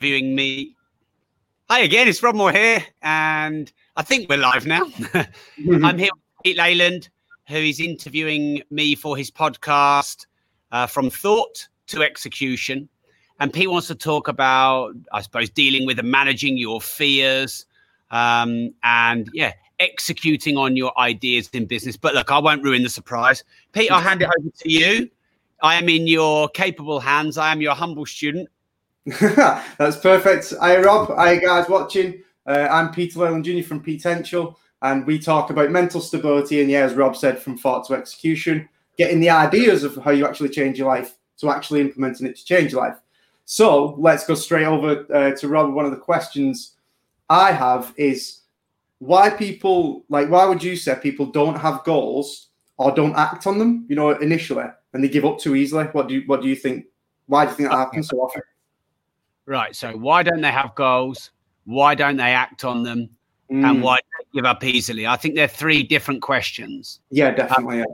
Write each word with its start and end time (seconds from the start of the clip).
interviewing 0.00 0.34
me. 0.34 0.74
Hi 1.68 1.80
again, 1.80 2.08
it's 2.08 2.22
Rob 2.22 2.34
Moore 2.34 2.52
here, 2.52 2.82
and 3.02 3.70
I 3.96 4.02
think 4.02 4.30
we're 4.30 4.38
live 4.38 4.66
now. 4.66 4.86
mm-hmm. 4.86 5.84
I'm 5.84 5.98
here 5.98 6.08
with 6.14 6.42
Pete 6.42 6.56
Leyland, 6.56 7.10
who 7.48 7.56
is 7.56 7.80
interviewing 7.80 8.62
me 8.70 8.94
for 8.94 9.14
his 9.14 9.30
podcast, 9.30 10.24
uh, 10.72 10.86
From 10.86 11.10
Thought 11.10 11.68
to 11.88 12.02
Execution. 12.02 12.88
And 13.40 13.52
Pete 13.52 13.70
wants 13.70 13.88
to 13.88 13.94
talk 13.94 14.26
about, 14.26 14.94
I 15.12 15.20
suppose, 15.20 15.50
dealing 15.50 15.86
with 15.86 15.98
and 15.98 16.10
managing 16.10 16.56
your 16.56 16.80
fears, 16.80 17.66
um, 18.10 18.72
and 18.82 19.28
yeah, 19.34 19.52
executing 19.80 20.56
on 20.56 20.76
your 20.76 20.98
ideas 20.98 21.50
in 21.52 21.66
business. 21.66 21.98
But 21.98 22.14
look, 22.14 22.32
I 22.32 22.38
won't 22.38 22.64
ruin 22.64 22.84
the 22.84 22.88
surprise. 22.88 23.44
Pete, 23.72 23.90
I'll 23.90 24.00
hand 24.00 24.22
it 24.22 24.30
over 24.38 24.48
to 24.60 24.70
you. 24.70 25.10
I 25.62 25.74
am 25.74 25.90
in 25.90 26.06
your 26.06 26.48
capable 26.48 27.00
hands. 27.00 27.36
I 27.36 27.52
am 27.52 27.60
your 27.60 27.74
humble 27.74 28.06
student. 28.06 28.48
That's 29.20 29.96
perfect. 29.96 30.52
Hi, 30.60 30.78
Rob. 30.78 31.08
Hi, 31.16 31.36
guys 31.36 31.70
watching. 31.70 32.22
Uh, 32.46 32.68
I'm 32.70 32.92
Peter 32.92 33.20
Leyland 33.20 33.46
Jr. 33.46 33.62
from 33.62 33.80
Potential, 33.80 34.58
and 34.82 35.06
we 35.06 35.18
talk 35.18 35.48
about 35.48 35.70
mental 35.70 36.02
stability. 36.02 36.60
And 36.60 36.70
yeah, 36.70 36.84
as 36.84 36.92
Rob 36.92 37.16
said, 37.16 37.38
from 37.38 37.56
thought 37.56 37.86
to 37.86 37.94
execution, 37.94 38.68
getting 38.98 39.18
the 39.18 39.30
ideas 39.30 39.84
of 39.84 39.96
how 39.96 40.10
you 40.10 40.26
actually 40.26 40.50
change 40.50 40.78
your 40.78 40.88
life 40.88 41.14
to 41.38 41.48
actually 41.48 41.80
implementing 41.80 42.26
it 42.26 42.36
to 42.36 42.44
change 42.44 42.72
your 42.72 42.82
life. 42.82 42.98
So 43.46 43.94
let's 43.98 44.26
go 44.26 44.34
straight 44.34 44.66
over 44.66 45.06
uh, 45.12 45.34
to 45.34 45.48
Rob. 45.48 45.72
One 45.72 45.86
of 45.86 45.92
the 45.92 45.96
questions 45.96 46.76
I 47.30 47.52
have 47.52 47.94
is 47.96 48.40
why 48.98 49.30
people 49.30 50.04
like 50.10 50.28
why 50.28 50.44
would 50.44 50.62
you 50.62 50.76
say 50.76 50.94
people 51.02 51.24
don't 51.24 51.56
have 51.56 51.84
goals 51.84 52.48
or 52.76 52.94
don't 52.94 53.16
act 53.16 53.46
on 53.46 53.58
them? 53.58 53.86
You 53.88 53.96
know, 53.96 54.10
initially 54.10 54.66
and 54.92 55.02
they 55.02 55.08
give 55.08 55.24
up 55.24 55.38
too 55.38 55.56
easily? 55.56 55.84
What 55.84 56.08
do 56.08 56.14
you 56.14 56.22
what 56.26 56.42
do 56.42 56.48
you 56.48 56.56
think? 56.56 56.84
Why 57.26 57.46
do 57.46 57.52
you 57.52 57.56
think 57.56 57.70
that 57.70 57.76
happens 57.76 58.08
so 58.08 58.18
often? 58.18 58.42
Right. 59.50 59.74
So 59.74 59.96
why 59.96 60.22
don't 60.22 60.42
they 60.42 60.52
have 60.52 60.76
goals? 60.76 61.32
Why 61.64 61.96
don't 61.96 62.16
they 62.16 62.30
act 62.30 62.64
on 62.64 62.84
them? 62.84 63.10
Mm. 63.50 63.68
And 63.68 63.82
why 63.82 63.98
give 64.32 64.44
up 64.44 64.62
easily? 64.62 65.08
I 65.08 65.16
think 65.16 65.34
they're 65.34 65.48
three 65.48 65.82
different 65.82 66.22
questions. 66.22 67.00
Yeah, 67.10 67.32
definitely. 67.32 67.82
Um, 67.82 67.86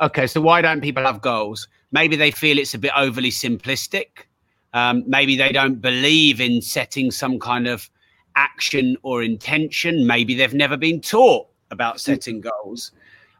yeah. 0.00 0.06
Okay, 0.06 0.26
so 0.26 0.40
why 0.40 0.60
don't 0.60 0.80
people 0.80 1.04
have 1.04 1.20
goals? 1.20 1.68
Maybe 1.92 2.16
they 2.16 2.32
feel 2.32 2.58
it's 2.58 2.74
a 2.74 2.78
bit 2.78 2.90
overly 2.96 3.30
simplistic. 3.30 4.26
Um, 4.74 5.04
maybe 5.06 5.36
they 5.36 5.52
don't 5.52 5.80
believe 5.80 6.40
in 6.40 6.60
setting 6.60 7.12
some 7.12 7.38
kind 7.38 7.68
of 7.68 7.88
action 8.34 8.96
or 9.04 9.22
intention. 9.22 10.04
Maybe 10.04 10.34
they've 10.34 10.52
never 10.52 10.76
been 10.76 11.00
taught 11.00 11.46
about 11.70 11.98
mm. 11.98 12.00
setting 12.00 12.40
goals. 12.40 12.90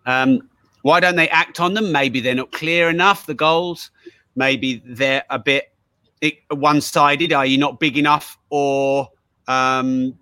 Um, 0.07 0.49
why 0.83 1.01
don't 1.01 1.17
they 1.17 1.29
act 1.31 1.59
on 1.59 1.75
them? 1.75 1.91
Maybe 1.91 2.21
they're 2.21 2.37
not 2.37 2.53
clear 2.53 2.89
enough, 2.89 3.27
the 3.27 3.35
goals. 3.35 3.91
Maybe 4.37 4.81
they're 4.87 5.25
a 5.29 5.41
bit 5.41 5.73
one 6.51 6.81
sided, 6.81 7.33
Are 7.33 7.47
you 7.47 7.59
not 7.59 7.81
big 7.81 7.97
enough 7.97 8.39
or 8.51 9.09
um, 9.49 10.15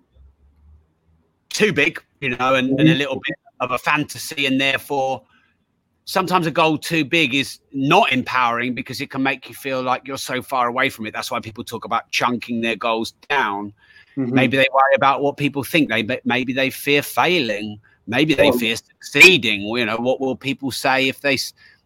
too 1.49 1.73
big, 1.73 2.01
you 2.21 2.29
know, 2.29 2.55
and, 2.55 2.69
and 2.69 2.79
a 2.79 2.83
mm-hmm. 2.83 2.97
little 2.99 3.15
bit 3.15 3.37
of 3.59 3.71
a 3.71 3.77
fantasy. 3.77 4.45
And 4.45 4.59
therefore, 4.59 5.23
sometimes 6.05 6.47
a 6.47 6.51
goal 6.51 6.77
too 6.77 7.03
big 7.03 7.35
is 7.35 7.59
not 7.73 8.11
empowering 8.11 8.73
because 8.73 9.01
it 9.01 9.09
can 9.09 9.23
make 9.23 9.49
you 9.49 9.55
feel 9.55 9.81
like 9.81 10.07
you're 10.07 10.17
so 10.17 10.41
far 10.41 10.67
away 10.67 10.89
from 10.89 11.05
it. 11.05 11.13
That's 11.13 11.29
why 11.29 11.39
people 11.39 11.63
talk 11.63 11.85
about 11.85 12.09
chunking 12.11 12.61
their 12.61 12.75
goals 12.75 13.11
down. 13.29 13.73
Mm-hmm. 14.15 14.33
Maybe 14.33 14.57
they 14.57 14.67
worry 14.73 14.95
about 14.95 15.21
what 15.21 15.37
people 15.37 15.63
think. 15.63 15.89
They 15.89 16.19
maybe 16.25 16.53
they 16.53 16.69
fear 16.69 17.03
failing. 17.03 17.79
Maybe 18.07 18.33
they 18.33 18.51
fear 18.53 18.75
succeeding. 18.75 19.61
You 19.61 19.85
know, 19.85 19.97
what 19.97 20.19
will 20.19 20.35
people 20.35 20.71
say 20.71 21.07
if 21.07 21.21
they 21.21 21.37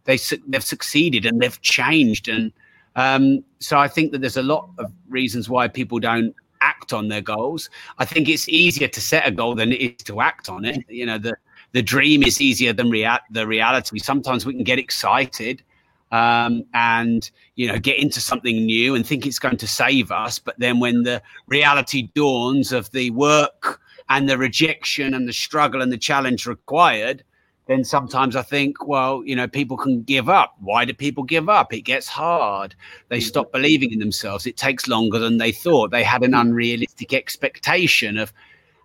they 0.06 0.18
they've 0.48 0.64
succeeded 0.64 1.26
and 1.26 1.42
they've 1.42 1.62
changed? 1.62 2.30
And 2.30 2.54
um, 2.96 3.44
so 3.60 3.78
I 3.78 3.88
think 3.88 4.12
that 4.12 4.22
there's 4.22 4.38
a 4.38 4.44
lot 4.44 4.70
of 4.78 4.92
reasons 5.10 5.50
why 5.50 5.68
people 5.68 6.00
don't 6.00 6.36
act 6.62 6.94
on 6.94 7.08
their 7.08 7.22
goals. 7.22 7.70
I 7.98 8.06
think 8.06 8.30
it's 8.30 8.48
easier 8.48 8.88
to 8.88 9.02
set 9.02 9.28
a 9.28 9.32
goal 9.32 9.56
than 9.56 9.72
it 9.72 9.82
is 9.82 10.04
to 10.04 10.22
act 10.22 10.50
on 10.50 10.66
it. 10.66 10.86
You 10.90 11.06
know, 11.06 11.18
the 11.18 11.36
the 11.74 11.82
dream 11.82 12.24
is 12.24 12.42
easier 12.42 12.74
than 12.74 12.90
rea- 12.90 13.20
the 13.32 13.48
reality. 13.48 13.98
Sometimes 14.00 14.46
we 14.46 14.54
can 14.54 14.64
get 14.64 14.78
excited 14.78 15.64
um, 16.12 16.64
and 16.74 17.32
you 17.56 17.68
know 17.68 17.80
get 17.80 17.98
into 17.98 18.20
something 18.20 18.66
new 18.66 18.96
and 18.96 19.06
think 19.06 19.26
it's 19.26 19.40
going 19.40 19.58
to 19.58 19.68
save 19.68 20.12
us, 20.12 20.40
but 20.40 20.58
then 20.60 20.80
when 20.80 21.04
the 21.04 21.22
reality 21.48 22.10
dawns 22.14 22.72
of 22.72 22.92
the 22.92 23.10
work 23.12 23.80
and 24.10 24.28
the 24.28 24.38
rejection 24.38 25.14
and 25.14 25.28
the 25.28 25.34
struggle 25.34 25.82
and 25.82 25.92
the 25.92 25.98
challenge 25.98 26.46
required, 26.46 27.24
then 27.72 27.84
sometimes 27.86 28.36
I 28.36 28.42
think, 28.42 28.86
well, 28.86 29.24
you 29.26 29.36
know, 29.36 29.48
people 29.48 29.78
can 29.78 30.04
give 30.04 30.28
up. 30.28 30.56
Why 30.60 30.84
do 30.84 30.94
people 30.94 31.24
give 31.24 31.48
up? 31.48 31.74
It 31.74 31.82
gets 31.82 32.08
hard. 32.08 32.76
They 33.08 33.20
mm. 33.20 33.24
stop 33.24 33.52
believing 33.52 33.94
in 33.94 34.00
themselves. 34.00 34.46
It 34.46 34.58
takes 34.58 34.90
longer 34.90 35.20
than 35.20 35.38
they 35.38 35.54
thought. 35.54 35.92
They 35.92 36.04
had 36.04 36.24
an 36.24 36.34
unrealistic 36.34 37.14
expectation 37.14 38.18
of 38.18 38.34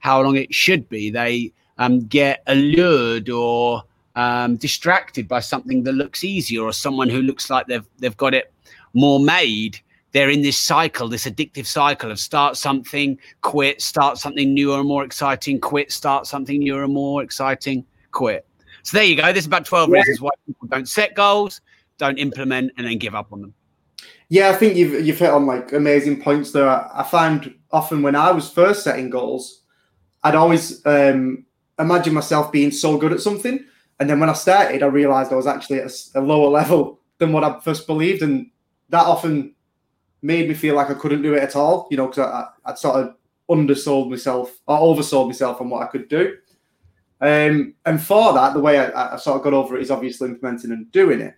how 0.00 0.22
long 0.22 0.36
it 0.36 0.54
should 0.54 0.88
be. 0.88 1.10
They 1.10 1.52
um, 1.78 2.06
get 2.06 2.42
allured 2.46 3.28
or 3.28 3.82
um, 4.14 4.56
distracted 4.56 5.26
by 5.26 5.40
something 5.40 5.82
that 5.82 5.92
looks 5.92 6.22
easier 6.22 6.62
or 6.62 6.72
someone 6.72 7.08
who 7.08 7.22
looks 7.22 7.50
like 7.50 7.66
they've 7.66 7.86
they've 7.98 8.16
got 8.16 8.34
it 8.34 8.52
more 8.94 9.20
made 9.20 9.80
they're 10.12 10.30
in 10.30 10.40
this 10.40 10.58
cycle, 10.58 11.08
this 11.08 11.26
addictive 11.26 11.66
cycle 11.66 12.10
of 12.10 12.18
start 12.18 12.56
something, 12.56 13.18
quit, 13.42 13.82
start 13.82 14.16
something 14.16 14.54
newer 14.54 14.78
and 14.78 14.88
more 14.88 15.04
exciting, 15.04 15.60
quit, 15.60 15.92
start 15.92 16.26
something 16.26 16.60
newer 16.60 16.84
and 16.84 16.94
more 16.94 17.22
exciting, 17.22 17.84
quit. 18.12 18.46
So 18.86 18.98
there 18.98 19.04
you 19.04 19.16
go. 19.16 19.32
There's 19.32 19.46
about 19.46 19.64
12 19.64 19.90
yeah. 19.90 19.96
reasons 19.96 20.20
why 20.20 20.30
people 20.46 20.68
don't 20.68 20.88
set 20.88 21.16
goals, 21.16 21.60
don't 21.98 22.18
implement, 22.18 22.72
and 22.76 22.86
then 22.86 22.98
give 22.98 23.16
up 23.16 23.32
on 23.32 23.40
them. 23.40 23.54
Yeah, 24.28 24.50
I 24.50 24.54
think 24.54 24.76
you've 24.76 25.04
you've 25.04 25.18
hit 25.18 25.30
on 25.30 25.44
like 25.44 25.72
amazing 25.72 26.22
points 26.22 26.52
there. 26.52 26.68
I, 26.68 26.88
I 26.94 27.02
find 27.02 27.52
often 27.72 28.02
when 28.02 28.14
I 28.14 28.30
was 28.30 28.48
first 28.48 28.84
setting 28.84 29.10
goals, 29.10 29.62
I'd 30.22 30.36
always 30.36 30.86
um, 30.86 31.46
imagine 31.80 32.14
myself 32.14 32.52
being 32.52 32.70
so 32.70 32.96
good 32.96 33.12
at 33.12 33.20
something, 33.20 33.64
and 33.98 34.08
then 34.08 34.20
when 34.20 34.30
I 34.30 34.34
started, 34.34 34.84
I 34.84 34.86
realised 34.86 35.32
I 35.32 35.36
was 35.36 35.48
actually 35.48 35.80
at 35.80 35.90
a, 36.14 36.20
a 36.20 36.22
lower 36.22 36.48
level 36.48 37.00
than 37.18 37.32
what 37.32 37.42
I 37.42 37.58
first 37.58 37.88
believed, 37.88 38.22
and 38.22 38.50
that 38.90 39.04
often 39.04 39.52
made 40.22 40.48
me 40.48 40.54
feel 40.54 40.76
like 40.76 40.90
I 40.90 40.94
couldn't 40.94 41.22
do 41.22 41.34
it 41.34 41.42
at 41.42 41.56
all, 41.56 41.88
you 41.90 41.96
know, 41.96 42.06
because 42.06 42.26
I, 42.28 42.70
I'd 42.70 42.78
sort 42.78 43.00
of 43.00 43.14
undersold 43.50 44.10
myself 44.10 44.56
or 44.68 44.78
oversold 44.78 45.26
myself 45.26 45.60
on 45.60 45.70
what 45.70 45.82
I 45.82 45.86
could 45.86 46.08
do. 46.08 46.36
Um, 47.20 47.74
and 47.86 48.02
for 48.02 48.34
that, 48.34 48.52
the 48.52 48.60
way 48.60 48.78
I, 48.78 49.14
I, 49.14 49.16
sort 49.16 49.36
of 49.38 49.42
got 49.42 49.54
over 49.54 49.76
it 49.76 49.82
is 49.82 49.90
obviously 49.90 50.28
implementing 50.28 50.70
and 50.70 50.90
doing 50.92 51.20
it. 51.20 51.34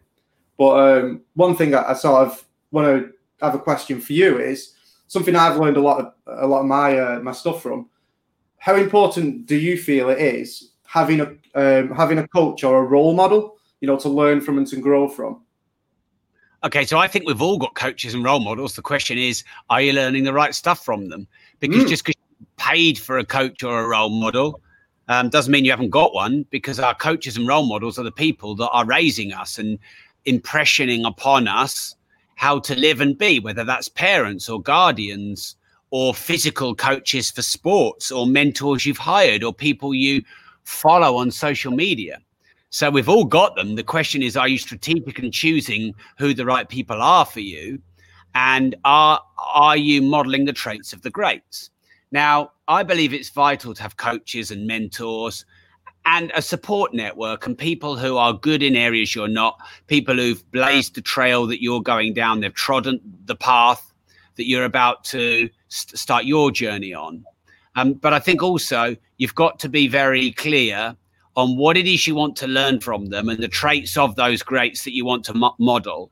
But 0.57 0.99
um, 0.99 1.23
one 1.35 1.55
thing 1.55 1.75
I, 1.75 1.91
I, 1.91 1.93
sort 1.93 2.27
of 2.27 2.45
want 2.73 2.87
to 2.89 3.13
have 3.41 3.55
a 3.55 3.61
question 3.61 4.01
for 4.01 4.13
you 4.13 4.39
is 4.39 4.75
something 5.07 5.37
I've 5.37 5.59
learned 5.59 5.77
a 5.77 5.81
lot 5.81 6.01
of 6.01 6.13
a 6.27 6.47
lot 6.49 6.61
of 6.61 6.67
my 6.67 6.99
uh, 6.99 7.21
my 7.21 7.33
stuff 7.33 7.63
from. 7.63 7.89
How 8.59 8.75
important 8.75 9.47
do 9.47 9.57
you 9.57 9.79
feel 9.79 10.11
it 10.11 10.19
is 10.19 10.73
having 10.85 11.21
a 11.21 11.27
um, 11.55 11.95
having 11.95 12.19
a 12.19 12.27
coach 12.27 12.65
or 12.65 12.79
a 12.79 12.87
role 12.87 13.15
model, 13.15 13.57
you 13.81 13.87
know, 13.87 13.99
to 13.99 14.09
learn 14.09 14.41
from 14.41 14.59
and 14.59 14.67
to 14.67 14.81
grow 14.81 15.09
from? 15.09 15.43
Okay, 16.65 16.85
so 16.85 16.99
I 16.99 17.07
think 17.07 17.25
we've 17.25 17.41
all 17.41 17.57
got 17.57 17.77
coaches 17.77 18.15
and 18.15 18.25
role 18.25 18.41
models. 18.41 18.75
The 18.75 18.83
question 18.83 19.17
is, 19.17 19.45
are 19.71 19.81
you 19.81 19.93
learning 19.93 20.25
the 20.25 20.33
right 20.33 20.53
stuff 20.53 20.85
from 20.85 21.09
them? 21.09 21.29
Because 21.61 21.85
mm. 21.85 21.89
just 21.89 22.05
because 22.05 22.21
you 22.41 22.47
paid 22.57 22.99
for 22.99 23.17
a 23.19 23.25
coach 23.25 23.63
or 23.63 23.85
a 23.85 23.87
role 23.87 24.11
model 24.11 24.61
um, 25.09 25.29
doesn't 25.29 25.51
mean 25.51 25.65
you 25.65 25.71
haven't 25.71 25.91
got 25.91 26.15
one. 26.15 26.47
Because 26.51 26.79
our 26.79 26.95
coaches 26.95 27.37
and 27.37 27.49
role 27.49 27.67
models 27.67 27.99
are 27.99 28.05
the 28.05 28.13
people 28.13 28.55
that 28.57 28.69
are 28.71 28.87
raising 28.87 29.33
us 29.33 29.59
and 29.59 29.79
impressioning 30.27 31.07
upon 31.07 31.49
us 31.49 31.97
how 32.37 32.61
to 32.61 32.77
live 32.77 33.01
and 33.01 33.19
be, 33.19 33.41
whether 33.41 33.65
that's 33.65 33.89
parents 33.89 34.49
or 34.49 34.63
guardians 34.63 35.57
or 35.91 36.15
physical 36.15 36.75
coaches 36.75 37.31
for 37.31 37.43
sports 37.43 38.13
or 38.13 38.27
mentors 38.27 38.87
you've 38.87 38.99
hired 38.99 39.43
or 39.43 39.53
people 39.53 39.95
you 39.95 40.23
follow 40.65 41.17
on 41.17 41.31
social 41.31 41.73
media. 41.73 42.21
So 42.71 42.91
we've 42.91 43.09
all 43.09 43.25
got 43.25 43.57
them. 43.57 43.77
The 43.77 43.83
question 43.83 44.23
is, 44.23 44.37
are 44.37 44.47
you 44.47 44.59
strategic 44.59 45.19
in 45.19 45.33
choosing 45.33 45.95
who 46.19 46.35
the 46.35 46.45
right 46.45 46.69
people 46.69 47.01
are 47.01 47.25
for 47.25 47.41
you? 47.41 47.81
And 48.35 48.77
are 48.85 49.21
are 49.53 49.77
you 49.77 50.03
modeling 50.03 50.45
the 50.45 50.53
traits 50.53 50.93
of 50.93 51.03
the 51.03 51.11
greats? 51.11 51.71
Now, 52.11 52.53
I 52.69 52.83
believe 52.83 53.13
it's 53.13 53.31
vital 53.31 53.75
to 53.75 53.83
have 53.83 53.97
coaches 53.97 54.51
and 54.51 54.67
mentors 54.67 55.45
and 56.07 56.33
a 56.35 56.41
support 56.41 56.95
network 56.95 57.47
and 57.47 57.57
people 57.57 57.97
who 57.97 58.17
are 58.17 58.33
good 58.33 58.63
in 58.63 58.77
areas 58.77 59.15
you're 59.15 59.29
not, 59.29 59.59
people 59.89 60.17
who've 60.17 60.51
blazed 60.53 60.95
the 60.95 61.03
trail 61.03 61.47
that 61.47 61.63
you're 61.63 61.83
going 61.83 62.15
down, 62.15 62.41
they've 62.41 62.55
trodden 62.55 63.01
the 63.27 63.37
path 63.37 63.93
that 64.37 64.49
you're 64.49 64.65
about 64.65 65.05
to 65.05 65.51
st- 65.69 65.99
start 65.99 66.25
your 66.25 66.51
journey 66.51 66.95
on. 66.95 67.25
Um, 67.77 67.93
but 67.93 68.15
I 68.15 68.21
think 68.21 68.43
also 68.43 68.97
you've 69.19 69.35
got 69.35 69.59
to 69.61 69.69
be 69.69 69.87
very 69.87 70.33
clear 70.33 70.97
on 71.37 71.57
what 71.57 71.77
it 71.77 71.87
is 71.87 72.07
you 72.07 72.15
want 72.15 72.37
to 72.37 72.47
learn 72.47 72.81
from 72.81 73.07
them 73.07 73.29
and 73.29 73.43
the 73.43 73.49
traits 73.49 73.97
of 73.97 74.17
those 74.17 74.43
greats 74.43 74.85
that 74.85 74.95
you 74.95 75.05
want 75.05 75.25
to 75.27 75.35
mo- 75.35 75.55
model 75.59 76.11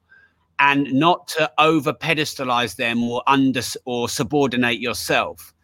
and 0.58 0.92
not 0.92 1.26
to 1.28 1.50
over 1.58 1.92
pedestalize 1.92 2.76
them 2.76 3.02
or 3.02 3.22
under 3.26 3.62
or 3.86 4.08
subordinate 4.08 4.78
yourself 4.78 5.54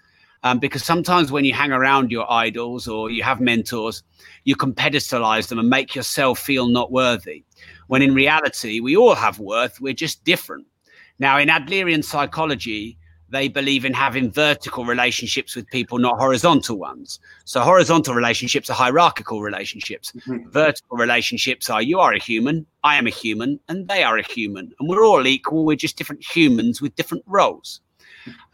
um, 0.42 0.58
because 0.58 0.84
sometimes 0.84 1.30
when 1.30 1.44
you 1.44 1.52
hang 1.52 1.72
around 1.72 2.10
your 2.10 2.30
idols 2.30 2.88
or 2.88 3.10
you 3.10 3.22
have 3.22 3.40
mentors 3.40 4.02
you 4.44 4.56
can 4.56 4.72
pedestalize 4.72 5.48
them 5.48 5.58
and 5.58 5.68
make 5.68 5.94
yourself 5.94 6.38
feel 6.38 6.68
not 6.68 6.92
worthy 6.92 7.44
when 7.88 8.02
in 8.02 8.14
reality 8.14 8.80
we 8.80 8.96
all 8.96 9.14
have 9.14 9.38
worth 9.38 9.80
we're 9.80 9.92
just 9.92 10.24
different 10.24 10.66
now 11.18 11.38
in 11.38 11.48
adlerian 11.48 12.04
psychology 12.04 12.98
they 13.32 13.48
believe 13.48 13.86
in 13.86 13.94
having 13.94 14.30
vertical 14.30 14.84
relationships 14.84 15.56
with 15.56 15.66
people, 15.68 15.98
not 15.98 16.18
horizontal 16.18 16.76
ones. 16.76 17.18
So 17.46 17.62
horizontal 17.62 18.14
relationships 18.14 18.68
are 18.68 18.74
hierarchical 18.74 19.40
relationships. 19.40 20.12
Mm-hmm. 20.12 20.50
Vertical 20.50 20.98
relationships 20.98 21.70
are 21.70 21.80
you 21.80 21.98
are 21.98 22.12
a 22.12 22.18
human, 22.18 22.66
I 22.84 22.96
am 22.96 23.06
a 23.06 23.10
human, 23.10 23.58
and 23.68 23.88
they 23.88 24.04
are 24.04 24.18
a 24.18 24.22
human, 24.22 24.70
and 24.78 24.88
we're 24.88 25.04
all 25.04 25.26
equal. 25.26 25.64
We're 25.64 25.76
just 25.76 25.96
different 25.96 26.22
humans 26.22 26.82
with 26.82 26.94
different 26.94 27.24
roles. 27.26 27.80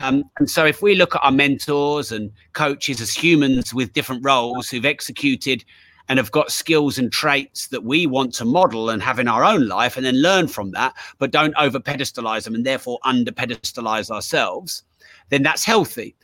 Um, 0.01 0.25
and 0.39 0.51
so, 0.51 0.65
if 0.65 0.83
we 0.83 0.95
look 0.95 1.15
at 1.15 1.23
our 1.23 1.33
mentors 1.33 2.13
and 2.13 2.31
coaches 2.53 3.01
as 3.01 3.13
humans 3.15 3.75
with 3.75 3.93
different 3.93 4.25
roles 4.25 4.69
who've 4.69 4.85
executed 4.85 5.65
and 6.09 6.19
have 6.19 6.31
got 6.31 6.51
skills 6.51 6.99
and 6.99 7.13
traits 7.13 7.69
that 7.69 7.85
we 7.85 8.07
want 8.07 8.33
to 8.35 8.45
model 8.45 8.91
and 8.91 9.03
have 9.03 9.19
in 9.19 9.29
our 9.29 9.45
own 9.45 9.69
life 9.69 9.97
and 9.97 10.07
then 10.07 10.23
learn 10.23 10.49
from 10.49 10.71
that, 10.73 10.95
but 11.19 11.31
don't 11.31 11.55
over 11.59 11.79
pedestalize 11.79 12.45
them 12.45 12.55
and 12.55 12.65
therefore 12.65 12.99
under 13.05 13.31
pedestalize 13.31 14.11
ourselves, 14.11 14.85
then 15.29 15.43
that's 15.43 15.65
healthy. 15.65 16.17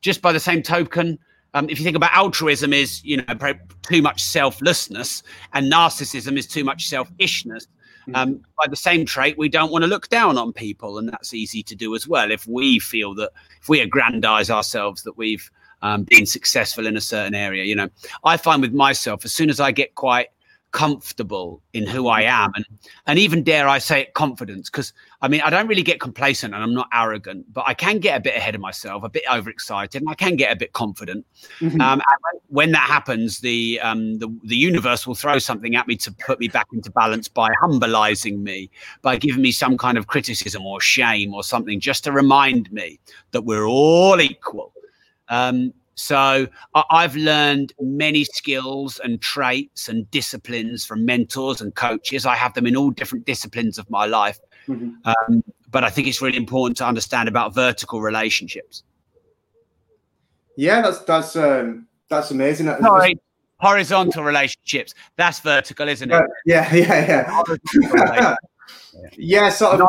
Just 0.00 0.20
by 0.20 0.32
the 0.32 0.40
same 0.40 0.62
token, 0.62 1.18
um, 1.54 1.68
if 1.68 1.78
you 1.78 1.84
think 1.84 1.96
about 1.96 2.14
altruism 2.14 2.72
is 2.72 3.02
you 3.04 3.18
know 3.18 3.54
too 3.82 4.02
much 4.02 4.22
selflessness 4.22 5.22
and 5.52 5.70
narcissism 5.70 6.38
is 6.38 6.46
too 6.46 6.64
much 6.64 6.86
selfishness. 6.88 7.66
Um, 8.14 8.40
by 8.58 8.68
the 8.68 8.76
same 8.76 9.04
trait 9.04 9.36
we 9.38 9.48
don't 9.48 9.72
want 9.72 9.82
to 9.82 9.88
look 9.88 10.08
down 10.08 10.38
on 10.38 10.52
people 10.52 10.98
and 10.98 11.08
that's 11.08 11.34
easy 11.34 11.62
to 11.62 11.74
do 11.74 11.94
as 11.94 12.06
well 12.08 12.30
if 12.30 12.46
we 12.46 12.78
feel 12.78 13.14
that 13.14 13.30
if 13.60 13.68
we 13.68 13.80
aggrandize 13.80 14.50
ourselves 14.50 15.02
that 15.02 15.16
we've 15.16 15.50
um, 15.82 16.04
being 16.04 16.26
successful 16.26 16.86
in 16.86 16.96
a 16.96 17.00
certain 17.00 17.34
area. 17.34 17.64
You 17.64 17.74
know, 17.74 17.88
I 18.24 18.36
find 18.36 18.62
with 18.62 18.72
myself, 18.72 19.24
as 19.24 19.34
soon 19.34 19.50
as 19.50 19.60
I 19.60 19.72
get 19.72 19.94
quite 19.96 20.28
comfortable 20.72 21.62
in 21.74 21.86
who 21.86 22.08
I 22.08 22.22
am. 22.22 22.50
And 22.56 22.64
and 23.06 23.18
even 23.18 23.42
dare 23.42 23.68
I 23.68 23.78
say 23.78 24.00
it 24.02 24.14
confidence. 24.14 24.68
Because 24.70 24.92
I 25.20 25.28
mean 25.28 25.42
I 25.42 25.50
don't 25.50 25.68
really 25.68 25.82
get 25.82 26.00
complacent 26.00 26.54
and 26.54 26.62
I'm 26.62 26.74
not 26.74 26.88
arrogant 26.92 27.52
but 27.52 27.64
I 27.66 27.74
can 27.74 27.98
get 27.98 28.16
a 28.16 28.20
bit 28.20 28.36
ahead 28.36 28.54
of 28.54 28.60
myself 28.60 29.04
a 29.04 29.08
bit 29.08 29.22
overexcited 29.30 30.02
and 30.02 30.10
I 30.10 30.14
can 30.14 30.36
get 30.36 30.50
a 30.50 30.56
bit 30.56 30.72
confident. 30.72 31.24
Mm-hmm. 31.60 31.80
um, 31.80 32.00
and 32.00 32.40
when 32.48 32.72
that 32.72 32.88
happens 32.88 33.40
the, 33.40 33.80
um, 33.82 34.18
the 34.18 34.28
the 34.44 34.56
universe 34.56 35.06
will 35.06 35.14
throw 35.14 35.38
something 35.38 35.76
at 35.76 35.86
me 35.86 35.96
to 35.96 36.12
put 36.12 36.40
me 36.40 36.48
back 36.48 36.66
into 36.72 36.90
balance 36.90 37.28
by 37.28 37.50
humbleizing 37.62 38.38
me 38.38 38.70
by 39.02 39.16
giving 39.16 39.42
me 39.42 39.52
some 39.52 39.76
kind 39.76 39.98
of 39.98 40.06
criticism 40.06 40.64
or 40.66 40.80
shame 40.80 41.34
or 41.34 41.44
something 41.44 41.80
just 41.80 42.02
to 42.04 42.12
remind 42.12 42.72
me 42.72 42.98
that 43.32 43.42
we're 43.42 43.66
all 43.66 44.20
equal. 44.20 44.72
Um, 45.28 45.72
so 45.94 46.46
I- 46.74 47.02
have 47.02 47.16
learned 47.16 47.72
many 47.80 48.24
skills 48.24 48.98
and 49.02 49.20
traits 49.20 49.88
and 49.88 50.10
disciplines 50.10 50.84
from 50.84 51.04
mentors 51.04 51.60
and 51.60 51.74
coaches. 51.74 52.26
I 52.26 52.34
have 52.36 52.54
them 52.54 52.66
in 52.66 52.76
all 52.76 52.90
different 52.90 53.26
disciplines 53.26 53.78
of 53.78 53.88
my 53.90 54.06
life. 54.06 54.38
Mm-hmm. 54.68 54.90
Um, 55.04 55.44
but 55.70 55.84
I 55.84 55.90
think 55.90 56.06
it's 56.06 56.22
really 56.22 56.36
important 56.36 56.76
to 56.78 56.86
understand 56.86 57.28
about 57.28 57.54
vertical 57.54 58.00
relationships. 58.00 58.84
Yeah, 60.56 60.82
that's 60.82 60.98
that's 61.00 61.34
um, 61.36 61.86
that's 62.08 62.30
amazing. 62.30 62.66
Sorry, 62.66 63.18
horizontal 63.58 64.22
relationships. 64.22 64.94
That's 65.16 65.40
vertical, 65.40 65.88
isn't 65.88 66.10
it? 66.10 66.14
Uh, 66.14 66.22
yeah, 66.44 66.74
yeah, 66.74 67.24
yeah. 67.80 68.36
yeah, 69.16 69.48
sort 69.50 69.80
of. 69.80 69.88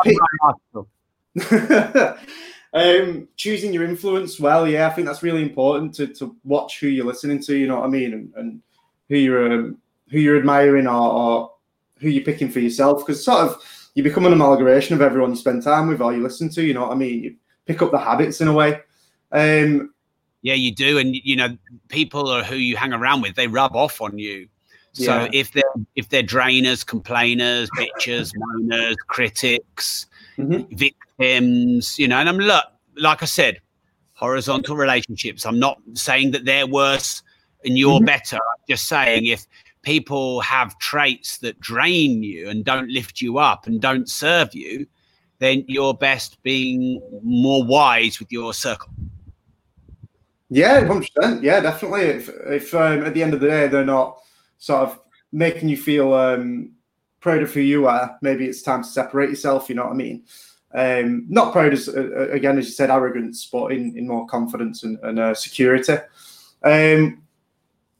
Um, 2.74 3.28
choosing 3.36 3.72
your 3.72 3.84
influence 3.84 4.40
well, 4.40 4.66
yeah, 4.66 4.88
I 4.88 4.90
think 4.90 5.06
that's 5.06 5.22
really 5.22 5.42
important 5.42 5.94
to, 5.94 6.08
to 6.08 6.36
watch 6.42 6.80
who 6.80 6.88
you're 6.88 7.06
listening 7.06 7.40
to. 7.42 7.56
You 7.56 7.68
know 7.68 7.76
what 7.76 7.86
I 7.86 7.88
mean, 7.88 8.12
and, 8.12 8.32
and 8.34 8.62
who 9.08 9.16
you're 9.16 9.52
um, 9.52 9.78
who 10.10 10.18
you're 10.18 10.36
admiring 10.36 10.88
or, 10.88 11.12
or 11.12 11.52
who 12.00 12.08
you're 12.08 12.24
picking 12.24 12.50
for 12.50 12.58
yourself, 12.58 12.98
because 12.98 13.24
sort 13.24 13.40
of 13.40 13.62
you 13.94 14.02
become 14.02 14.26
an 14.26 14.32
amalgamation 14.32 14.94
of 14.94 15.02
everyone 15.02 15.30
you 15.30 15.36
spend 15.36 15.62
time 15.62 15.86
with 15.86 16.00
or 16.00 16.12
you 16.12 16.22
listen 16.22 16.48
to. 16.50 16.64
You 16.64 16.74
know 16.74 16.82
what 16.82 16.90
I 16.90 16.96
mean? 16.96 17.22
You 17.22 17.36
pick 17.64 17.80
up 17.80 17.92
the 17.92 17.98
habits 17.98 18.40
in 18.40 18.48
a 18.48 18.52
way. 18.52 18.80
Um, 19.30 19.94
yeah, 20.42 20.54
you 20.54 20.74
do, 20.74 20.98
and 20.98 21.14
you 21.14 21.36
know, 21.36 21.56
people 21.88 22.28
are 22.28 22.42
who 22.42 22.56
you 22.56 22.76
hang 22.76 22.92
around 22.92 23.22
with. 23.22 23.36
They 23.36 23.46
rub 23.46 23.76
off 23.76 24.00
on 24.00 24.18
you. 24.18 24.48
So 24.92 25.22
yeah. 25.22 25.28
if 25.32 25.52
they're 25.52 25.62
if 25.96 26.08
they're 26.08 26.22
drainers, 26.22 26.84
complainers, 26.84 27.68
bitches, 27.70 28.32
moaners, 28.36 28.96
critics, 29.08 30.06
mm-hmm. 30.38 30.74
victims, 30.74 31.98
you 31.98 32.08
know, 32.08 32.18
and 32.18 32.28
I'm 32.28 32.38
look, 32.38 32.64
like 32.96 33.22
I 33.22 33.26
said, 33.26 33.60
horizontal 34.14 34.76
relationships. 34.76 35.44
I'm 35.44 35.58
not 35.58 35.80
saying 35.94 36.30
that 36.32 36.44
they're 36.44 36.66
worse 36.66 37.22
and 37.64 37.76
you're 37.78 37.98
mm-hmm. 37.98 38.04
better. 38.04 38.36
I'm 38.36 38.64
just 38.68 38.88
saying 38.88 39.26
if 39.26 39.46
people 39.82 40.40
have 40.40 40.78
traits 40.78 41.38
that 41.38 41.60
drain 41.60 42.22
you 42.22 42.48
and 42.48 42.64
don't 42.64 42.90
lift 42.90 43.20
you 43.20 43.38
up 43.38 43.66
and 43.66 43.80
don't 43.80 44.08
serve 44.08 44.54
you, 44.54 44.86
then 45.38 45.64
you're 45.66 45.94
best 45.94 46.42
being 46.42 47.00
more 47.22 47.64
wise 47.64 48.18
with 48.18 48.32
your 48.32 48.54
circle. 48.54 48.88
Yeah, 50.50 50.86
hundred 50.86 51.10
percent. 51.14 51.42
Yeah, 51.42 51.60
definitely. 51.60 52.02
If 52.02 52.28
if 52.28 52.74
um, 52.74 53.04
at 53.04 53.14
the 53.14 53.22
end 53.22 53.34
of 53.34 53.40
the 53.40 53.48
day 53.48 53.66
they're 53.66 53.84
not 53.84 54.20
sort 54.58 54.88
of 54.88 55.00
making 55.32 55.68
you 55.68 55.76
feel 55.76 56.14
um, 56.14 56.70
proud 57.24 57.42
of 57.42 57.52
who 57.54 57.60
you 57.60 57.86
are, 57.88 58.18
maybe 58.20 58.44
it's 58.44 58.60
time 58.60 58.82
to 58.82 58.88
separate 58.88 59.30
yourself. 59.30 59.70
You 59.70 59.76
know 59.76 59.84
what 59.84 59.92
I 59.92 59.96
mean? 59.96 60.24
Um, 60.74 61.24
not 61.28 61.52
proud 61.52 61.72
as 61.72 61.88
uh, 61.88 62.10
uh, 62.14 62.28
again 62.28 62.58
as 62.58 62.66
you 62.66 62.72
said, 62.72 62.90
arrogance, 62.90 63.48
but 63.50 63.72
in, 63.72 63.96
in 63.96 64.06
more 64.06 64.26
confidence 64.26 64.84
and, 64.84 64.98
and 65.02 65.18
uh, 65.18 65.34
security. 65.34 65.96
Um, 66.62 67.22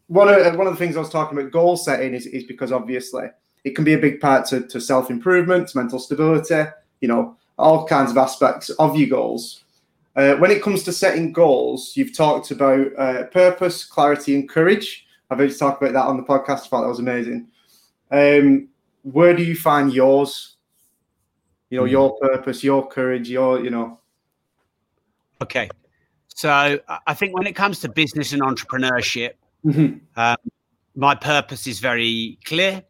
one 0.08 0.28
of 0.28 0.56
one 0.56 0.66
of 0.66 0.74
the 0.74 0.78
things 0.78 0.96
I 0.96 1.00
was 1.00 1.08
talking 1.08 1.38
about 1.38 1.52
goal 1.52 1.78
setting 1.78 2.12
is, 2.12 2.26
is 2.26 2.44
because 2.44 2.70
obviously 2.70 3.28
it 3.64 3.74
can 3.74 3.84
be 3.84 3.94
a 3.94 3.98
big 3.98 4.20
part 4.20 4.46
to, 4.48 4.60
to 4.60 4.78
self 4.78 5.08
improvement, 5.08 5.68
to 5.68 5.78
mental 5.78 5.98
stability, 5.98 6.70
you 7.00 7.08
know, 7.08 7.34
all 7.58 7.86
kinds 7.86 8.10
of 8.10 8.18
aspects 8.18 8.68
of 8.70 8.96
your 8.96 9.08
goals. 9.08 9.64
Uh, 10.16 10.34
when 10.34 10.50
it 10.50 10.62
comes 10.62 10.82
to 10.84 10.92
setting 10.92 11.32
goals, 11.32 11.96
you've 11.96 12.14
talked 12.14 12.50
about 12.50 12.86
uh, 12.98 13.24
purpose, 13.24 13.84
clarity, 13.84 14.34
and 14.34 14.50
courage. 14.50 15.06
I've 15.30 15.38
already 15.38 15.54
talked 15.54 15.82
about 15.82 15.94
that 15.94 16.06
on 16.06 16.18
the 16.18 16.22
podcast. 16.22 16.66
I 16.66 16.68
thought 16.68 16.82
that 16.82 16.88
was 16.88 16.98
amazing. 16.98 17.48
Um, 18.10 18.68
where 19.04 19.36
do 19.36 19.42
you 19.42 19.54
find 19.54 19.92
yours? 19.92 20.56
You 21.70 21.78
know, 21.78 21.84
your 21.84 22.10
hmm. 22.10 22.26
purpose, 22.26 22.64
your 22.64 22.86
courage, 22.88 23.28
your, 23.28 23.62
you 23.62 23.70
know. 23.70 24.00
Okay. 25.42 25.68
So 26.34 26.80
I 27.06 27.14
think 27.14 27.34
when 27.34 27.46
it 27.46 27.54
comes 27.54 27.80
to 27.80 27.88
business 27.88 28.32
and 28.32 28.42
entrepreneurship, 28.42 29.34
mm-hmm. 29.64 29.98
um, 30.16 30.36
my 30.96 31.14
purpose 31.14 31.66
is 31.66 31.78
very 31.78 32.38
clear. 32.44 32.82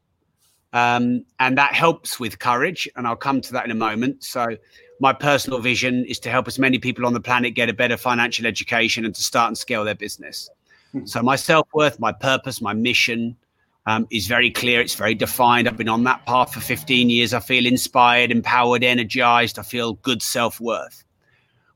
Um, 0.73 1.25
and 1.39 1.57
that 1.59 1.73
helps 1.75 2.19
with 2.19 2.39
courage. 2.39 2.89
And 2.97 3.07
I'll 3.07 3.17
come 3.17 3.41
to 3.43 3.53
that 3.53 3.65
in 3.65 3.71
a 3.71 3.77
moment. 3.77 4.25
So, 4.25 4.57
my 5.01 5.13
personal 5.13 5.59
vision 5.59 6.05
is 6.05 6.19
to 6.21 6.31
help 6.31 6.47
as 6.47 6.59
many 6.59 6.79
people 6.79 7.05
on 7.05 7.13
the 7.13 7.21
planet 7.21 7.55
get 7.55 7.69
a 7.69 7.73
better 7.73 7.97
financial 7.97 8.47
education 8.47 9.05
and 9.05 9.15
to 9.15 9.23
start 9.23 9.49
and 9.49 9.59
scale 9.59 9.85
their 9.85 9.95
business. 9.95 10.49
Mm-hmm. 10.95 11.07
So, 11.07 11.23
my 11.23 11.37
self 11.37 11.69
worth, 11.75 12.01
my 12.01 12.13
purpose, 12.13 12.61
my 12.61 12.73
mission, 12.73 13.37
um, 13.87 14.07
is 14.11 14.27
very 14.27 14.51
clear. 14.51 14.81
It's 14.81 14.95
very 14.95 15.15
defined. 15.15 15.69
I've 15.69 15.77
been 15.77 15.89
on 15.89 16.05
that 16.05 16.25
path 16.27 16.55
for 16.55 16.61
15 16.61 17.11
years. 17.11 17.35
I 17.35 17.41
feel 17.41 17.67
inspired, 17.67 18.31
empowered, 18.31 18.83
energized. 18.83 19.59
I 19.59 19.63
feel 19.63 19.95
good 19.95 20.23
self 20.23 20.61
worth. 20.61 21.05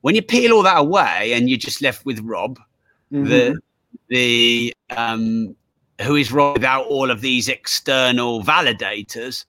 When 0.01 0.15
you 0.15 0.23
peel 0.23 0.53
all 0.53 0.63
that 0.63 0.79
away 0.79 1.33
and 1.35 1.49
you're 1.49 1.59
just 1.59 1.83
left 1.83 2.07
with 2.07 2.21
Rob, 2.21 2.59
mm-hmm. 3.13 3.25
the 3.25 3.59
the 4.09 4.75
um, 4.91 5.55
who 6.03 6.17
is 6.17 6.33
Rob 6.33 6.57
without 6.57 6.87
all 6.87 7.11
of 7.11 7.21
these 7.21 7.49
external 7.49 8.43
validators, 8.43 9.45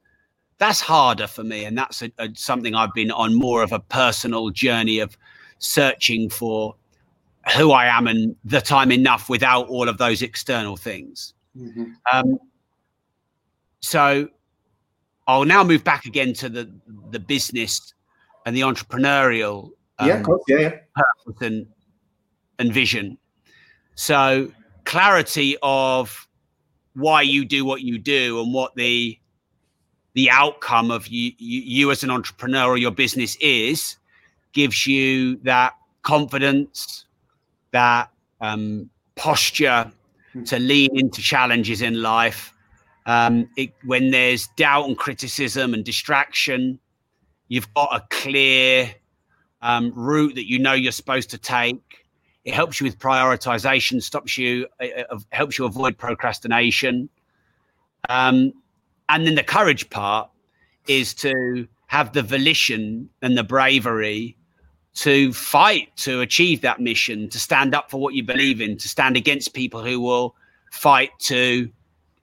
that's 0.57 0.81
harder 0.81 1.27
for 1.27 1.43
me, 1.43 1.65
and 1.65 1.77
that's 1.77 2.01
a, 2.01 2.11
a, 2.17 2.29
something 2.33 2.75
I've 2.75 2.93
been 2.93 3.11
on 3.11 3.35
more 3.35 3.63
of 3.63 3.71
a 3.71 3.79
personal 3.79 4.49
journey 4.49 4.99
of 4.99 5.17
searching 5.59 6.29
for 6.29 6.75
who 7.55 7.71
I 7.71 7.85
am 7.85 8.07
and 8.07 8.35
that 8.45 8.71
I'm 8.71 8.91
enough 8.91 9.29
without 9.29 9.67
all 9.67 9.87
of 9.87 9.97
those 9.97 10.21
external 10.21 10.75
things. 10.75 11.33
Mm-hmm. 11.57 11.85
Um, 12.11 12.39
so 13.81 14.27
I'll 15.27 15.45
now 15.45 15.63
move 15.63 15.83
back 15.83 16.05
again 16.05 16.33
to 16.33 16.49
the 16.49 16.71
the 17.11 17.19
business 17.19 17.93
and 18.45 18.55
the 18.55 18.61
entrepreneurial 18.61 19.71
um, 19.99 20.07
yeah, 20.07 20.23
yeah, 20.47 20.57
yeah. 20.57 20.75
purpose 20.95 21.41
and, 21.41 21.67
and 22.57 22.73
vision. 22.73 23.17
So 23.95 24.51
clarity 24.85 25.57
of 25.61 26.27
why 26.93 27.21
you 27.21 27.45
do 27.45 27.63
what 27.65 27.81
you 27.81 27.99
do 27.99 28.41
and 28.41 28.53
what 28.53 28.75
the 28.75 29.17
the 30.13 30.29
outcome 30.29 30.89
of 30.89 31.07
you, 31.07 31.31
you, 31.37 31.61
you 31.61 31.91
as 31.91 32.03
an 32.03 32.09
entrepreneur 32.09 32.65
or 32.65 32.77
your 32.77 32.91
business 32.91 33.37
is 33.39 33.97
gives 34.51 34.87
you 34.87 35.37
that 35.43 35.73
confidence, 36.01 37.05
that 37.71 38.09
um, 38.41 38.89
posture 39.15 39.91
hmm. 40.33 40.43
to 40.43 40.57
lean 40.57 40.89
into 40.97 41.21
challenges 41.21 41.81
in 41.81 42.01
life 42.01 42.53
um, 43.09 43.49
it, 43.57 43.71
when 43.85 44.11
there's 44.11 44.45
doubt 44.55 44.85
and 44.87 44.95
criticism 44.95 45.73
and 45.73 45.83
distraction, 45.83 46.77
you've 47.47 47.73
got 47.73 47.89
a 47.91 48.05
clear 48.11 48.93
um, 49.63 49.91
route 49.95 50.35
that 50.35 50.47
you 50.47 50.59
know 50.59 50.73
you're 50.73 50.91
supposed 50.91 51.31
to 51.31 51.39
take. 51.39 52.05
It 52.45 52.53
helps 52.53 52.79
you 52.79 52.85
with 52.85 52.99
prioritization, 52.99 54.03
stops 54.03 54.37
you, 54.37 54.67
uh, 54.79 55.05
uh 55.09 55.17
helps 55.31 55.57
you 55.57 55.65
avoid 55.65 55.97
procrastination. 55.97 57.09
Um, 58.09 58.53
and 59.09 59.25
then 59.25 59.33
the 59.33 59.43
courage 59.43 59.89
part 59.89 60.29
is 60.87 61.15
to 61.15 61.67
have 61.87 62.13
the 62.13 62.21
volition 62.21 63.09
and 63.23 63.35
the 63.35 63.43
bravery 63.43 64.37
to 64.93 65.33
fight 65.33 65.97
to 65.97 66.21
achieve 66.21 66.61
that 66.61 66.79
mission, 66.79 67.27
to 67.29 67.39
stand 67.39 67.73
up 67.73 67.89
for 67.89 67.99
what 67.99 68.13
you 68.13 68.21
believe 68.21 68.61
in, 68.61 68.77
to 68.77 68.87
stand 68.87 69.17
against 69.17 69.55
people 69.55 69.83
who 69.83 69.99
will 69.99 70.35
fight 70.71 71.09
to 71.17 71.71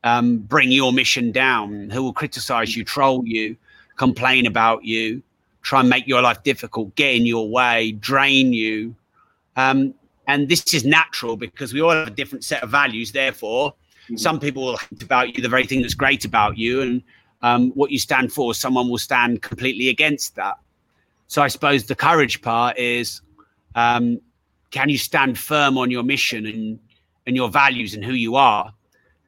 um, 0.07 0.39
bring 0.39 0.71
your 0.71 0.93
mission 0.93 1.33
down, 1.33 1.91
who 1.91 2.01
will 2.01 2.13
criticize 2.13 2.77
you, 2.77 2.85
troll 2.85 3.27
you, 3.27 3.57
complain 3.97 4.47
about 4.47 4.85
you, 4.85 5.21
try 5.63 5.81
and 5.81 5.89
make 5.89 6.07
your 6.07 6.23
life 6.23 6.41
difficult, 6.45 6.95
get 6.95 7.17
in 7.17 7.27
your 7.27 7.49
way, 7.49 7.91
drain 7.91 8.53
you. 8.53 8.95
Um, 9.57 9.95
and 10.29 10.49
this 10.49 10.73
is 10.73 10.85
natural 10.85 11.37
because 11.37 11.75
we 11.75 11.81
all 11.81 11.91
have 11.91 12.07
a 12.07 12.11
different 12.13 12.45
set 12.45 12.63
of 12.63 12.71
values. 12.71 13.11
Therefore, 13.11 13.73
mm-hmm. 13.73 14.17
some 14.17 14.39
people 14.39 14.63
will 14.67 14.77
hate 14.77 15.03
about 15.03 15.37
you 15.37 15.43
the 15.43 15.49
very 15.49 15.67
thing 15.67 15.83
that's 15.83 15.95
great 15.95 16.25
about 16.25 16.57
you, 16.57 16.83
and 16.83 17.03
um, 17.43 17.73
what 17.73 17.91
you 17.91 17.99
stand 17.99 18.33
for, 18.33 18.55
someone 18.55 18.89
will 18.89 18.99
stand 18.99 19.43
completely 19.43 19.89
against 19.89 20.37
that. 20.37 20.57
So 21.27 21.43
I 21.43 21.49
suppose 21.49 21.87
the 21.87 21.97
courage 21.97 22.43
part 22.43 22.79
is 22.79 23.23
um, 23.75 24.21
can 24.71 24.89
you 24.89 24.99
stand 24.99 25.37
firm 25.37 25.77
on 25.77 25.91
your 25.91 26.05
mission 26.05 26.47
and, 26.47 26.79
and 27.27 27.35
your 27.35 27.49
values 27.49 27.95
and 27.95 28.05
who 28.05 28.13
you 28.13 28.37
are? 28.37 28.73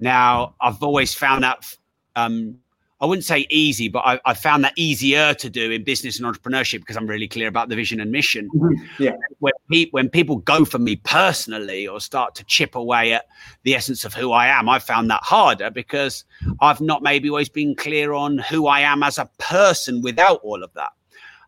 Now, 0.01 0.55
I've 0.61 0.83
always 0.83 1.15
found 1.15 1.45
that, 1.45 1.77
um, 2.17 2.59
I 3.01 3.07
wouldn't 3.07 3.25
say 3.25 3.47
easy, 3.49 3.89
but 3.89 4.01
I, 4.01 4.21
I, 4.25 4.35
found 4.35 4.65
that 4.65 4.73
easier 4.77 5.33
to 5.35 5.49
do 5.49 5.71
in 5.71 5.85
business 5.85 6.19
and 6.19 6.27
entrepreneurship 6.27 6.81
because 6.81 6.97
I'm 6.97 7.07
really 7.07 7.29
clear 7.29 7.47
about 7.47 7.69
the 7.69 7.77
vision 7.77 8.01
and 8.01 8.11
mission. 8.11 8.49
Mm-hmm. 8.53 9.03
Yeah. 9.03 9.17
When, 9.39 9.53
pe- 9.71 9.91
when 9.91 10.09
people 10.09 10.39
go 10.39 10.65
for 10.65 10.81
me 10.81 10.97
personally 10.97 11.87
or 11.87 12.01
start 12.01 12.35
to 12.37 12.45
chip 12.45 12.75
away 12.75 13.13
at 13.13 13.27
the 13.63 13.77
essence 13.77 14.05
of 14.05 14.15
who 14.15 14.33
I 14.33 14.49
am, 14.49 14.69
I 14.69 14.81
found 14.81 15.09
that 15.11 15.23
harder 15.23 15.71
because 15.71 16.25
I've 16.61 16.81
not 16.81 17.05
maybe 17.05 17.29
always 17.29 17.49
been 17.49 17.77
clear 17.77 18.15
on 18.15 18.39
who 18.39 18.67
I 18.67 18.81
am 18.81 19.05
as 19.05 19.19
a 19.19 19.31
person 19.39 20.03
without 20.03 20.41
all 20.43 20.65
of 20.65 20.73
that. 20.75 20.91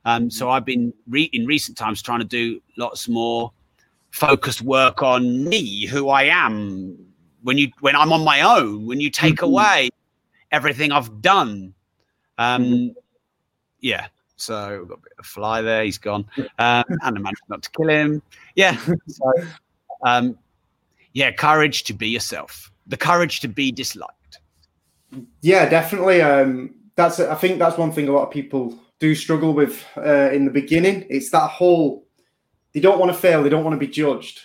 Um, 0.05 0.31
so 0.31 0.51
I've 0.51 0.65
been 0.65 0.93
re- 1.09 1.31
in 1.33 1.47
recent 1.47 1.77
times 1.77 2.01
trying 2.01 2.21
to 2.21 2.25
do 2.25 2.63
lots 2.77 3.09
more 3.09 3.53
focused 4.13 4.63
work 4.63 5.03
on 5.03 5.45
me, 5.49 5.87
who 5.87 6.09
I 6.09 6.25
am. 6.25 6.97
When 7.43 7.59
you 7.59 7.71
when 7.81 7.97
I'm 7.97 8.13
on 8.13 8.25
my 8.25 8.43
own, 8.43 8.87
when 8.87 9.01
you 9.01 9.11
take 9.11 9.37
mm-hmm. 9.37 9.47
away 9.47 9.89
everything 10.53 10.93
I've 10.93 11.23
done, 11.23 11.75
um, 12.39 12.65
mm-hmm. 12.65 12.99
yeah. 13.81 14.09
So 14.37 14.79
we've 14.81 14.89
got 14.89 14.99
a 14.99 15.03
bit 15.03 15.13
of 15.19 15.27
fly 15.27 15.61
there. 15.63 15.85
He's 15.85 15.99
gone, 15.99 16.27
um, 16.59 16.85
and 16.89 17.01
I 17.03 17.11
managed 17.11 17.43
not 17.49 17.63
to 17.63 17.71
kill 17.71 17.89
him. 17.89 18.23
Yeah. 18.55 18.79
So, 19.09 19.33
um, 20.03 20.39
yeah, 21.13 21.31
courage 21.33 21.85
to 21.85 21.93
be 21.93 22.09
yourself. 22.09 22.71
The 22.87 22.97
courage 22.97 23.41
to 23.41 23.49
be 23.49 23.71
disliked. 23.71 24.39
Yeah, 25.43 25.69
definitely. 25.69 26.23
Um, 26.23 26.75
that's 26.95 27.21
I 27.21 27.35
think 27.35 27.59
that's 27.59 27.77
one 27.77 27.93
thing 27.93 28.09
a 28.09 28.13
lot 28.13 28.27
of 28.27 28.31
people 28.31 28.79
do 28.99 29.15
struggle 29.15 29.55
with 29.55 29.85
uh, 29.97 30.31
in 30.33 30.45
the 30.45 30.51
beginning. 30.51 31.07
It's 31.11 31.31
that 31.31 31.51
whole 31.51 32.07
they 32.73 32.81
don't 32.81 32.99
want 32.99 33.13
to 33.13 33.19
fail, 33.19 33.43
they 33.43 33.49
don't 33.49 33.65
want 33.65 33.75
to 33.75 33.87
be 33.87 33.93
judged, 33.93 34.43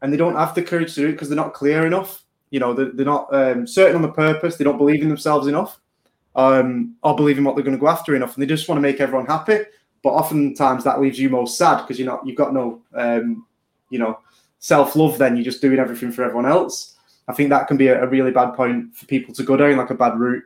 and 0.00 0.12
they 0.12 0.16
don't 0.16 0.36
have 0.36 0.54
the 0.54 0.62
courage 0.62 0.94
to 0.94 1.02
do 1.02 1.08
it 1.08 1.12
because 1.12 1.28
they're 1.28 1.36
not 1.36 1.54
clear 1.54 1.86
enough. 1.86 2.24
You 2.50 2.60
know, 2.60 2.72
they're, 2.74 2.92
they're 2.92 3.06
not 3.06 3.32
um, 3.34 3.66
certain 3.66 3.96
on 3.96 4.02
the 4.02 4.12
purpose. 4.12 4.56
They 4.56 4.64
don't 4.64 4.78
believe 4.78 5.02
in 5.02 5.08
themselves 5.08 5.46
enough, 5.46 5.80
um, 6.34 6.96
or 7.02 7.16
believe 7.16 7.38
in 7.38 7.44
what 7.44 7.54
they're 7.54 7.64
going 7.64 7.76
to 7.76 7.80
go 7.80 7.88
after 7.88 8.14
enough, 8.14 8.34
and 8.34 8.42
they 8.42 8.46
just 8.46 8.68
want 8.68 8.78
to 8.78 8.82
make 8.82 9.00
everyone 9.00 9.26
happy. 9.26 9.58
But 10.02 10.10
oftentimes 10.10 10.84
that 10.84 11.00
leaves 11.00 11.18
you 11.18 11.28
most 11.28 11.58
sad 11.58 11.82
because 11.82 11.98
you're 11.98 12.06
not, 12.06 12.26
you've 12.26 12.36
got 12.36 12.54
no, 12.54 12.82
um, 12.94 13.46
you 13.90 13.98
know, 13.98 14.18
self 14.58 14.96
love. 14.96 15.18
Then 15.18 15.36
you're 15.36 15.44
just 15.44 15.60
doing 15.60 15.78
everything 15.78 16.12
for 16.12 16.22
everyone 16.22 16.46
else. 16.46 16.96
I 17.26 17.34
think 17.34 17.50
that 17.50 17.68
can 17.68 17.76
be 17.76 17.88
a, 17.88 18.02
a 18.02 18.06
really 18.06 18.30
bad 18.30 18.54
point 18.54 18.94
for 18.96 19.06
people 19.06 19.34
to 19.34 19.42
go 19.42 19.56
down, 19.56 19.76
like 19.76 19.90
a 19.90 19.94
bad 19.94 20.18
route. 20.18 20.44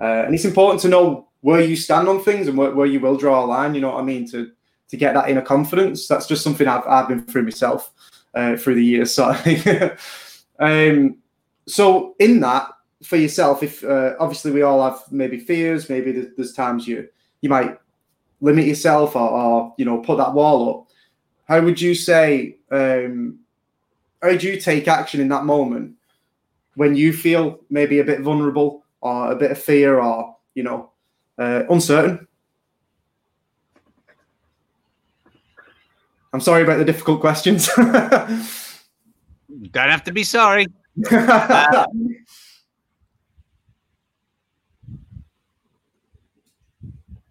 Uh, 0.00 0.24
and 0.24 0.34
it's 0.34 0.44
important 0.44 0.80
to 0.82 0.88
know 0.88 1.28
where 1.40 1.60
you 1.60 1.76
stand 1.76 2.08
on 2.08 2.22
things 2.22 2.48
and 2.48 2.58
where, 2.58 2.72
where 2.72 2.86
you 2.86 3.00
will 3.00 3.16
draw 3.16 3.44
a 3.44 3.46
line. 3.46 3.74
You 3.74 3.80
know 3.80 3.92
what 3.92 4.00
I 4.00 4.04
mean? 4.04 4.28
To 4.30 4.50
to 4.90 4.96
get 4.96 5.14
that 5.14 5.30
inner 5.30 5.42
confidence. 5.42 6.08
That's 6.08 6.26
just 6.26 6.42
something 6.42 6.66
I've, 6.66 6.86
I've 6.86 7.08
been 7.08 7.24
through 7.24 7.44
myself 7.44 7.92
uh, 8.34 8.56
through 8.56 8.74
the 8.74 8.84
years. 8.84 9.14
So, 9.14 9.30
um, 10.58 11.16
so 11.70 12.14
in 12.18 12.40
that 12.40 12.68
for 13.02 13.16
yourself, 13.16 13.62
if 13.62 13.84
uh, 13.84 14.14
obviously 14.18 14.50
we 14.50 14.62
all 14.62 14.82
have 14.82 15.00
maybe 15.10 15.38
fears, 15.38 15.88
maybe 15.88 16.12
there's, 16.12 16.34
there's 16.36 16.52
times 16.52 16.86
you 16.86 17.08
you 17.40 17.48
might 17.48 17.78
limit 18.42 18.66
yourself 18.66 19.16
or, 19.16 19.30
or, 19.30 19.74
you 19.78 19.84
know 19.84 19.98
put 19.98 20.18
that 20.18 20.34
wall 20.34 20.70
up. 20.70 20.86
How 21.48 21.60
would 21.60 21.80
you 21.80 21.94
say? 21.94 22.58
Um, 22.70 23.40
how 24.22 24.36
do 24.36 24.46
you 24.46 24.60
take 24.60 24.86
action 24.86 25.20
in 25.20 25.28
that 25.28 25.44
moment 25.44 25.94
when 26.74 26.94
you 26.94 27.12
feel 27.12 27.60
maybe 27.70 27.98
a 27.98 28.04
bit 28.04 28.20
vulnerable 28.20 28.84
or 29.00 29.32
a 29.32 29.36
bit 29.36 29.50
of 29.50 29.58
fear 29.58 29.98
or 30.00 30.36
you 30.54 30.62
know 30.62 30.90
uh, 31.38 31.64
uncertain. 31.70 32.26
I'm 36.32 36.40
sorry 36.40 36.62
about 36.62 36.78
the 36.78 36.84
difficult 36.84 37.20
questions. 37.20 37.68
Don't 37.76 38.38
have 39.74 40.04
to 40.04 40.12
be 40.12 40.22
sorry. 40.22 40.68
Uh, 41.10 41.86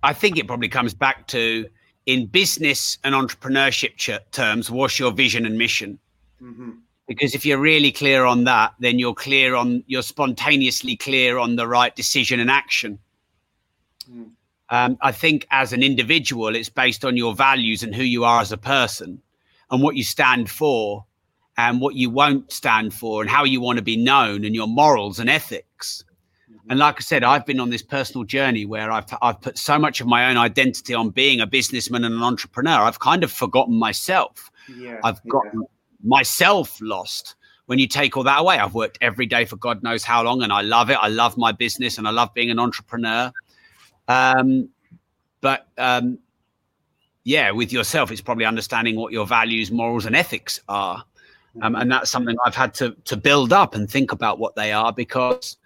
I 0.01 0.13
think 0.13 0.37
it 0.37 0.47
probably 0.47 0.69
comes 0.69 0.93
back 0.93 1.27
to 1.27 1.67
in 2.05 2.25
business 2.25 2.97
and 3.03 3.13
entrepreneurship 3.13 3.95
ch- 3.97 4.31
terms, 4.31 4.71
what's 4.71 4.97
your 4.97 5.11
vision 5.11 5.45
and 5.45 5.57
mission? 5.57 5.99
Mm-hmm. 6.41 6.71
Because 7.07 7.35
if 7.35 7.45
you're 7.45 7.59
really 7.59 7.91
clear 7.91 8.25
on 8.25 8.45
that, 8.45 8.73
then 8.79 8.99
you're 8.99 9.13
clear 9.13 9.55
on, 9.55 9.83
you're 9.87 10.03
spontaneously 10.03 10.95
clear 10.95 11.37
on 11.37 11.55
the 11.55 11.67
right 11.67 11.95
decision 11.95 12.39
and 12.39 12.49
action. 12.49 12.99
Mm. 14.09 14.31
Um, 14.69 14.97
I 15.01 15.11
think 15.11 15.47
as 15.51 15.73
an 15.73 15.81
individual, 15.81 16.55
it's 16.55 16.69
based 16.69 17.03
on 17.03 17.17
your 17.17 17.33
values 17.33 17.83
and 17.83 17.93
who 17.93 18.03
you 18.03 18.23
are 18.23 18.41
as 18.41 18.51
a 18.51 18.57
person 18.57 19.21
and 19.71 19.81
what 19.81 19.95
you 19.95 20.03
stand 20.03 20.49
for 20.49 21.05
and 21.59 21.81
what 21.81 21.95
you 21.95 22.09
won't 22.09 22.49
stand 22.51 22.93
for 22.93 23.21
and 23.21 23.29
how 23.29 23.43
you 23.43 23.59
want 23.59 23.75
to 23.75 23.83
be 23.83 23.97
known 23.97 24.45
and 24.45 24.55
your 24.55 24.67
morals 24.67 25.19
and 25.19 25.29
ethics. 25.29 26.05
Mm-hmm. 26.49 26.71
And 26.71 26.79
like 26.79 26.95
I 26.95 27.01
said, 27.01 27.21
I've 27.21 27.45
been 27.45 27.59
on 27.59 27.69
this 27.69 27.81
personal 27.81 28.23
journey 28.23 28.65
where 28.65 28.89
I've, 28.89 29.05
I've 29.21 29.41
put 29.41 29.57
so 29.57 29.77
much 29.77 29.99
of 29.99 30.07
my 30.07 30.29
own 30.29 30.37
identity 30.37 30.93
on 30.93 31.09
being 31.09 31.41
a 31.41 31.45
businessman 31.45 32.05
and 32.05 32.15
an 32.15 32.23
entrepreneur. 32.23 32.79
I've 32.79 32.99
kind 32.99 33.25
of 33.25 33.31
forgotten 33.31 33.77
myself. 33.77 34.49
Yeah, 34.73 35.01
I've 35.03 35.21
gotten 35.27 35.61
yeah. 35.61 35.67
myself 36.01 36.79
lost 36.81 37.35
when 37.65 37.77
you 37.77 37.87
take 37.87 38.15
all 38.15 38.23
that 38.23 38.39
away. 38.39 38.57
I've 38.57 38.73
worked 38.73 38.97
every 39.01 39.25
day 39.25 39.43
for 39.43 39.57
God 39.57 39.83
knows 39.83 40.05
how 40.05 40.23
long 40.23 40.41
and 40.41 40.53
I 40.53 40.61
love 40.61 40.89
it. 40.89 40.97
I 41.01 41.09
love 41.09 41.37
my 41.37 41.51
business 41.51 41.97
and 41.97 42.07
I 42.07 42.11
love 42.11 42.33
being 42.33 42.51
an 42.51 42.59
entrepreneur. 42.59 43.33
Um, 44.07 44.69
but 45.41 45.67
um, 45.77 46.19
yeah, 47.25 47.51
with 47.51 47.73
yourself, 47.73 48.11
it's 48.11 48.21
probably 48.21 48.45
understanding 48.45 48.95
what 48.95 49.11
your 49.11 49.27
values, 49.27 49.71
morals, 49.71 50.05
and 50.05 50.15
ethics 50.15 50.61
are. 50.69 51.03
Um, 51.62 51.75
and 51.75 51.91
that's 51.91 52.10
something 52.10 52.36
I've 52.46 52.56
had 52.56 52.74
to 52.75 52.96
to 53.06 53.18
build 53.18 53.51
up 53.53 53.75
and 53.75 53.89
think 53.89 54.12
about 54.12 54.39
what 54.39 54.56
they 54.56 54.72
are 54.72 54.94
because 54.94 55.58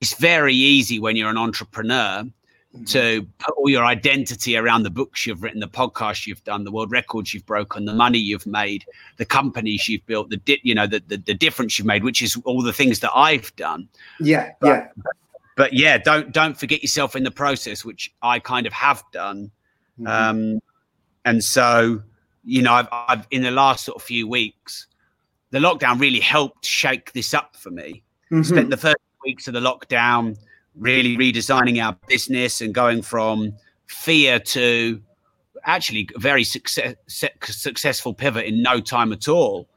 it's 0.00 0.14
very 0.14 0.54
easy 0.54 0.98
when 0.98 1.16
you're 1.16 1.30
an 1.30 1.38
entrepreneur 1.38 2.22
mm-hmm. 2.24 2.84
to 2.84 3.26
put 3.38 3.54
all 3.56 3.68
your 3.68 3.84
identity 3.84 4.56
around 4.56 4.82
the 4.82 4.90
books 4.90 5.26
you've 5.26 5.42
written, 5.42 5.60
the 5.60 5.68
podcasts 5.68 6.26
you've 6.26 6.44
done, 6.44 6.64
the 6.64 6.72
world 6.72 6.90
records 6.90 7.32
you've 7.32 7.46
broken, 7.46 7.84
the 7.84 7.94
money 7.94 8.18
you've 8.18 8.46
made, 8.46 8.84
the 9.16 9.24
companies 9.24 9.88
you've 9.88 10.04
built, 10.06 10.30
the 10.30 10.38
di- 10.38 10.60
you 10.62 10.74
know 10.74 10.86
the, 10.86 11.02
the, 11.06 11.16
the 11.18 11.34
difference 11.34 11.78
you've 11.78 11.86
made, 11.86 12.04
which 12.04 12.22
is 12.22 12.36
all 12.44 12.62
the 12.62 12.72
things 12.72 13.00
that 13.00 13.12
I've 13.14 13.54
done. 13.56 13.88
Yeah, 14.20 14.52
but, 14.60 14.66
yeah 14.68 15.12
but 15.56 15.72
yeah, 15.72 15.98
don't 15.98 16.30
don't 16.32 16.56
forget 16.56 16.82
yourself 16.82 17.16
in 17.16 17.24
the 17.24 17.30
process, 17.30 17.84
which 17.84 18.14
I 18.22 18.38
kind 18.38 18.66
of 18.66 18.72
have 18.74 19.02
done. 19.10 19.50
Mm-hmm. 19.98 20.06
Um, 20.06 20.60
and 21.24 21.42
so, 21.42 22.02
you 22.44 22.62
know, 22.62 22.74
I've, 22.74 22.88
I've 22.92 23.26
in 23.30 23.42
the 23.42 23.50
last 23.50 23.86
sort 23.86 23.96
of 23.96 24.02
few 24.02 24.28
weeks, 24.28 24.86
the 25.50 25.58
lockdown 25.58 26.00
really 26.00 26.20
helped 26.20 26.64
shake 26.64 27.12
this 27.12 27.34
up 27.34 27.56
for 27.56 27.70
me. 27.70 28.02
Mm-hmm. 28.30 28.42
Spent 28.42 28.70
the 28.70 28.76
first 28.76 28.96
weeks 29.24 29.48
of 29.48 29.54
the 29.54 29.60
lockdown 29.60 30.36
really 30.74 31.16
redesigning 31.16 31.82
our 31.82 31.96
business 32.06 32.60
and 32.60 32.74
going 32.74 33.02
from 33.02 33.52
fear 33.86 34.38
to 34.38 35.00
actually 35.64 36.08
a 36.14 36.18
very 36.18 36.44
success, 36.44 36.94
successful 37.08 38.14
pivot 38.14 38.46
in 38.46 38.62
no 38.62 38.80
time 38.80 39.12
at 39.12 39.28
all. 39.28 39.68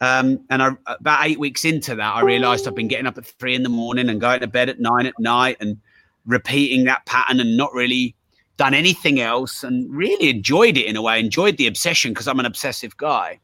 Um, 0.00 0.44
and 0.50 0.62
I, 0.62 0.70
about 0.86 1.26
eight 1.26 1.38
weeks 1.38 1.64
into 1.64 1.94
that, 1.94 2.14
I 2.14 2.22
realized 2.22 2.66
I've 2.66 2.74
been 2.74 2.88
getting 2.88 3.06
up 3.06 3.18
at 3.18 3.26
three 3.26 3.54
in 3.54 3.62
the 3.62 3.68
morning 3.68 4.08
and 4.08 4.20
going 4.20 4.40
to 4.40 4.46
bed 4.46 4.68
at 4.68 4.80
nine 4.80 5.06
at 5.06 5.18
night 5.18 5.56
and 5.60 5.78
repeating 6.26 6.84
that 6.84 7.06
pattern 7.06 7.40
and 7.40 7.56
not 7.56 7.72
really 7.72 8.14
done 8.56 8.74
anything 8.74 9.20
else 9.20 9.64
and 9.64 9.92
really 9.92 10.28
enjoyed 10.28 10.76
it 10.76 10.86
in 10.86 10.96
a 10.96 11.02
way, 11.02 11.18
enjoyed 11.18 11.56
the 11.56 11.66
obsession 11.66 12.12
because 12.12 12.28
I'm 12.28 12.40
an 12.40 12.46
obsessive 12.46 12.96
guy. 12.96 13.38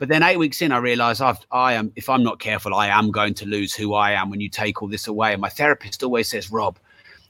But 0.00 0.08
then 0.08 0.22
eight 0.22 0.38
weeks 0.38 0.62
in, 0.62 0.72
I 0.72 0.78
realized 0.78 1.20
I've, 1.20 1.38
I 1.52 1.74
am, 1.74 1.92
if 1.94 2.08
I'm 2.08 2.22
not 2.22 2.40
careful, 2.40 2.74
I 2.74 2.88
am 2.88 3.10
going 3.10 3.34
to 3.34 3.46
lose 3.46 3.74
who 3.74 3.92
I 3.92 4.12
am 4.12 4.30
when 4.30 4.40
you 4.40 4.48
take 4.48 4.80
all 4.80 4.88
this 4.88 5.06
away. 5.06 5.34
And 5.34 5.42
my 5.42 5.50
therapist 5.50 6.02
always 6.02 6.26
says, 6.26 6.50
Rob, 6.50 6.78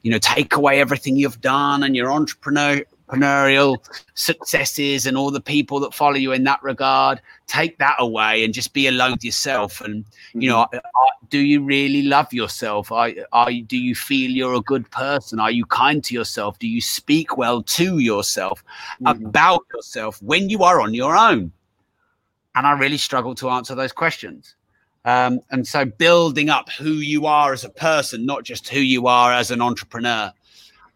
you 0.03 0.11
know, 0.11 0.19
take 0.19 0.55
away 0.55 0.81
everything 0.81 1.17
you've 1.17 1.41
done 1.41 1.83
and 1.83 1.95
your 1.95 2.11
entrepreneur 2.11 2.81
entrepreneurial 3.11 3.79
successes 4.15 5.07
and 5.07 5.17
all 5.17 5.31
the 5.31 5.41
people 5.41 5.81
that 5.81 5.95
follow 5.95 6.15
you 6.15 6.33
in 6.33 6.45
that 6.45 6.63
regard. 6.63 7.21
Take 7.47 7.79
that 7.79 7.97
away 7.99 8.45
and 8.45 8.55
just 8.55 8.73
be 8.73 8.87
alone 8.87 9.13
with 9.13 9.25
yourself. 9.25 9.81
And 9.81 10.05
you 10.33 10.49
know, 10.49 10.67
mm-hmm. 10.73 11.27
do 11.29 11.39
you 11.39 11.63
really 11.63 12.03
love 12.03 12.33
yourself? 12.33 12.93
Are, 12.93 13.11
are 13.33 13.51
do 13.51 13.77
you 13.77 13.95
feel 13.95 14.31
you're 14.31 14.55
a 14.55 14.61
good 14.61 14.89
person? 14.91 15.41
Are 15.41 15.51
you 15.51 15.67
kind 15.67 16.03
to 16.05 16.15
yourself? 16.15 16.59
Do 16.59 16.69
you 16.69 16.81
speak 16.81 17.37
well 17.37 17.63
to 17.63 17.99
yourself 17.99 18.63
mm-hmm. 19.03 19.27
about 19.27 19.67
yourself 19.75 20.23
when 20.23 20.49
you 20.49 20.63
are 20.63 20.81
on 20.81 20.95
your 20.95 21.17
own? 21.17 21.53
And 22.55 22.67
I 22.67 22.73
really 22.73 22.99
struggle 22.99 23.35
to 23.37 23.51
answer 23.51 23.75
those 23.75 23.93
questions. 23.93 24.55
Um, 25.05 25.41
and 25.51 25.67
so 25.67 25.85
building 25.85 26.51
up 26.51 26.69
who 26.71 26.93
you 26.93 27.27
are 27.27 27.53
as 27.53 27.65
a 27.65 27.71
person, 27.71 28.27
not 28.27 28.45
just 28.45 28.69
who 28.69 28.81
you 28.81 29.07
are 29.07 29.33
as 29.33 29.51
an 29.51 29.63
entrepreneur, 29.63 30.33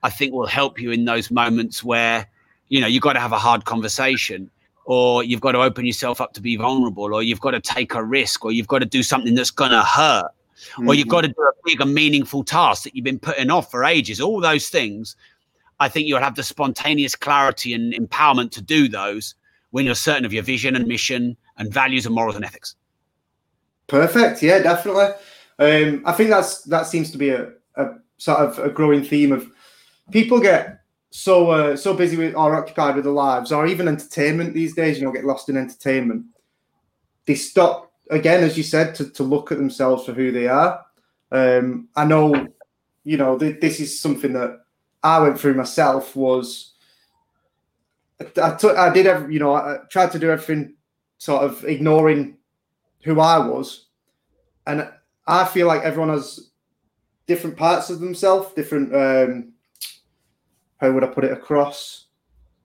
I 0.02 0.10
think 0.10 0.32
will 0.32 0.46
help 0.46 0.80
you 0.80 0.90
in 0.90 1.06
those 1.06 1.30
moments 1.30 1.82
where, 1.82 2.26
you 2.68 2.80
know, 2.80 2.86
you've 2.86 3.02
got 3.02 3.14
to 3.14 3.20
have 3.20 3.32
a 3.32 3.38
hard 3.38 3.64
conversation 3.64 4.50
or 4.84 5.24
you've 5.24 5.40
got 5.40 5.52
to 5.52 5.62
open 5.62 5.86
yourself 5.86 6.20
up 6.20 6.34
to 6.34 6.42
be 6.42 6.56
vulnerable 6.56 7.14
or 7.14 7.22
you've 7.22 7.40
got 7.40 7.52
to 7.52 7.60
take 7.60 7.94
a 7.94 8.04
risk 8.04 8.44
or 8.44 8.52
you've 8.52 8.68
got 8.68 8.80
to 8.80 8.86
do 8.86 9.02
something 9.02 9.34
that's 9.34 9.50
going 9.50 9.70
to 9.70 9.82
hurt 9.82 10.26
mm-hmm. 10.26 10.88
or 10.88 10.94
you've 10.94 11.08
got 11.08 11.22
to 11.22 11.28
do 11.28 11.40
a 11.40 11.52
big 11.64 11.80
and 11.80 11.94
meaningful 11.94 12.44
task 12.44 12.84
that 12.84 12.94
you've 12.94 13.04
been 13.04 13.18
putting 13.18 13.50
off 13.50 13.70
for 13.70 13.84
ages. 13.84 14.20
All 14.20 14.40
those 14.40 14.68
things, 14.68 15.16
I 15.80 15.88
think 15.88 16.06
you'll 16.06 16.20
have 16.20 16.34
the 16.34 16.42
spontaneous 16.42 17.16
clarity 17.16 17.72
and 17.72 17.94
empowerment 17.94 18.50
to 18.52 18.62
do 18.62 18.88
those 18.88 19.34
when 19.70 19.86
you're 19.86 19.94
certain 19.94 20.26
of 20.26 20.32
your 20.34 20.42
vision 20.42 20.76
and 20.76 20.86
mission 20.86 21.36
and 21.56 21.72
values 21.72 22.06
and 22.06 22.14
morals 22.14 22.36
and 22.36 22.44
ethics. 22.44 22.76
Perfect. 23.86 24.42
Yeah, 24.42 24.60
definitely. 24.60 25.08
Um, 25.58 26.02
I 26.04 26.12
think 26.12 26.30
that's 26.30 26.62
that 26.62 26.86
seems 26.86 27.10
to 27.12 27.18
be 27.18 27.30
a, 27.30 27.52
a 27.76 27.90
sort 28.16 28.40
of 28.40 28.58
a 28.58 28.70
growing 28.70 29.04
theme 29.04 29.32
of 29.32 29.46
people 30.10 30.40
get 30.40 30.80
so 31.10 31.50
uh, 31.50 31.76
so 31.76 31.94
busy 31.94 32.16
with 32.16 32.34
or 32.34 32.56
occupied 32.56 32.96
with 32.96 33.04
their 33.04 33.12
lives 33.12 33.52
or 33.52 33.66
even 33.66 33.86
entertainment 33.86 34.54
these 34.54 34.74
days. 34.74 34.98
You 34.98 35.04
know, 35.04 35.12
get 35.12 35.24
lost 35.24 35.48
in 35.48 35.56
entertainment. 35.56 36.26
They 37.26 37.36
stop 37.36 37.92
again, 38.10 38.42
as 38.42 38.56
you 38.56 38.62
said, 38.62 38.94
to, 38.96 39.10
to 39.10 39.22
look 39.22 39.52
at 39.52 39.58
themselves 39.58 40.04
for 40.04 40.12
who 40.12 40.32
they 40.32 40.48
are. 40.48 40.84
Um, 41.30 41.88
I 41.94 42.04
know, 42.04 42.48
you 43.04 43.16
know, 43.16 43.38
th- 43.38 43.60
this 43.60 43.80
is 43.80 44.00
something 44.00 44.32
that 44.32 44.60
I 45.02 45.20
went 45.20 45.38
through 45.38 45.54
myself. 45.54 46.16
Was 46.16 46.74
I, 48.20 48.90
did 48.92 49.06
every, 49.06 49.34
you 49.34 49.40
know, 49.40 49.54
I 49.54 49.78
tried 49.90 50.12
to 50.12 50.18
do 50.18 50.30
everything, 50.30 50.74
sort 51.24 51.42
of 51.42 51.64
ignoring 51.64 52.36
who 53.04 53.18
I 53.18 53.38
was, 53.38 53.86
and 54.66 54.86
I 55.26 55.46
feel 55.46 55.66
like 55.66 55.80
everyone 55.80 56.10
has 56.10 56.50
different 57.26 57.56
parts 57.56 57.88
of 57.88 58.00
themselves, 58.00 58.52
different. 58.52 58.94
Um, 58.94 59.52
how 60.76 60.92
would 60.92 61.02
I 61.02 61.06
put 61.06 61.24
it 61.24 61.32
across? 61.32 62.08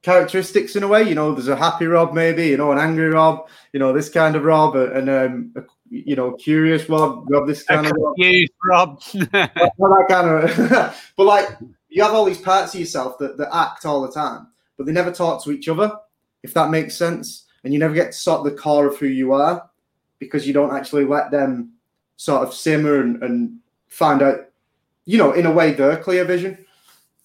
Characteristics 0.02 0.76
in 0.76 0.84
a 0.84 0.90
way, 0.90 1.04
you 1.04 1.16
know. 1.16 1.34
There's 1.34 1.48
a 1.48 1.56
happy 1.56 1.86
Rob, 1.86 2.14
maybe, 2.14 2.48
you 2.48 2.58
know, 2.58 2.74
an 2.74 2.80
angry 2.80 3.10
Rob, 3.10 3.48
you 3.72 3.80
know, 3.80 3.94
this 3.94 4.10
kind 4.10 4.36
of 4.36 4.44
Rob, 4.44 4.76
and 4.76 5.10
um, 5.10 5.54
a, 5.56 5.64
you 5.90 6.18
know, 6.18 6.34
curious 6.34 6.90
Rob, 6.90 7.30
Rob, 7.30 7.48
this 7.48 7.64
kind 7.64 7.86
a 7.86 7.90
of 7.90 7.96
confused 7.96 8.52
Rob. 8.66 9.02
Rob. 9.34 9.50
that 9.56 10.06
kind 10.10 10.28
of, 10.28 10.96
but 11.16 11.24
like 11.24 11.48
you 11.88 12.04
have 12.04 12.14
all 12.14 12.26
these 12.26 12.42
parts 12.42 12.74
of 12.74 12.82
yourself 12.82 13.18
that, 13.20 13.38
that 13.38 13.56
act 13.56 13.86
all 13.86 14.02
the 14.02 14.12
time, 14.12 14.48
but 14.78 14.86
they 14.86 14.92
never 14.92 15.12
talk 15.12 15.44
to 15.46 15.52
each 15.52 15.70
other, 15.70 15.94
if 16.44 16.54
that 16.54 16.70
makes 16.70 16.98
sense. 16.98 17.46
And 17.64 17.74
you 17.74 17.80
never 17.80 17.94
get 17.94 18.12
to 18.12 18.18
sort 18.18 18.44
the 18.44 18.52
core 18.52 18.88
of 18.88 18.98
who 18.98 19.08
you 19.08 19.34
are 19.34 19.70
because 20.20 20.48
you 20.48 20.54
don't 20.54 20.76
actually 20.76 21.06
let 21.06 21.32
them 21.32 21.74
sort 22.18 22.48
of 22.48 22.54
simmer 22.54 23.02
and, 23.02 23.22
and 23.24 23.58
find 23.88 24.22
out, 24.22 24.50
you 25.06 25.18
know, 25.18 25.32
in 25.32 25.46
a 25.46 25.52
way, 25.52 25.74
their 25.74 25.98
clear 25.98 26.26
vision. 26.26 26.58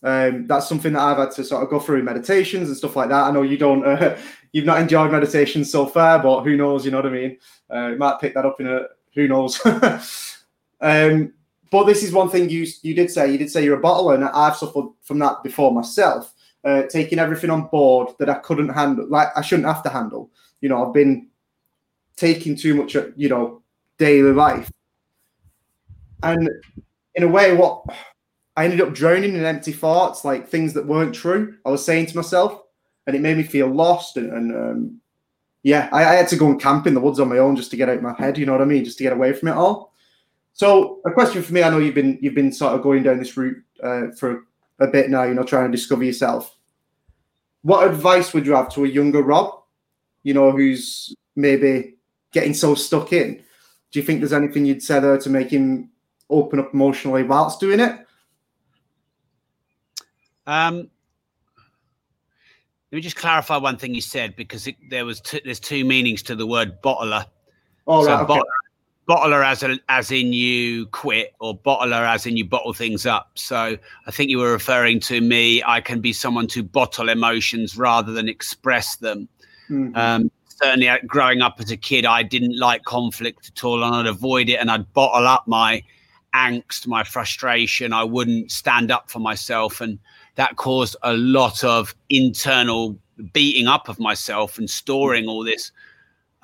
Um, 0.02 0.46
that's 0.46 0.68
something 0.68 0.92
that 0.92 1.00
I've 1.00 1.16
had 1.16 1.30
to 1.32 1.44
sort 1.44 1.62
of 1.62 1.70
go 1.70 1.80
through 1.80 2.02
meditations 2.02 2.68
and 2.68 2.76
stuff 2.76 2.94
like 2.94 3.08
that. 3.08 3.24
I 3.24 3.30
know 3.30 3.42
you 3.42 3.56
don't, 3.56 3.84
uh, 3.84 4.16
you've 4.52 4.66
not 4.66 4.80
enjoyed 4.80 5.10
meditation 5.10 5.64
so 5.64 5.86
far, 5.86 6.22
but 6.22 6.42
who 6.42 6.56
knows? 6.56 6.84
You 6.84 6.90
know 6.90 6.98
what 6.98 7.06
I 7.06 7.10
mean? 7.10 7.38
Uh, 7.72 7.88
you 7.88 7.96
might 7.96 8.20
pick 8.20 8.34
that 8.34 8.46
up 8.46 8.60
in 8.60 8.66
a 8.66 8.86
who 9.14 9.28
knows. 9.28 9.60
um, 10.80 11.32
but 11.70 11.84
this 11.84 12.02
is 12.02 12.12
one 12.12 12.28
thing 12.28 12.50
you 12.50 12.66
you 12.82 12.94
did 12.94 13.10
say. 13.10 13.32
You 13.32 13.38
did 13.38 13.50
say 13.50 13.64
you're 13.64 13.78
a 13.78 13.82
bottler, 13.82 14.14
and 14.14 14.24
I've 14.24 14.56
suffered 14.56 14.90
from 15.02 15.18
that 15.20 15.42
before 15.42 15.72
myself. 15.72 16.32
Uh, 16.64 16.82
taking 16.84 17.18
everything 17.18 17.50
on 17.50 17.66
board 17.66 18.08
that 18.18 18.30
I 18.30 18.36
couldn't 18.36 18.70
handle, 18.70 19.06
like 19.08 19.28
I 19.36 19.42
shouldn't 19.42 19.68
have 19.68 19.82
to 19.82 19.90
handle. 19.90 20.30
You 20.62 20.70
know, 20.70 20.86
I've 20.86 20.94
been 20.94 21.28
taking 22.16 22.56
too 22.56 22.74
much, 22.74 22.96
you 23.16 23.28
know, 23.28 23.62
daily 23.98 24.32
life. 24.32 24.70
And 26.22 26.48
in 27.14 27.22
a 27.22 27.28
way, 27.28 27.54
what 27.54 27.84
I 28.56 28.64
ended 28.64 28.80
up 28.80 28.94
drowning 28.94 29.34
in 29.34 29.44
empty 29.44 29.72
thoughts, 29.72 30.24
like 30.24 30.48
things 30.48 30.72
that 30.74 30.86
weren't 30.86 31.14
true. 31.14 31.56
I 31.64 31.70
was 31.70 31.84
saying 31.84 32.06
to 32.06 32.16
myself, 32.16 32.62
and 33.06 33.14
it 33.14 33.22
made 33.22 33.36
me 33.36 33.42
feel 33.42 33.68
lost. 33.68 34.16
And, 34.16 34.32
and 34.32 34.52
um, 34.56 35.00
yeah, 35.62 35.88
I, 35.92 36.04
I, 36.04 36.14
had 36.14 36.28
to 36.28 36.36
go 36.36 36.46
and 36.46 36.60
camp 36.60 36.86
in 36.86 36.94
the 36.94 37.00
woods 37.00 37.20
on 37.20 37.28
my 37.28 37.38
own 37.38 37.56
just 37.56 37.70
to 37.72 37.76
get 37.76 37.88
out 37.88 38.00
my 38.02 38.14
head. 38.14 38.38
You 38.38 38.46
know 38.46 38.52
what 38.52 38.62
I 38.62 38.66
mean? 38.66 38.84
Just 38.84 38.98
to 38.98 39.04
get 39.04 39.12
away 39.12 39.32
from 39.32 39.48
it 39.48 39.56
all. 39.56 39.92
So, 40.52 41.00
a 41.04 41.10
question 41.10 41.42
for 41.42 41.52
me. 41.52 41.62
I 41.62 41.70
know 41.70 41.78
you've 41.78 41.96
been 41.96 42.18
you've 42.20 42.34
been 42.34 42.52
sort 42.52 42.74
of 42.74 42.82
going 42.82 43.02
down 43.02 43.18
this 43.18 43.36
route 43.36 43.62
uh, 43.82 44.12
for 44.18 44.44
a 44.78 44.86
bit 44.86 45.10
now. 45.10 45.24
You 45.24 45.34
know, 45.34 45.42
trying 45.42 45.70
to 45.70 45.76
discover 45.76 46.04
yourself. 46.04 46.53
What 47.64 47.88
advice 47.88 48.34
would 48.34 48.44
you 48.44 48.54
have 48.54 48.68
to 48.74 48.84
a 48.84 48.88
younger 48.88 49.22
Rob? 49.22 49.62
You 50.22 50.34
know, 50.34 50.52
who's 50.52 51.14
maybe 51.34 51.96
getting 52.30 52.52
so 52.52 52.74
stuck 52.74 53.12
in. 53.12 53.42
Do 53.90 53.98
you 53.98 54.04
think 54.04 54.20
there's 54.20 54.34
anything 54.34 54.66
you'd 54.66 54.82
say 54.82 55.00
there 55.00 55.16
to 55.16 55.30
make 55.30 55.48
him 55.48 55.90
open 56.28 56.58
up 56.58 56.74
emotionally 56.74 57.22
whilst 57.22 57.60
doing 57.60 57.80
it? 57.80 58.06
Um, 60.46 60.90
let 62.92 62.96
me 62.96 63.00
just 63.00 63.16
clarify 63.16 63.56
one 63.56 63.78
thing 63.78 63.94
you 63.94 64.02
said 64.02 64.36
because 64.36 64.66
it, 64.66 64.76
there 64.90 65.06
was 65.06 65.22
t- 65.22 65.40
there's 65.42 65.58
two 65.58 65.86
meanings 65.86 66.22
to 66.24 66.36
the 66.36 66.46
word 66.46 66.82
bottler. 66.82 67.24
Oh, 67.86 68.04
so 68.04 68.10
right, 68.10 68.20
okay. 68.20 68.34
bottler 68.34 68.63
as 69.08 69.62
a, 69.62 69.78
as 69.88 70.10
in 70.10 70.32
you 70.32 70.86
quit, 70.86 71.34
or 71.40 71.58
bottler 71.58 72.06
as 72.06 72.26
in 72.26 72.36
you 72.36 72.44
bottle 72.44 72.72
things 72.72 73.06
up. 73.06 73.30
So 73.34 73.76
I 74.06 74.10
think 74.10 74.30
you 74.30 74.38
were 74.38 74.52
referring 74.52 75.00
to 75.00 75.20
me. 75.20 75.62
I 75.64 75.80
can 75.80 76.00
be 76.00 76.12
someone 76.12 76.46
to 76.48 76.62
bottle 76.62 77.08
emotions 77.08 77.76
rather 77.76 78.12
than 78.12 78.28
express 78.28 78.96
them. 78.96 79.28
Mm-hmm. 79.68 79.96
Um, 79.96 80.30
certainly 80.46 80.88
uh, 80.88 80.98
growing 81.06 81.42
up 81.42 81.56
as 81.60 81.70
a 81.70 81.76
kid, 81.76 82.06
I 82.06 82.22
didn't 82.22 82.58
like 82.58 82.84
conflict 82.84 83.52
at 83.54 83.64
all, 83.64 83.82
and 83.82 83.94
I'd 83.94 84.06
avoid 84.06 84.48
it, 84.48 84.56
and 84.56 84.70
I'd 84.70 84.92
bottle 84.92 85.26
up 85.26 85.46
my 85.46 85.82
angst, 86.34 86.86
my 86.86 87.04
frustration. 87.04 87.92
I 87.92 88.04
wouldn't 88.04 88.50
stand 88.50 88.90
up 88.90 89.10
for 89.10 89.18
myself, 89.18 89.80
and 89.80 89.98
that 90.36 90.56
caused 90.56 90.96
a 91.02 91.14
lot 91.14 91.62
of 91.62 91.94
internal 92.08 92.98
beating 93.32 93.68
up 93.68 93.88
of 93.88 94.00
myself 94.00 94.58
and 94.58 94.68
storing 94.68 95.28
all 95.28 95.44
this 95.44 95.70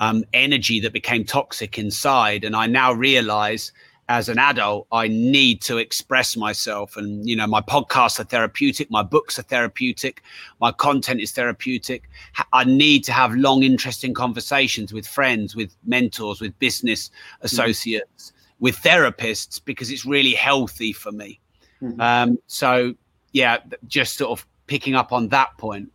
um, 0.01 0.25
energy 0.33 0.81
that 0.81 0.93
became 0.93 1.25
toxic 1.25 1.79
inside. 1.79 2.45
And 2.45 2.57
I 2.57 2.67
now 2.67 2.93
realize 2.93 3.73
as 4.09 4.29
an 4.29 4.39
adult, 4.39 4.89
I 4.91 5.07
need 5.07 5.63
to 5.63 5.79
express 5.79 6.37
myself. 6.37 6.97
And, 6.97 7.29
you 7.29 7.37
know, 7.37 7.47
my 7.47 7.61
podcasts 7.61 8.19
are 8.19 8.25
therapeutic, 8.25 8.91
my 8.91 9.05
books 9.05 9.39
are 9.39 9.43
therapeutic, 9.43 10.23
my 10.61 10.73
content 10.73 11.21
is 11.21 11.31
therapeutic. 11.31 12.11
I 12.53 12.65
need 12.65 13.05
to 13.05 13.13
have 13.13 13.33
long, 13.37 13.63
interesting 13.63 14.13
conversations 14.13 14.93
with 14.93 15.07
friends, 15.07 15.55
with 15.55 15.77
mentors, 15.85 16.41
with 16.41 16.59
business 16.59 17.09
mm-hmm. 17.09 17.47
associates, 17.47 18.33
mm-hmm. 18.33 18.65
with 18.65 18.77
therapists, 18.79 19.65
because 19.65 19.93
it's 19.93 20.05
really 20.05 20.33
healthy 20.33 20.93
for 20.93 21.13
me. 21.13 21.39
Mm-hmm. 21.81 22.01
Um, 22.01 22.39
so, 22.49 22.95
yeah, 23.31 23.59
just 23.87 24.17
sort 24.17 24.33
of 24.33 24.45
picking 24.67 24.97
up 24.97 25.13
on 25.13 25.29
that 25.29 25.57
point. 25.57 25.93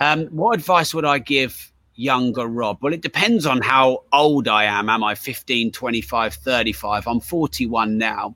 Um, 0.00 0.26
what 0.26 0.58
advice 0.58 0.92
would 0.94 1.04
I 1.04 1.20
give 1.20 1.71
younger 1.94 2.46
Rob? 2.46 2.78
Well, 2.80 2.92
it 2.92 3.00
depends 3.00 3.46
on 3.46 3.60
how 3.60 4.04
old 4.12 4.48
I 4.48 4.64
am. 4.64 4.88
Am 4.88 5.04
I 5.04 5.14
15, 5.14 5.72
25, 5.72 6.34
35? 6.34 7.06
I'm 7.06 7.20
41 7.20 7.98
now. 7.98 8.34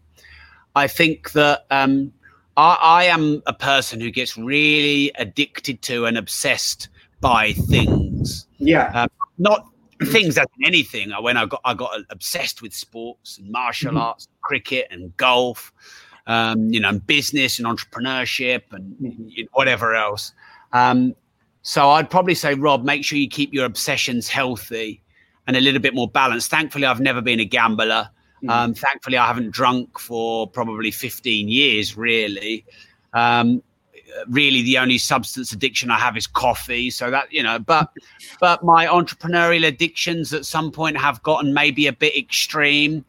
I 0.75 0.87
think 0.87 1.33
that 1.33 1.65
um, 1.71 2.13
I, 2.57 2.77
I, 2.81 3.05
am 3.05 3.43
a 3.47 3.55
person 3.55 4.01
who 4.01 4.11
gets 4.11 4.37
really 4.37 5.11
addicted 5.19 5.81
to 5.83 6.05
and 6.05 6.19
obsessed 6.19 6.89
by 7.21 7.53
things. 7.53 8.47
Yeah. 8.59 8.91
Um, 8.93 9.09
not 9.39 9.67
things 10.05 10.37
as 10.37 10.47
in 10.59 10.67
anything. 10.67 11.11
When 11.21 11.37
I 11.37 11.47
got 11.47 11.61
I 11.65 11.75
got 11.75 11.99
obsessed 12.11 12.63
with 12.63 12.75
sports 12.75 13.39
and 13.39 13.51
martial 13.51 13.91
mm-hmm. 13.91 13.99
arts, 13.99 14.29
cricket 14.43 14.87
and 14.91 15.17
golf, 15.17 15.73
um, 16.27 16.69
you 16.69 16.81
know, 16.81 16.99
business 16.99 17.59
and 17.59 17.67
entrepreneurship 17.67 18.63
and 18.73 18.95
mm-hmm. 18.97 19.43
whatever 19.53 19.95
else. 19.95 20.33
Um, 20.73 21.15
so 21.67 21.91
I'd 21.91 22.09
probably 22.09 22.37
say, 22.37 22.55
Rob, 22.55 22.85
make 22.85 23.05
sure 23.05 23.19
you 23.19 23.29
keep 23.29 23.53
your 23.53 23.65
obsessions 23.65 24.29
healthy 24.29 25.03
and 25.49 25.57
a 25.57 25.61
little 25.61 25.81
bit 25.81 25.97
more 25.97 26.09
balanced. 26.09 26.49
Thankfully, 26.49 26.87
I've 26.87 27.01
never 27.01 27.21
been 27.21 27.41
a 27.41 27.45
gambler. 27.45 28.09
Mm. 28.45 28.51
Um, 28.51 28.75
thankfully, 28.75 29.19
I 29.19 29.27
haven't 29.27 29.51
drunk 29.51 29.99
for 29.99 30.47
probably 30.47 30.93
15 30.93 31.49
years, 31.49 31.97
really. 31.97 32.65
Um, 33.15 33.65
really, 34.29 34.63
the 34.63 34.79
only 34.79 34.97
substance 34.97 35.51
addiction 35.51 35.91
I 35.91 35.99
have 35.99 36.17
is 36.17 36.29
coffee. 36.29 36.89
So 36.89 37.11
that, 37.11 37.33
you 37.33 37.43
know, 37.43 37.59
but, 37.59 37.91
but 38.41 38.63
my 38.63 38.87
entrepreneurial 38.87 39.67
addictions 39.67 40.33
at 40.33 40.47
some 40.47 40.71
point 40.71 40.97
have 40.97 41.21
gotten 41.25 41.53
maybe 41.53 41.89
a 41.89 41.93
bit 41.93 42.17
extreme. 42.17 43.05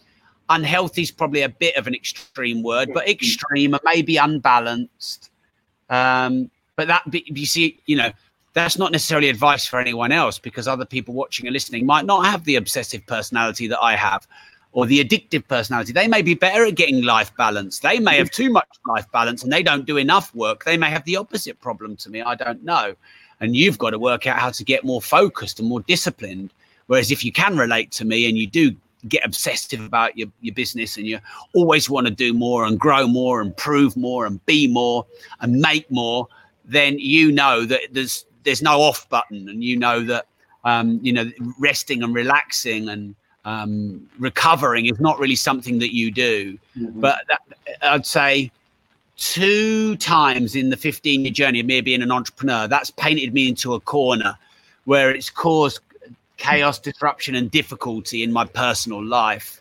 Unhealthy 0.50 1.04
is 1.04 1.12
probably 1.12 1.44
a 1.44 1.50
bit 1.50 1.76
of 1.76 1.86
an 1.86 1.94
extreme 1.94 2.64
word, 2.64 2.90
but 2.92 3.08
extreme 3.08 3.76
and 3.76 3.84
maybe 3.86 4.18
unbalanced. 4.18 5.30
Um, 5.92 6.50
but 6.76 6.88
that 6.88 7.04
you 7.12 7.46
see, 7.46 7.80
you 7.86 7.98
know, 7.98 8.12
that's 8.58 8.78
not 8.78 8.92
necessarily 8.92 9.30
advice 9.30 9.66
for 9.66 9.80
anyone 9.80 10.12
else 10.12 10.40
because 10.40 10.68
other 10.68 10.86
people 10.86 11.14
watching 11.14 11.46
and 11.48 11.54
listening 11.54 11.86
might 11.86 12.06
not 12.06 12.26
have 12.26 12.44
the 12.44 12.56
obsessive 12.56 13.06
personality 13.06 13.68
that 13.68 13.80
I 13.80 13.96
have 13.96 14.28
or 14.74 14.86
the 14.86 15.04
addictive 15.04 15.48
personality. 15.48 15.92
They 15.92 16.08
may 16.08 16.22
be 16.22 16.34
better 16.34 16.66
at 16.66 16.76
getting 16.76 17.04
life 17.04 17.36
balance. 17.36 17.80
They 17.80 18.00
may 18.00 18.18
have 18.18 18.30
too 18.30 18.52
much 18.52 18.68
life 18.86 19.10
balance 19.12 19.44
and 19.44 19.52
they 19.52 19.64
don't 19.64 19.86
do 19.86 19.98
enough 19.98 20.34
work. 20.36 20.66
They 20.66 20.78
may 20.78 20.90
have 20.90 21.04
the 21.06 21.18
opposite 21.18 21.60
problem 21.62 21.96
to 21.98 22.10
me. 22.10 22.22
I 22.22 22.36
don't 22.36 22.64
know. 22.64 22.96
And 23.40 23.56
you've 23.56 23.78
got 23.78 23.92
to 23.92 24.00
work 24.00 24.28
out 24.28 24.38
how 24.38 24.52
to 24.52 24.64
get 24.64 24.84
more 24.84 25.02
focused 25.02 25.60
and 25.60 25.68
more 25.68 25.82
disciplined. 25.82 26.52
Whereas 26.88 27.12
if 27.12 27.26
you 27.26 27.32
can 27.32 27.58
relate 27.58 27.92
to 27.94 28.06
me 28.06 28.30
and 28.30 28.38
you 28.38 28.48
do 28.48 28.76
get 29.08 29.26
obsessive 29.26 29.80
about 29.82 30.18
your, 30.18 30.28
your 30.42 30.54
business 30.54 30.98
and 30.98 31.06
you 31.06 31.20
always 31.54 31.90
want 31.90 32.08
to 32.08 32.14
do 32.14 32.34
more 32.34 32.66
and 32.66 32.80
grow 32.80 33.08
more 33.08 33.42
and 33.42 33.56
prove 33.58 33.98
more 33.98 34.26
and 34.26 34.46
be 34.46 34.68
more 34.68 35.06
and 35.42 35.60
make 35.60 35.90
more, 35.90 36.28
then 36.66 37.00
you 37.00 37.32
know 37.32 37.66
that 37.66 37.82
there's 37.94 38.27
there's 38.48 38.62
no 38.62 38.80
off 38.80 39.08
button 39.10 39.50
and 39.50 39.62
you 39.62 39.76
know 39.76 40.02
that 40.02 40.26
um, 40.64 41.00
you 41.04 41.12
know 41.12 41.30
resting 41.60 42.02
and 42.02 42.16
relaxing 42.16 42.88
and 42.88 43.14
um, 43.44 44.10
recovering 44.20 44.88
is 44.88 45.00
not 45.00 45.20
really 45.20 45.36
something 45.36 45.80
that 45.80 45.94
you 45.94 46.12
do. 46.12 46.58
Mm-hmm. 46.78 47.00
But 47.00 47.20
that, 47.28 47.42
I'd 47.82 48.06
say 48.06 48.52
two 49.18 49.96
times 49.98 50.56
in 50.56 50.70
the 50.70 50.78
15 50.78 51.26
year 51.26 51.32
journey 51.32 51.60
of 51.60 51.66
me 51.66 51.82
being 51.82 52.02
an 52.02 52.12
entrepreneur, 52.12 52.68
that's 52.68 52.90
painted 52.92 53.34
me 53.34 53.50
into 53.50 53.74
a 53.74 53.80
corner 53.80 54.38
where 54.86 55.12
it's 55.12 55.30
caused 55.30 55.80
chaos, 56.38 56.80
disruption, 56.80 57.36
and 57.36 57.52
difficulty 57.52 58.24
in 58.24 58.32
my 58.32 58.46
personal 58.46 59.04
life. 59.04 59.60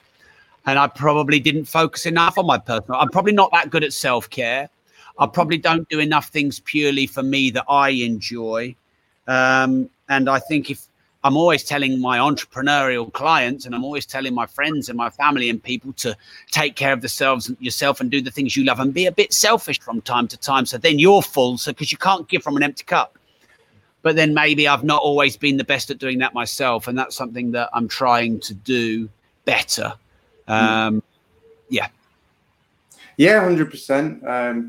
And 0.66 0.78
I 0.78 0.86
probably 0.88 1.40
didn't 1.40 1.64
focus 1.64 2.06
enough 2.06 2.38
on 2.38 2.46
my 2.46 2.58
personal. 2.58 3.00
I'm 3.00 3.08
probably 3.08 3.32
not 3.32 3.50
that 3.52 3.70
good 3.70 3.84
at 3.84 3.92
self 3.92 4.30
care. 4.30 4.68
I 5.18 5.26
probably 5.26 5.58
don't 5.58 5.88
do 5.88 5.98
enough 5.98 6.28
things 6.28 6.60
purely 6.60 7.06
for 7.06 7.22
me 7.22 7.50
that 7.50 7.64
I 7.68 7.90
enjoy. 7.90 8.74
Um, 9.26 9.90
and 10.08 10.28
I 10.28 10.38
think 10.38 10.70
if 10.70 10.86
I'm 11.24 11.36
always 11.36 11.64
telling 11.64 12.00
my 12.00 12.18
entrepreneurial 12.18 13.12
clients 13.12 13.66
and 13.66 13.74
I'm 13.74 13.82
always 13.82 14.06
telling 14.06 14.32
my 14.32 14.46
friends 14.46 14.88
and 14.88 14.96
my 14.96 15.10
family 15.10 15.50
and 15.50 15.60
people 15.60 15.92
to 15.94 16.16
take 16.52 16.76
care 16.76 16.92
of 16.92 17.00
themselves 17.00 17.50
yourself 17.58 18.00
and 18.00 18.10
do 18.10 18.20
the 18.20 18.30
things 18.30 18.56
you 18.56 18.64
love 18.64 18.78
and 18.78 18.94
be 18.94 19.06
a 19.06 19.12
bit 19.12 19.32
selfish 19.32 19.80
from 19.80 20.00
time 20.02 20.28
to 20.28 20.36
time. 20.36 20.66
So 20.66 20.78
then 20.78 21.00
you're 21.00 21.22
full. 21.22 21.58
So 21.58 21.72
because 21.72 21.90
you 21.90 21.98
can't 21.98 22.28
give 22.28 22.44
from 22.44 22.56
an 22.56 22.62
empty 22.62 22.84
cup. 22.84 23.18
But 24.02 24.14
then 24.14 24.34
maybe 24.34 24.68
I've 24.68 24.84
not 24.84 25.02
always 25.02 25.36
been 25.36 25.56
the 25.56 25.64
best 25.64 25.90
at 25.90 25.98
doing 25.98 26.18
that 26.18 26.32
myself. 26.32 26.86
And 26.86 26.96
that's 26.96 27.16
something 27.16 27.50
that 27.52 27.70
I'm 27.72 27.88
trying 27.88 28.38
to 28.40 28.54
do 28.54 29.08
better. 29.44 29.94
Um, 30.46 31.02
yeah. 31.70 31.88
Yeah, 33.16 33.40
hundred 33.40 33.66
um, 33.66 33.70
percent. 33.70 34.22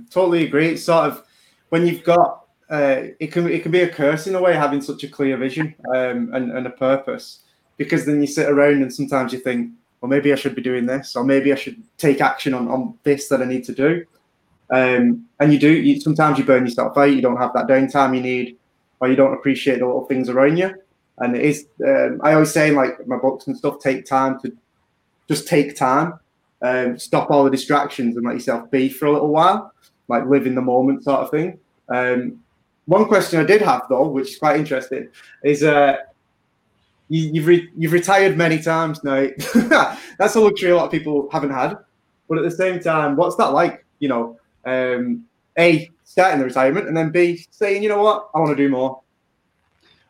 Totally 0.09 0.45
agree. 0.45 0.69
It's 0.69 0.83
sort 0.83 1.05
of 1.05 1.23
when 1.69 1.85
you've 1.85 2.03
got 2.03 2.45
uh, 2.69 3.03
it 3.19 3.31
can 3.31 3.47
it 3.47 3.63
can 3.63 3.71
be 3.71 3.81
a 3.81 3.89
curse 3.89 4.27
in 4.27 4.35
a 4.35 4.41
way 4.41 4.53
having 4.53 4.81
such 4.81 5.03
a 5.03 5.07
clear 5.07 5.37
vision 5.37 5.73
um, 5.95 6.33
and, 6.33 6.51
and 6.51 6.67
a 6.67 6.71
purpose 6.71 7.39
because 7.77 8.05
then 8.05 8.19
you 8.19 8.27
sit 8.27 8.49
around 8.49 8.81
and 8.81 8.93
sometimes 8.93 9.31
you 9.31 9.39
think, 9.39 9.71
well, 10.01 10.09
maybe 10.09 10.33
I 10.33 10.35
should 10.35 10.55
be 10.55 10.61
doing 10.61 10.85
this, 10.85 11.15
or 11.15 11.23
maybe 11.23 11.53
I 11.53 11.55
should 11.55 11.81
take 11.97 12.21
action 12.21 12.53
on, 12.53 12.67
on 12.67 12.97
this 13.03 13.29
that 13.29 13.41
I 13.41 13.45
need 13.45 13.63
to 13.65 13.73
do. 13.73 14.05
Um, 14.69 15.25
and 15.39 15.53
you 15.53 15.59
do. 15.59 15.71
You, 15.71 16.01
sometimes 16.01 16.37
you 16.37 16.43
burn 16.43 16.65
yourself 16.65 16.97
out. 16.97 17.05
You 17.05 17.21
don't 17.21 17.37
have 17.37 17.53
that 17.53 17.67
downtime 17.67 18.15
you 18.15 18.21
need, 18.21 18.57
or 18.99 19.07
you 19.07 19.15
don't 19.15 19.33
appreciate 19.33 19.79
the 19.79 19.85
little 19.85 20.05
things 20.05 20.29
around 20.29 20.57
you. 20.57 20.75
And 21.19 21.35
it 21.35 21.43
is. 21.43 21.67
Um, 21.85 22.19
I 22.23 22.33
always 22.33 22.51
say, 22.51 22.71
like 22.71 23.07
my 23.07 23.17
books 23.17 23.47
and 23.47 23.57
stuff, 23.57 23.79
take 23.79 24.05
time 24.05 24.39
to 24.41 24.55
just 25.27 25.47
take 25.47 25.75
time, 25.75 26.19
um, 26.61 26.97
stop 26.97 27.29
all 27.31 27.43
the 27.43 27.51
distractions, 27.51 28.15
and 28.15 28.25
let 28.25 28.35
yourself 28.35 28.69
be 28.71 28.89
for 28.89 29.05
a 29.05 29.11
little 29.11 29.29
while, 29.29 29.73
like 30.07 30.25
live 30.25 30.47
in 30.47 30.55
the 30.55 30.61
moment, 30.61 31.03
sort 31.03 31.21
of 31.21 31.31
thing. 31.31 31.59
Um, 31.89 32.43
one 32.85 33.05
question 33.05 33.39
I 33.39 33.43
did 33.43 33.61
have 33.61 33.83
though, 33.89 34.07
which 34.07 34.31
is 34.31 34.37
quite 34.37 34.59
interesting, 34.59 35.09
is 35.43 35.63
uh, 35.63 35.97
you, 37.09 37.41
have 37.41 37.47
re- 37.47 37.69
you've 37.77 37.91
retired 37.91 38.37
many 38.37 38.59
times 38.61 39.03
now. 39.03 39.27
That's 40.17 40.35
a 40.35 40.39
luxury 40.39 40.71
a 40.71 40.75
lot 40.75 40.85
of 40.85 40.91
people 40.91 41.29
haven't 41.31 41.51
had. 41.51 41.77
But 42.27 42.39
at 42.39 42.43
the 42.43 42.51
same 42.51 42.79
time, 42.79 43.15
what's 43.15 43.35
that 43.37 43.53
like? 43.53 43.85
You 43.99 44.09
know, 44.09 44.39
um, 44.65 45.25
a 45.57 45.89
starting 46.03 46.39
the 46.39 46.45
retirement, 46.45 46.87
and 46.87 46.95
then 46.95 47.09
b 47.09 47.45
saying, 47.51 47.83
you 47.83 47.89
know 47.89 48.01
what, 48.01 48.29
I 48.33 48.39
want 48.39 48.55
to 48.55 48.63
do 48.63 48.69
more. 48.69 49.01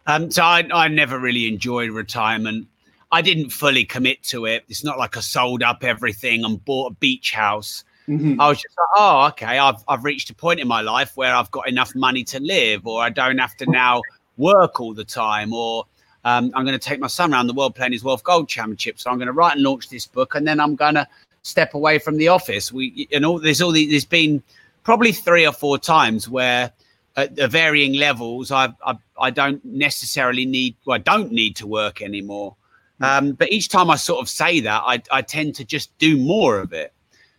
Um, 0.06 0.32
so 0.32 0.44
I, 0.44 0.68
I 0.74 0.88
never 0.88 1.20
really 1.20 1.48
enjoyed 1.48 1.90
retirement. 1.92 2.68
I 3.12 3.22
didn't 3.22 3.50
fully 3.52 3.86
commit 3.86 4.22
to 4.24 4.46
it. 4.46 4.66
It's 4.68 4.84
not 4.84 4.98
like 4.98 5.16
I 5.16 5.22
sold 5.22 5.64
up 5.64 5.84
everything 5.84 6.44
and 6.44 6.64
bought 6.64 6.92
a 6.92 6.96
beach 6.96 7.32
house. 7.34 7.84
Mm-hmm. 8.08 8.40
I 8.40 8.50
was 8.50 8.58
just 8.58 8.76
like, 8.78 8.88
oh, 8.98 9.28
okay, 9.28 9.58
I've, 9.58 9.84
I've 9.88 10.04
reached 10.04 10.30
a 10.30 10.34
point 10.34 10.60
in 10.60 10.68
my 10.68 10.82
life 10.82 11.16
where 11.16 11.34
I've 11.34 11.52
got 11.52 11.68
enough 11.68 11.94
money 11.96 12.24
to 12.26 12.40
live, 12.40 12.88
or 12.88 13.02
I 13.02 13.10
don't 13.10 13.38
have 13.38 13.56
to 13.58 13.70
now 13.70 14.02
work 14.38 14.80
all 14.80 14.94
the 14.94 15.04
time, 15.04 15.54
or 15.54 15.86
um, 16.24 16.52
I'm 16.56 16.66
going 16.66 16.78
to 16.78 16.90
take 16.90 17.00
my 17.00 17.08
son 17.08 17.34
around 17.34 17.48
the 17.48 17.54
world 17.54 17.76
playing 17.76 17.92
his 17.94 18.04
World 18.04 18.24
Golf 18.24 18.48
Championship. 18.48 19.00
So 19.00 19.10
I'm 19.10 19.18
going 19.18 19.28
to 19.28 19.34
write 19.34 19.56
and 19.56 19.64
launch 19.64 19.90
this 19.90 20.06
book, 20.06 20.36
and 20.36 20.48
then 20.48 20.60
I'm 20.60 20.76
going 20.76 20.96
to 20.96 21.08
step 21.44 21.74
away 21.74 22.00
from 22.00 22.18
the 22.18 22.28
office. 22.28 22.72
We, 22.72 23.08
and 23.12 23.26
all 23.26 23.40
there's 23.40 23.62
all 23.62 23.72
the, 23.72 23.90
there's 23.90 24.06
been 24.06 24.44
probably 24.84 25.12
three 25.12 25.46
or 25.46 25.54
four 25.54 25.78
times 25.78 26.30
where 26.30 26.72
at 27.18 27.36
the 27.36 27.48
varying 27.48 27.94
levels, 27.94 28.52
I, 28.52 28.74
I, 28.86 28.98
I 29.20 29.32
don't 29.32 29.64
necessarily 29.66 30.46
need, 30.46 30.76
well, 30.86 30.96
I 30.96 31.00
don't 31.00 31.32
need 31.32 31.56
to 31.58 31.68
work 31.68 32.02
anymore. 32.02 32.56
Mm. 33.02 33.18
Um, 33.18 33.32
but 33.34 33.52
each 33.52 33.70
time 33.70 33.90
I 33.90 33.96
sort 33.96 34.22
of 34.22 34.30
say 34.30 34.60
that, 34.62 34.82
I, 34.86 35.02
I 35.12 35.22
tend 35.22 35.56
to 35.56 35.66
just 35.66 35.96
do 35.98 36.18
more 36.18 36.60
of 36.60 36.74
it. 36.74 36.94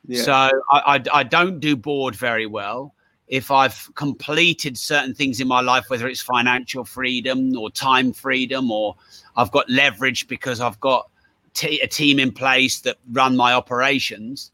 Yeah. 0.06 0.22
So 0.22 0.32
I, 0.32 0.50
I, 0.72 1.02
I 1.12 1.22
don't 1.22 1.60
do 1.60 1.76
bored 1.76 2.14
very 2.16 2.46
well. 2.46 2.94
If 3.26 3.50
I've 3.50 3.90
completed 3.94 4.78
certain 4.78 5.14
things 5.14 5.38
in 5.40 5.48
my 5.48 5.60
life, 5.60 5.90
whether 5.90 6.08
it's 6.08 6.22
financial 6.22 6.84
freedom 6.84 7.54
or 7.58 7.70
time 7.70 8.12
freedom, 8.12 8.70
or 8.70 8.96
I've 9.36 9.50
got 9.50 9.68
leverage 9.68 10.28
because 10.28 10.60
I've 10.60 10.80
got 10.80 11.10
t- 11.52 11.80
a 11.80 11.86
team 11.86 12.18
in 12.18 12.32
place 12.32 12.80
that 12.80 12.96
run 13.12 13.36
my 13.36 13.52
operations, 13.52 14.50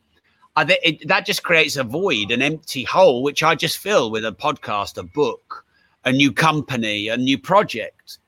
I, 0.56 0.78
it, 0.82 1.06
that 1.06 1.26
just 1.26 1.44
creates 1.44 1.76
a 1.76 1.84
void, 1.84 2.30
an 2.30 2.42
empty 2.42 2.82
hole, 2.82 3.22
which 3.22 3.42
I 3.42 3.54
just 3.54 3.78
fill 3.78 4.10
with 4.10 4.24
a 4.24 4.32
podcast, 4.32 4.98
a 4.98 5.04
book, 5.04 5.64
a 6.04 6.12
new 6.12 6.32
company, 6.32 7.08
a 7.08 7.16
new 7.16 7.38
project, 7.38 8.18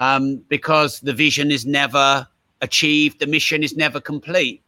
um, 0.00 0.38
because 0.48 1.00
the 1.00 1.12
vision 1.12 1.50
is 1.50 1.66
never 1.66 2.26
achieved, 2.60 3.20
the 3.20 3.26
mission 3.26 3.62
is 3.62 3.76
never 3.76 4.00
complete. 4.00 4.62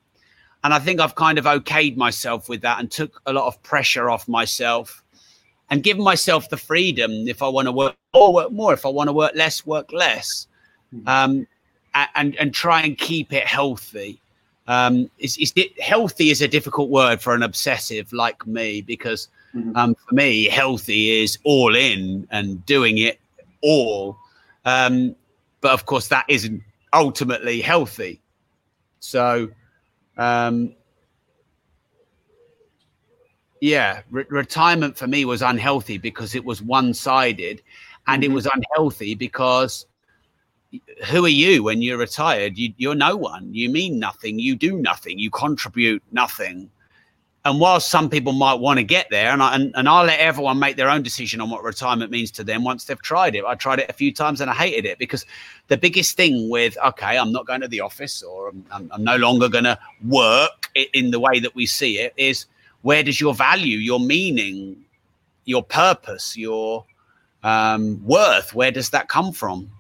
And 0.65 0.75
I 0.75 0.79
think 0.79 1.01
I've 1.01 1.15
kind 1.15 1.39
of 1.39 1.45
okayed 1.45 1.97
myself 1.97 2.49
with 2.49 2.61
that 2.63 2.81
and 2.81 2.91
took 2.91 3.23
a 3.27 3.33
lot 3.33 3.47
of 3.47 3.63
pressure 3.63 4.11
off 4.11 4.27
myself 4.27 5.03
and 5.71 5.83
given 5.83 6.03
myself 6.03 6.49
the 6.49 6.57
freedom 6.57 7.11
if 7.29 7.43
I 7.43 7.49
want 7.49 7.67
to 7.67 7.73
work 7.73 7.97
more, 8.15 8.33
work 8.33 8.53
more. 8.53 8.73
If 8.73 8.87
I 8.87 8.89
want 8.89 9.09
to 9.09 9.13
work 9.13 9.33
less, 9.35 9.67
work 9.67 9.93
less. 9.93 10.47
Mm-hmm. 10.95 11.09
Um, 11.09 11.47
and, 12.15 12.37
and 12.37 12.53
try 12.53 12.83
and 12.83 12.99
keep 12.99 13.33
it 13.33 13.47
healthy. 13.47 14.21
Um, 14.69 15.11
it's, 15.19 15.39
it's, 15.39 15.53
healthy 15.81 16.31
is 16.31 16.43
a 16.43 16.49
difficult 16.49 16.91
word 16.91 17.23
for 17.23 17.35
an 17.35 17.43
obsessive 17.43 18.13
like 18.13 18.47
me 18.47 18.83
because 18.83 19.29
mm-hmm. 19.55 19.75
um, 19.77 19.95
for 19.95 20.15
me, 20.15 20.45
healthy 20.45 21.23
is 21.23 21.39
all 21.45 21.75
in 21.75 22.27
and 22.31 22.65
doing 22.67 22.99
it 22.99 23.19
all. 23.63 24.19
Um, 24.67 25.17
but 25.63 25.73
of 25.73 25.87
course, 25.87 26.09
that 26.09 26.27
isn't 26.29 26.63
ultimately 26.93 27.63
healthy. 27.63 28.21
So 29.01 29.49
um, 30.19 30.75
yeah, 33.61 34.03
re- 34.11 34.27
retirement 34.29 34.97
for 34.99 35.07
me 35.07 35.25
was 35.25 35.43
unhealthy 35.43 35.99
because 35.99 36.35
it 36.35 36.45
was 36.45 36.63
one 36.63 36.93
sided 36.93 37.63
and 38.07 38.23
mm-hmm. 38.23 38.33
it 38.33 38.35
was 38.35 38.47
unhealthy 38.47 39.15
because 39.15 39.87
who 41.07 41.25
are 41.25 41.29
you 41.29 41.63
when 41.63 41.81
you're 41.81 41.99
retired? 41.99 42.59
You, 42.59 42.73
you're 42.77 42.95
no 42.95 43.17
one. 43.17 43.53
You 43.55 43.71
mean 43.71 43.99
nothing. 43.99 44.39
You 44.39 44.57
do 44.57 44.77
nothing. 44.79 45.19
You 45.19 45.31
contribute 45.31 46.03
nothing. 46.13 46.71
And 47.47 47.61
while 47.61 47.79
some 47.79 48.11
people 48.11 48.33
might 48.33 48.55
want 48.55 48.81
to 48.81 48.83
get 48.83 49.09
there, 49.09 49.31
and, 49.31 49.41
I, 49.41 49.55
and, 49.55 49.73
and 49.77 49.89
I'll 49.89 50.05
let 50.05 50.19
everyone 50.19 50.59
make 50.59 50.75
their 50.75 50.91
own 50.91 51.05
decision 51.05 51.41
on 51.41 51.49
what 51.49 51.63
retirement 51.63 52.11
means 52.11 52.33
to 52.33 52.43
them 52.43 52.65
once 52.65 52.83
they've 52.83 53.01
tried 53.01 53.37
it. 53.37 53.45
I 53.45 53.55
tried 53.55 53.79
it 53.79 53.89
a 53.89 53.93
few 53.93 54.13
times 54.13 54.41
and 54.41 54.51
I 54.51 54.55
hated 54.55 54.85
it 54.85 54.99
because 54.99 55.25
the 55.69 55.77
biggest 55.77 56.17
thing 56.17 56.49
with, 56.51 56.77
okay, 56.85 57.17
I'm 57.17 57.31
not 57.31 57.47
going 57.47 57.61
to 57.61 57.69
the 57.69 57.81
office 57.81 58.21
or 58.21 58.49
I'm, 58.49 58.65
I'm, 58.73 58.91
I'm 58.93 59.05
no 59.05 59.15
longer 59.15 59.49
going 59.49 59.63
to 59.63 59.79
work 60.09 60.73
in 60.93 61.13
the 61.13 61.21
way 61.21 61.39
that 61.39 61.55
we 61.55 61.67
see 61.67 62.01
it 62.01 62.15
is 62.17 62.47
where 62.83 63.05
does 63.05 63.21
your 63.21 63.33
value, 63.33 63.79
your 63.79 64.01
meaning, 64.01 64.85
your 65.45 65.63
purpose, 65.63 66.37
your 66.37 66.85
um, 67.45 68.05
worth, 68.05 68.57
where 68.57 68.73
does 68.73 68.91
that 68.91 69.09
come 69.09 69.31
from? 69.31 69.71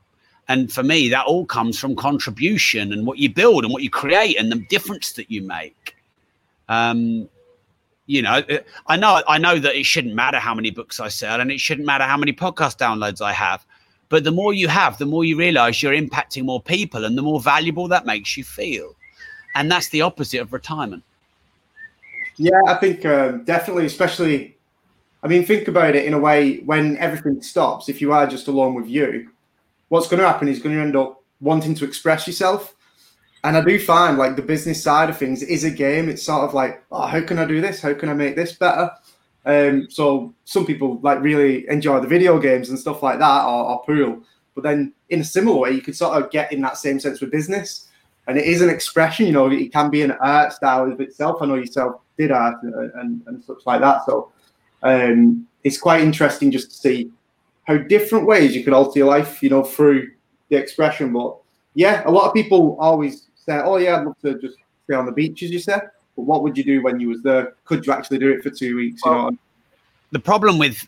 And 0.47 0.73
for 0.73 0.85
me, 0.85 1.09
that 1.09 1.27
all 1.27 1.45
comes 1.45 1.81
from 1.81 1.97
contribution 1.97 2.93
and 2.93 3.05
what 3.05 3.19
you 3.19 3.29
build 3.29 3.65
and 3.65 3.73
what 3.73 3.83
you 3.83 3.91
create 3.91 4.39
and 4.39 4.53
the 4.53 4.65
difference 4.71 5.15
that 5.15 5.33
you 5.33 5.43
make. 5.43 5.97
Um, 6.69 7.29
you 8.07 8.23
know 8.23 8.43
uh, 8.51 8.59
i 8.87 8.97
know 8.97 9.23
i 9.29 9.39
know 9.39 9.59
that 9.59 9.75
it 9.75 9.85
shouldn't 9.85 10.15
matter 10.15 10.39
how 10.39 10.55
many 10.55 10.71
books 10.71 11.01
i 11.01 11.09
sell 11.09 11.41
and 11.41 11.51
it 11.51 11.61
shouldn't 11.61 11.87
matter 11.87 12.05
how 12.05 12.17
many 12.17 12.33
podcast 12.33 12.79
downloads 12.79 13.21
i 13.21 13.33
have 13.33 13.67
but 14.09 14.25
the 14.25 14.31
more 14.31 14.55
you 14.55 14.69
have 14.69 14.99
the 14.99 15.07
more 15.07 15.25
you 15.25 15.37
realize 15.37 15.83
you're 15.83 15.93
impacting 15.93 16.45
more 16.45 16.61
people 16.61 17.05
and 17.05 17.17
the 17.17 17.23
more 17.23 17.41
valuable 17.41 17.89
that 17.89 18.07
makes 18.07 18.37
you 18.37 18.45
feel 18.45 18.95
and 19.55 19.71
that's 19.71 19.89
the 19.89 20.01
opposite 20.01 20.41
of 20.41 20.53
retirement 20.53 21.03
yeah 22.37 22.61
i 22.67 22.75
think 22.75 23.05
um, 23.05 23.45
definitely 23.45 23.87
especially 23.87 24.57
I 25.27 25.29
mean, 25.29 25.45
think 25.45 25.67
about 25.67 25.97
it 25.97 26.05
in 26.05 26.15
a 26.15 26.21
way 26.21 26.59
when 26.59 26.97
everything 26.99 27.43
stops, 27.43 27.89
if 27.89 28.01
you 28.01 28.13
are 28.13 28.29
just 28.29 28.47
alone 28.47 28.75
with 28.75 28.87
you, 28.87 29.29
what's 29.89 30.07
going 30.07 30.21
to 30.21 30.29
happen 30.29 30.47
is 30.47 30.61
going 30.61 30.77
to 30.77 30.81
end 30.81 30.95
up 30.95 31.21
wanting 31.41 31.75
to 31.75 31.85
express 31.85 32.29
yourself. 32.29 32.76
And 33.47 33.57
I 33.57 33.61
do 33.61 33.79
find 33.79 34.19
like 34.19 34.35
the 34.35 34.43
business 34.43 34.83
side 34.83 35.09
of 35.09 35.17
things 35.17 35.41
is 35.41 35.63
a 35.63 35.71
game. 35.71 36.09
It's 36.09 36.25
sort 36.25 36.43
of 36.43 36.53
like, 36.53 36.83
oh, 36.91 37.07
how 37.07 37.21
can 37.21 37.39
I 37.39 37.45
do 37.45 37.61
this? 37.61 37.81
How 37.81 37.95
can 37.95 38.09
I 38.09 38.13
make 38.13 38.35
this 38.35 38.55
better? 38.55 38.91
Um, 39.45 39.87
so 39.89 40.35
some 40.45 40.67
people 40.67 40.99
like 41.01 41.23
really 41.23 41.69
enjoy 41.69 42.01
the 42.01 42.09
video 42.09 42.41
games 42.41 42.71
and 42.71 42.79
stuff 42.79 43.05
like 43.05 43.21
that 43.21 43.45
or, 43.45 43.67
or 43.67 43.85
pool. 43.85 44.25
But 44.57 44.65
then 44.65 44.93
in 45.11 45.21
a 45.21 45.25
similar 45.25 45.59
way, 45.59 45.71
you 45.71 45.81
could 45.81 45.95
sort 45.95 46.21
of 46.21 46.33
get 46.33 46.53
in 46.53 46.61
that 46.63 46.77
same 46.77 46.99
sense 46.99 47.21
with 47.21 47.31
business. 47.31 47.87
And 48.27 48.37
it 48.37 48.47
is 48.47 48.63
an 48.63 48.69
expression, 48.69 49.27
you 49.27 49.33
know, 49.33 49.49
it 49.49 49.73
can 49.73 49.91
be 49.91 50.03
an 50.03 50.11
art 50.11 50.53
style 50.53 50.91
of 50.91 51.01
itself. 51.01 51.41
I 51.41 51.47
know 51.47 51.55
yourself 51.55 52.01
did 52.19 52.33
art 52.33 52.61
and, 52.65 52.75
and, 52.75 53.23
and 53.29 53.45
such 53.45 53.59
like 53.65 53.81
that. 53.81 54.05
So 54.07 54.33
um, 54.83 55.47
it's 55.63 55.79
quite 55.79 56.03
interesting 56.03 56.51
just 56.51 56.71
to 56.73 56.77
see 56.77 57.13
how 57.63 57.77
different 57.77 58.27
ways 58.27 58.57
you 58.57 58.65
can 58.65 58.75
alter 58.75 58.99
your 58.99 59.09
life, 59.09 59.41
you 59.41 59.51
know, 59.51 59.63
through 59.63 60.11
the 60.49 60.57
expression. 60.57 61.13
But 61.13 61.37
yeah, 61.75 62.03
a 62.07 62.11
lot 62.11 62.27
of 62.27 62.35
people 62.35 62.77
always 62.81 63.26
say, 63.49 63.61
"Oh 63.63 63.77
yeah, 63.77 63.97
I'd 63.97 64.05
love 64.05 64.19
to 64.23 64.39
just 64.39 64.57
stay 64.85 64.95
on 64.95 65.07
the 65.07 65.13
beach," 65.13 65.43
as 65.43 65.51
you 65.51 65.59
said. 65.59 65.83
But 66.17 66.23
what 66.23 66.43
would 66.43 66.57
you 66.57 66.65
do 66.65 66.83
when 66.83 67.01
you 67.01 67.09
was 67.09 67.23
there? 67.23 67.55
Could 67.65 67.87
you 67.87 67.93
actually 67.93 68.19
do 68.19 68.31
it 68.31 68.43
for 68.43 68.51
two 68.51 68.77
weeks? 68.77 69.03
You 69.05 69.11
well, 69.11 69.31
know, 69.31 69.39
the 70.13 70.19
problem 70.19 70.59
with 70.59 70.87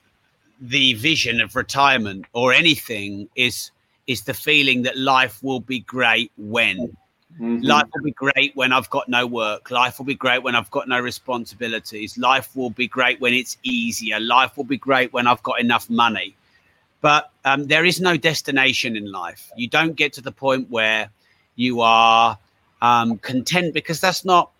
the 0.61 0.95
vision 0.95 1.41
of 1.41 1.55
retirement 1.55 2.27
or 2.33 2.53
anything 2.53 3.29
is 3.37 3.71
is 4.07 4.23
the 4.23 4.35
feeling 4.35 4.83
that 4.83 4.97
life 4.97 5.43
will 5.43 5.61
be 5.61 5.81
great 5.81 6.33
when 6.39 6.97
Mm-hmm. 7.39 7.65
Life 7.67 7.87
will 7.95 8.03
be 8.03 8.13
great 8.13 8.57
when 8.57 8.73
I've 8.73 8.91
got 8.91 9.09
no 9.09 9.27
work. 9.27 9.71
Life 9.71 9.99
will 9.99 10.07
be 10.07 10.15
great 10.15 10.43
when 10.43 10.57
I've 10.57 10.71
got 10.71 10.89
no 10.89 10.99
responsibilities. 10.99 12.19
Life 12.19 12.57
will 12.57 12.71
be 12.71 12.89
great 12.89 13.21
when 13.21 13.33
it's 13.33 13.59
easier. 13.63 14.19
Life 14.19 14.57
will 14.57 14.65
be 14.65 14.77
great 14.77 15.13
when 15.13 15.27
I've 15.27 15.43
got 15.45 15.61
enough 15.61 15.89
money. 15.89 16.35
But 17.01 17.31
um, 17.45 17.67
there 17.67 17.85
is 17.85 18.01
no 18.01 18.17
destination 18.17 18.97
in 18.97 19.13
life. 19.13 19.53
You 19.57 19.69
don't 19.69 19.95
get 19.95 20.13
to 20.15 20.21
the 20.21 20.33
point 20.33 20.69
where 20.69 21.11
you 21.55 21.81
are 21.81 22.37
um, 22.83 23.19
content 23.19 23.75
because 23.75 24.01
that's 24.01 24.25
not. 24.25 24.51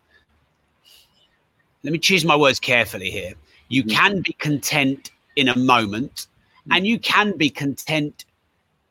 Let 1.85 1.93
me 1.93 1.99
choose 1.99 2.25
my 2.25 2.37
words 2.37 2.59
carefully 2.59 3.11
here. 3.11 3.35
You 3.69 3.83
mm-hmm. 3.83 3.97
can 3.97 4.23
be 4.23 4.33
content 4.35 5.11
in 5.37 5.49
a 5.49 5.57
moment, 5.57 6.27
and 6.71 6.87
you 6.87 6.99
can 6.99 7.37
be 7.37 7.51
content 7.51 8.25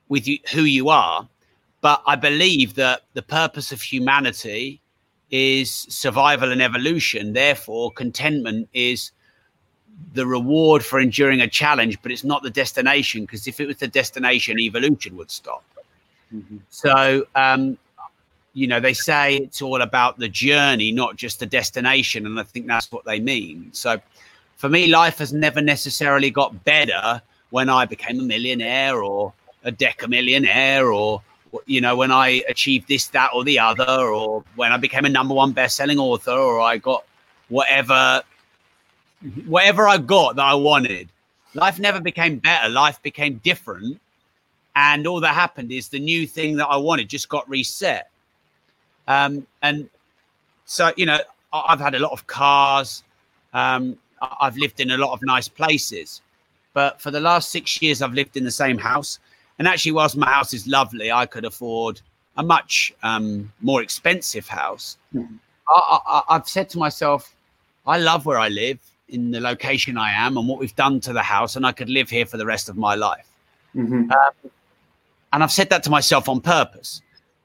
with 0.10 0.28
you, 0.28 0.40
who 0.52 0.62
you 0.62 0.90
are 0.90 1.28
but 1.82 2.02
I 2.06 2.16
believe 2.16 2.76
that 2.76 3.04
the 3.14 3.22
purpose 3.22 3.72
of 3.72 3.82
humanity 3.82 4.82
is 5.30 5.72
survival 5.72 6.52
and 6.52 6.62
evolution. 6.62 7.34
Therefore, 7.34 7.92
contentment 7.92 8.68
is 8.74 9.12
the 10.14 10.26
reward 10.26 10.84
for 10.84 11.00
enduring 11.00 11.42
a 11.42 11.48
challenge, 11.48 11.98
but 12.02 12.12
it's 12.12 12.24
not 12.24 12.44
the 12.44 12.50
destination. 12.50 13.22
Because 13.22 13.48
if 13.48 13.60
it 13.60 13.68
was 13.68 13.78
the 13.78 13.88
destination, 13.88 14.60
evolution 14.60 15.16
would 15.18 15.30
stop. 15.30 15.64
Mm-hmm. 16.34 16.58
So, 16.70 17.26
um, 17.36 17.78
you 18.58 18.66
know, 18.66 18.80
they 18.80 18.94
say 18.94 19.36
it's 19.36 19.62
all 19.62 19.84
about 19.84 20.18
the 20.18 20.28
journey, 20.28 20.92
not 20.92 21.16
just 21.16 21.40
the 21.40 21.46
destination. 21.46 22.26
And 22.26 22.40
I 22.40 22.44
think 22.44 22.66
that's 22.66 22.92
what 22.92 23.06
they 23.06 23.20
mean. 23.20 23.70
So, 23.72 24.02
for 24.56 24.68
me, 24.68 24.88
life 24.88 25.20
has 25.20 25.32
never 25.32 25.62
necessarily 25.62 26.32
got 26.32 26.64
better 26.64 27.22
when 27.52 27.70
I 27.70 27.86
became 27.86 28.20
a 28.20 28.24
millionaire 28.24 29.04
or 29.04 29.32
a 29.64 29.72
decamillionaire 29.72 30.92
or 30.92 31.22
you 31.68 31.82
know, 31.82 31.96
when 31.96 32.12
I 32.12 32.42
achieved 32.50 32.88
this, 32.88 33.08
that, 33.10 33.30
or 33.34 33.44
the 33.44 33.60
other, 33.60 33.86
or 33.88 34.44
when 34.56 34.72
I 34.72 34.78
became 34.78 35.06
a 35.06 35.10
number 35.10 35.34
one 35.34 35.54
best-selling 35.54 35.98
author, 35.98 36.32
or 36.32 36.60
I 36.60 36.78
got 36.78 37.06
whatever, 37.50 38.22
whatever 39.46 39.88
I 39.88 39.98
got 39.98 40.36
that 40.36 40.46
I 40.46 40.56
wanted. 40.56 41.10
Life 41.54 41.80
never 41.80 42.02
became 42.02 42.40
better. 42.40 42.70
Life 42.70 43.02
became 43.02 43.40
different, 43.44 44.00
and 44.76 45.08
all 45.08 45.22
that 45.22 45.36
happened 45.36 45.72
is 45.72 45.90
the 45.90 46.00
new 46.00 46.28
thing 46.28 46.58
that 46.58 46.68
I 46.68 46.78
wanted 46.78 47.08
just 47.08 47.30
got 47.30 47.50
reset. 47.50 48.10
Um, 49.08 49.48
and 49.62 49.90
so, 50.66 50.92
you 50.98 51.06
know, 51.06 51.20
I've 51.54 51.80
had 51.80 51.96
a 51.96 52.00
lot 52.00 52.12
of 52.12 52.28
cars. 52.28 53.04
Um, 53.54 53.98
I've 54.22 54.58
lived 54.58 54.80
in 54.80 54.92
a 54.92 54.98
lot 54.98 55.14
of 55.14 55.22
nice 55.22 55.48
places, 55.48 56.22
but 56.74 57.00
for 57.00 57.12
the 57.12 57.20
last 57.20 57.52
six 57.52 57.82
years, 57.82 58.02
I've 58.02 58.14
lived 58.14 58.36
in 58.38 58.44
the 58.44 58.52
same 58.52 58.78
house. 58.78 59.20
And 59.60 59.68
actually, 59.68 59.94
whilst 59.94 60.18
my 60.18 60.30
house 60.30 60.54
is 60.54 60.68
lovely, 60.68 61.12
I 61.12 61.26
could 61.26 61.46
afford 61.46 62.02
a 62.36 62.44
much 62.44 62.94
um, 63.04 63.52
more 63.62 63.82
expensive 63.82 64.48
house. 64.48 64.98
Mm-hmm. 65.14 65.36
I, 65.70 66.24
have 66.30 66.48
said 66.48 66.70
to 66.70 66.78
myself, 66.78 67.34
I 67.86 67.98
love 67.98 68.26
where 68.26 68.40
I 68.40 68.50
live 68.50 68.80
in 69.10 69.32
the 69.32 69.40
location 69.40 69.98
I 69.98 70.12
am 70.12 70.38
and 70.38 70.48
what 70.48 70.60
we've 70.60 70.76
done 70.76 71.00
to 71.02 71.14
the 71.14 71.24
house, 71.24 71.56
and 71.56 71.66
I 71.66 71.72
could 71.72 71.90
live 71.90 72.10
here 72.10 72.26
for 72.26 72.38
the 72.38 72.46
rest 72.46 72.70
of 72.70 72.78
my 72.78 72.96
life. 72.96 73.28
Mm-hmm. 73.76 74.12
Um, 74.12 74.52
and 75.34 75.44
I've 75.44 75.52
said 75.52 75.70
that 75.70 75.84
to 75.84 75.90
myself 75.90 76.30
on 76.30 76.42
purpose. 76.42 77.02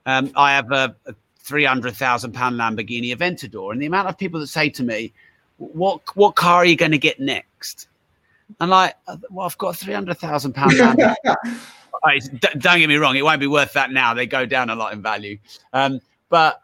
Um, 0.07 0.33
I 0.37 0.53
have 0.53 0.71
a, 0.73 0.95
a 1.07 1.15
three 1.43 1.65
hundred 1.65 1.95
thousand 1.95 2.33
pound 2.33 2.57
Lamborghini 2.59 3.15
Aventador, 3.15 3.73
and 3.73 3.83
the 3.83 3.87
amount 3.87 4.09
of 4.09 4.19
people 4.19 4.41
that 4.41 4.47
say 4.49 4.69
to 4.71 4.83
me, 4.83 5.13
"What 5.59 6.01
what 6.17 6.37
car 6.37 6.57
are 6.57 6.65
you 6.65 6.77
going 6.77 6.93
to 6.93 6.99
get 6.99 7.21
next?" 7.21 7.89
And 8.61 8.71
like, 8.71 8.95
well, 9.31 9.47
I've 9.47 9.59
got 9.59 9.77
three 9.77 9.95
hundred 9.95 10.19
thousand 10.19 10.55
pound 10.55 10.73
don't 12.59 12.79
get 12.79 12.89
me 12.89 12.97
wrong, 12.97 13.17
it 13.17 13.25
won't 13.25 13.41
be 13.41 13.47
worth 13.47 13.73
that 13.75 13.91
now. 13.91 14.15
They 14.15 14.27
go 14.27 14.47
down 14.47 14.71
a 14.71 14.75
lot 14.75 14.93
in 14.93 15.03
value. 15.03 15.39
Um, 15.73 16.01
but 16.29 16.63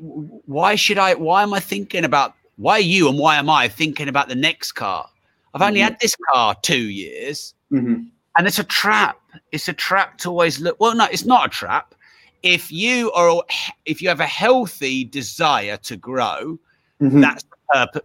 why 0.00 0.74
should 0.74 0.98
I? 0.98 1.14
Why 1.14 1.42
am 1.42 1.54
I 1.54 1.60
thinking 1.60 2.04
about? 2.04 2.34
Why 2.56 2.74
are 2.74 2.80
you 2.80 3.08
and 3.08 3.18
why 3.18 3.36
am 3.36 3.50
I 3.50 3.68
thinking 3.68 4.08
about 4.08 4.28
the 4.28 4.34
next 4.34 4.72
car? 4.72 5.08
I've 5.54 5.62
only 5.62 5.80
mm-hmm. 5.80 5.84
had 5.84 6.00
this 6.00 6.16
car 6.32 6.54
two 6.62 6.88
years, 6.88 7.54
mm-hmm. 7.72 8.02
and 8.36 8.46
it's 8.46 8.58
a 8.58 8.64
trap. 8.64 9.18
It's 9.52 9.68
a 9.68 9.72
trap 9.72 10.18
to 10.18 10.30
always 10.30 10.60
look. 10.60 10.78
Well, 10.80 10.94
no, 10.94 11.06
it's 11.10 11.24
not 11.24 11.46
a 11.46 11.48
trap. 11.48 11.94
If 12.46 12.70
you 12.70 13.10
are, 13.10 13.42
if 13.86 14.00
you 14.00 14.08
have 14.08 14.20
a 14.20 14.26
healthy 14.26 15.02
desire 15.02 15.76
to 15.78 15.96
grow, 15.96 16.58
mm-hmm. 17.00 17.20
that's 17.20 17.44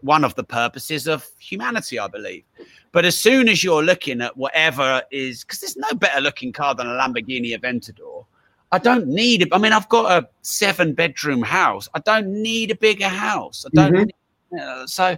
one 0.02 0.24
of 0.24 0.34
the 0.34 0.44
purposes 0.44 1.08
of 1.08 1.30
humanity, 1.38 2.00
I 2.00 2.08
believe. 2.08 2.44
But 2.92 3.06
as 3.06 3.16
soon 3.16 3.48
as 3.48 3.64
you're 3.64 3.84
looking 3.84 4.20
at 4.20 4.36
whatever 4.36 5.04
is, 5.12 5.44
because 5.44 5.60
there's 5.60 5.78
no 5.78 5.94
better 5.94 6.20
looking 6.22 6.52
car 6.52 6.74
than 6.74 6.88
a 6.88 6.90
Lamborghini 6.90 7.56
Aventador. 7.56 8.26
I 8.72 8.80
don't 8.80 9.08
need 9.08 9.44
it. 9.44 9.50
I 9.52 9.60
mean, 9.60 9.74
I've 9.74 9.90
got 9.90 10.12
a 10.12 10.28
seven 10.42 10.94
bedroom 10.94 11.44
house. 11.44 11.88
I 11.94 12.00
don't 12.00 12.28
need 12.42 12.72
a 12.72 12.76
bigger 12.76 13.10
house. 13.10 13.64
I 13.66 13.70
don't. 13.76 13.94
Mm-hmm. 13.94 14.04
Need, 14.54 14.62
uh, 14.62 14.88
so, 14.88 15.18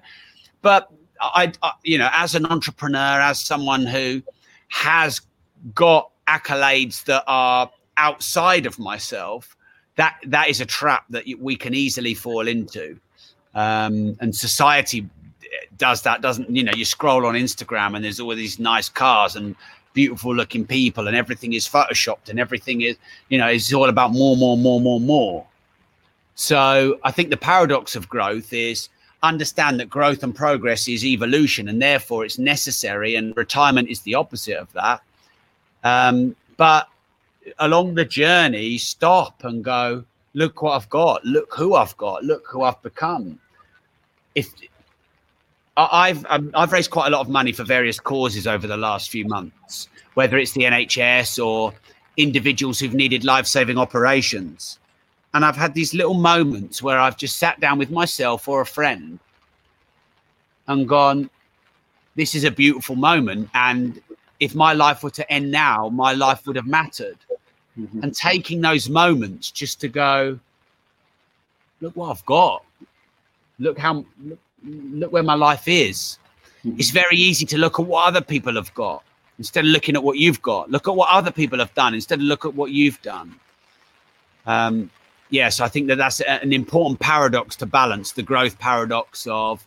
but 0.62 0.91
I, 1.21 1.53
I, 1.62 1.71
you 1.83 1.97
know, 1.97 2.09
as 2.12 2.36
an 2.36 2.45
entrepreneur, 2.45 3.21
as 3.21 3.39
someone 3.39 3.86
who 3.86 4.21
has 4.67 5.21
got 5.73 6.12
accolades 6.27 7.05
that 7.05 7.23
are 7.27 7.69
outside 7.97 8.65
of 8.65 8.79
myself, 8.79 9.56
that 9.95 10.17
that 10.25 10.49
is 10.49 10.62
a 10.62 10.65
trap 10.65 11.06
that 11.10 11.25
we 11.39 11.56
can 11.56 11.73
easily 11.73 12.13
fall 12.13 12.47
into, 12.47 12.99
um, 13.56 14.17
and 14.19 14.36
society 14.36 15.08
does 15.77 16.01
that 16.01 16.21
doesn't 16.21 16.49
you 16.49 16.63
know 16.63 16.71
you 16.73 16.86
scroll 16.86 17.25
on 17.25 17.36
instagram 17.36 17.95
and 17.95 18.03
there's 18.03 18.19
all 18.19 18.36
these 18.36 18.60
nice 18.60 18.89
cars 18.89 19.36
and 19.36 19.56
beautiful 19.93 20.34
looking 20.34 20.65
people 20.65 21.08
and 21.08 21.15
everything 21.15 21.53
is 21.53 21.67
photoshopped 21.67 22.29
and 22.29 22.39
everything 22.39 22.82
is 22.82 22.97
you 23.29 23.38
know 23.38 23.47
it's 23.47 23.71
all 23.73 23.89
about 23.89 24.12
more 24.12 24.36
more 24.36 24.58
more 24.58 24.82
more 24.82 24.99
more. 24.99 25.45
So 26.36 26.99
i 27.03 27.12
think 27.12 27.29
the 27.29 27.38
paradox 27.38 27.95
of 27.95 28.10
growth 28.10 28.53
is 28.53 28.89
understand 29.21 29.79
that 29.79 29.89
growth 29.89 30.21
and 30.23 30.36
progress 30.36 30.88
is 30.88 31.06
evolution 31.06 31.69
and 31.69 31.82
therefore 31.82 32.25
it's 32.25 32.38
necessary 32.38 33.15
and 33.15 33.36
retirement 33.38 33.88
is 33.89 34.01
the 34.01 34.15
opposite 34.15 34.58
of 34.58 34.71
that. 34.73 35.01
Um, 35.84 36.36
but 36.58 36.88
along 37.60 37.95
the 37.95 38.06
journey 38.06 38.77
stop 38.77 39.43
and 39.43 39.63
go 39.63 40.03
look 40.34 40.62
what 40.62 40.71
i've 40.71 40.89
got 40.89 41.23
look 41.25 41.53
who 41.53 41.75
i've 41.75 41.95
got 41.97 42.23
look 42.23 42.45
who 42.47 42.62
i've 42.63 42.82
become 42.82 43.39
if 44.36 44.47
I've 45.75 46.25
um, 46.29 46.51
I've 46.53 46.71
raised 46.71 46.91
quite 46.91 47.08
a 47.08 47.10
lot 47.10 47.21
of 47.21 47.29
money 47.29 47.51
for 47.51 47.63
various 47.63 47.99
causes 47.99 48.45
over 48.45 48.67
the 48.67 48.77
last 48.77 49.10
few 49.10 49.25
months, 49.25 49.88
whether 50.13 50.38
it's 50.38 50.51
the 50.51 50.63
NHS 50.63 51.43
or 51.43 51.73
individuals 52.17 52.79
who've 52.79 52.93
needed 52.93 53.23
life-saving 53.23 53.77
operations. 53.77 54.77
And 55.34 55.43
I've 55.43 55.56
had 55.56 55.73
these 55.73 55.95
little 55.95 56.13
moments 56.13 56.84
where 56.84 56.99
I've 56.99 57.17
just 57.17 57.38
sat 57.38 57.60
down 57.60 57.79
with 57.79 57.89
myself 57.89 58.47
or 58.47 58.62
a 58.62 58.65
friend 58.67 59.19
and 60.67 60.88
gone, 60.88 61.32
"This 62.15 62.36
is 62.36 62.43
a 62.43 62.51
beautiful 62.51 62.95
moment." 62.95 63.49
And 63.56 63.99
if 64.39 64.53
my 64.53 64.73
life 64.73 65.01
were 65.01 65.10
to 65.10 65.32
end 65.32 65.49
now, 65.49 65.89
my 65.89 66.13
life 66.13 66.45
would 66.45 66.56
have 66.56 66.67
mattered. 66.67 67.17
Mm-hmm. 67.79 68.03
And 68.03 68.15
taking 68.15 68.62
those 68.62 68.89
moments 68.89 69.49
just 69.49 69.81
to 69.81 69.88
go, 69.88 70.39
look 71.81 71.95
what 71.95 72.12
I've 72.12 72.25
got. 72.25 72.63
Look 73.59 73.79
how 73.79 74.05
look, 74.23 74.39
look 74.63 75.12
where 75.12 75.23
my 75.23 75.33
life 75.33 75.67
is. 75.67 76.19
Mm-hmm. 76.65 76.79
It's 76.79 76.91
very 76.91 77.17
easy 77.17 77.45
to 77.47 77.57
look 77.57 77.79
at 77.79 77.86
what 77.86 78.07
other 78.07 78.21
people 78.21 78.55
have 78.55 78.73
got 78.73 79.03
instead 79.39 79.65
of 79.65 79.71
looking 79.71 79.95
at 79.95 80.03
what 80.03 80.17
you've 80.17 80.41
got. 80.41 80.69
Look 80.69 80.88
at 80.88 80.95
what 80.95 81.09
other 81.09 81.31
people 81.31 81.59
have 81.59 81.73
done 81.73 81.93
instead 81.93 82.19
of 82.19 82.25
look 82.25 82.45
at 82.45 82.53
what 82.53 82.71
you've 82.71 83.01
done. 83.01 83.36
Um, 84.45 84.89
yes, 85.29 85.59
I 85.59 85.67
think 85.67 85.88
that 85.88 85.97
that's 85.97 86.21
an 86.21 86.53
important 86.53 86.99
paradox 86.99 87.55
to 87.57 87.65
balance 87.65 88.12
the 88.12 88.23
growth 88.23 88.57
paradox 88.59 89.27
of 89.29 89.65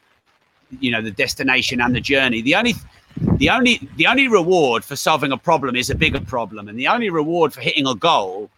you 0.80 0.90
know 0.90 1.02
the 1.02 1.10
destination 1.10 1.80
and 1.80 1.94
the 1.94 2.00
journey. 2.00 2.40
The 2.40 2.54
only 2.54 2.74
the 3.16 3.50
only 3.50 3.88
the 3.96 4.06
only 4.06 4.28
reward 4.28 4.84
for 4.84 4.96
solving 4.96 5.32
a 5.32 5.36
problem 5.36 5.76
is 5.76 5.90
a 5.90 5.94
bigger 5.94 6.20
problem, 6.20 6.68
and 6.68 6.78
the 6.78 6.88
only 6.88 7.10
reward 7.10 7.52
for 7.52 7.60
hitting 7.60 7.86
a 7.86 7.94
goal 7.94 8.50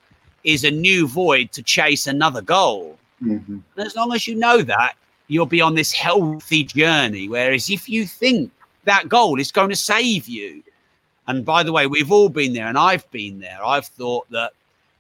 is 0.45 0.65
a 0.65 0.71
new 0.71 1.07
void 1.07 1.53
to 1.53 1.63
chase 1.63 2.07
another 2.07 2.43
goal. 2.43 2.99
Mm-hmm. 3.23 3.59
And 3.77 3.87
as 3.87 3.97
long 3.97 4.13
as 4.15 4.27
you 4.27 4.35
know 4.35 4.63
that, 4.63 4.95
you'll 5.29 5.47
be 5.47 5.61
on 5.61 5.75
this 5.75 5.93
healthy 5.93 6.65
journey. 6.65 7.29
Whereas 7.29 7.71
if 7.71 7.89
you 7.89 8.07
think 8.07 8.51
that 8.85 9.09
goal 9.09 9.39
is 9.39 9.53
going 9.53 9.71
to 9.71 9.77
save 9.77 10.29
you, 10.29 10.63
and 11.27 11.45
by 11.45 11.63
the 11.63 11.73
way, 11.73 11.87
we've 11.87 12.11
all 12.11 12.29
been 12.29 12.53
there, 12.53 12.67
and 12.67 12.79
I've 12.79 13.09
been 13.11 13.39
there. 13.39 13.65
I've 13.65 13.87
thought 13.87 14.29
that 14.31 14.53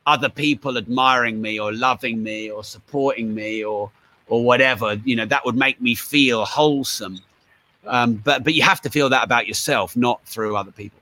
other 0.06 0.28
people 0.28 0.78
admiring 0.78 1.40
me 1.40 1.58
or 1.58 1.72
loving 1.72 2.22
me 2.22 2.50
or 2.50 2.64
supporting 2.64 3.34
me 3.34 3.64
or 3.64 3.90
or 4.28 4.44
whatever, 4.44 4.94
you 5.04 5.16
know, 5.16 5.24
that 5.24 5.44
would 5.44 5.56
make 5.56 5.80
me 5.80 5.94
feel 5.94 6.44
wholesome. 6.44 7.18
Um, 7.86 8.14
but 8.14 8.44
but 8.44 8.54
you 8.54 8.62
have 8.62 8.80
to 8.82 8.90
feel 8.90 9.08
that 9.10 9.24
about 9.24 9.46
yourself, 9.46 9.96
not 9.96 10.24
through 10.24 10.56
other 10.56 10.72
people. 10.72 11.00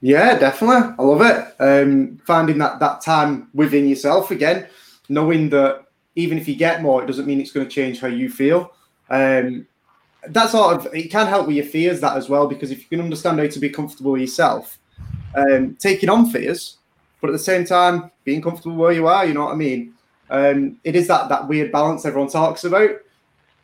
Yeah, 0.00 0.36
definitely. 0.36 0.94
I 0.98 1.02
love 1.02 1.22
it. 1.22 1.54
Um, 1.60 2.20
finding 2.26 2.58
that 2.58 2.80
that 2.80 3.00
time 3.02 3.48
within 3.54 3.88
yourself 3.88 4.30
again, 4.30 4.66
knowing 5.08 5.48
that 5.50 5.84
even 6.16 6.38
if 6.38 6.48
you 6.48 6.56
get 6.56 6.82
more, 6.82 7.02
it 7.02 7.06
doesn't 7.06 7.26
mean 7.26 7.40
it's 7.40 7.52
going 7.52 7.66
to 7.66 7.72
change 7.72 8.00
how 8.00 8.08
you 8.08 8.28
feel. 8.28 8.72
Um, 9.08 9.66
that 10.28 10.50
sort 10.50 10.76
of 10.76 10.94
it 10.94 11.10
can 11.10 11.26
help 11.26 11.46
with 11.46 11.56
your 11.56 11.64
fears 11.64 12.00
that 12.00 12.16
as 12.16 12.28
well 12.28 12.46
because 12.46 12.70
if 12.70 12.78
you 12.78 12.84
can 12.86 13.00
understand 13.00 13.38
how 13.38 13.46
to 13.46 13.58
be 13.58 13.68
comfortable 13.68 14.12
with 14.12 14.20
yourself, 14.20 14.78
um, 15.34 15.76
taking 15.76 16.08
on 16.08 16.30
fears, 16.30 16.78
but 17.20 17.30
at 17.30 17.32
the 17.32 17.38
same 17.38 17.64
time 17.64 18.10
being 18.24 18.42
comfortable 18.42 18.76
where 18.76 18.92
you 18.92 19.06
are, 19.06 19.24
you 19.24 19.34
know 19.34 19.44
what 19.44 19.52
I 19.52 19.56
mean. 19.56 19.94
Um, 20.30 20.80
it 20.84 20.96
is 20.96 21.08
that 21.08 21.28
that 21.28 21.46
weird 21.46 21.72
balance 21.72 22.04
everyone 22.04 22.30
talks 22.30 22.64
about. 22.64 22.90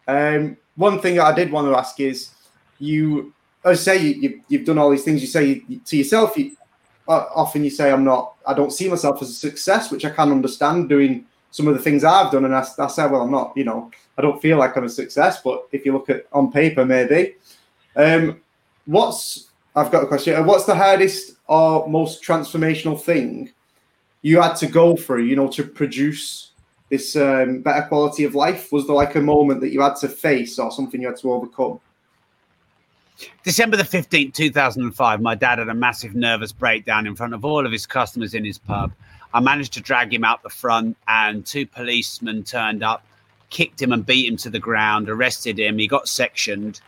Um, 0.07 0.57
one 0.79 1.01
thing 1.01 1.17
that 1.17 1.27
I 1.27 1.35
did 1.35 1.51
want 1.51 1.67
to 1.67 1.77
ask 1.77 1.99
is, 1.99 2.31
you, 2.79 3.35
I 3.65 3.75
say 3.75 4.01
you, 4.01 4.41
you, 4.49 4.59
have 4.59 4.67
done 4.67 4.79
all 4.79 4.91
these 4.91 5.03
things. 5.03 5.21
You 5.21 5.27
say 5.27 5.63
to 5.85 5.97
yourself, 5.97 6.37
you, 6.39 6.57
often 7.09 7.65
you 7.65 7.71
say, 7.71 7.91
"I'm 7.91 8.05
not. 8.05 8.35
I 8.47 8.55
don't 8.55 8.73
see 8.73 8.89
myself 8.89 9.21
as 9.21 9.31
a 9.31 9.35
success," 9.35 9.91
which 9.91 10.05
I 10.05 10.11
can 10.11 10.31
understand 10.31 10.89
doing 10.89 11.27
some 11.51 11.67
of 11.67 11.75
the 11.75 11.83
things 11.83 12.05
I've 12.05 12.31
done. 12.31 12.45
And 12.45 12.55
I, 12.55 12.65
I 12.79 12.87
say, 12.87 13.07
"Well, 13.09 13.23
I'm 13.23 13.31
not. 13.33 13.53
You 13.57 13.65
know, 13.65 13.91
I 14.17 14.23
don't 14.23 14.41
feel 14.41 14.57
like 14.57 14.77
I'm 14.77 14.85
a 14.85 14.89
success." 14.89 15.43
But 15.43 15.67
if 15.73 15.85
you 15.85 15.93
look 15.93 16.09
at 16.11 16.27
on 16.33 16.53
paper, 16.53 16.85
maybe. 16.85 17.35
Um, 17.97 18.41
what's 18.87 19.49
I've 19.75 19.91
got 19.91 20.05
a 20.05 20.07
question. 20.07 20.47
What's 20.47 20.65
the 20.65 20.77
hardest 20.77 21.33
or 21.49 21.89
most 21.89 22.23
transformational 22.23 23.01
thing 23.01 23.51
you 24.23 24.41
had 24.41 24.55
to 24.55 24.69
go 24.69 24.97
through? 24.97 25.25
You 25.25 25.35
know, 25.35 25.49
to 25.49 25.65
produce 25.65 26.48
this 26.89 27.17
um, 27.17 27.61
better 27.61 27.87
quality 27.87 28.25
of 28.25 28.35
life? 28.35 28.73
Was 28.73 28.87
there 28.87 28.97
like 28.97 29.15
a 29.15 29.21
moment 29.21 29.61
that 29.61 29.71
you 29.71 29.81
had 29.81 29.97
to 29.97 30.09
face 30.09 30.59
or 30.59 30.71
something 30.71 31.01
you 31.01 31.09
had 31.09 31.17
to 31.19 31.33
overcome? 31.33 31.81
December 33.43 33.77
the 33.77 33.83
15th, 33.83 34.35
2005, 34.35 35.21
my 35.21 35.35
dad 35.35 35.59
had 35.59 35.69
a 35.69 35.75
massive 35.75 36.15
nervous 36.15 36.53
breakdown 36.53 37.07
in 37.07 37.17
front 37.17 37.35
of 37.35 37.45
all 37.45 37.67
of 37.67 37.73
his 37.73 37.87
customers 37.87 38.35
in 38.35 38.45
his 38.45 38.59
pub. 38.59 38.93
I 39.35 39.41
managed 39.41 39.73
to 39.75 39.81
drag 39.81 40.13
him 40.13 40.25
out 40.25 40.43
the 40.43 40.49
front, 40.49 40.97
and 41.07 41.45
two 41.45 41.67
policemen 41.67 42.45
turned 42.45 42.83
up, 42.83 43.05
kicked 43.51 43.81
him 43.81 43.93
and 43.93 44.05
beat 44.05 44.29
him 44.29 44.37
to 44.39 44.51
the 44.51 44.59
ground, 44.59 45.09
arrested 45.09 45.59
him. 45.59 45.79
He 45.79 45.87
got 45.87 46.09
sectioned 46.09 46.81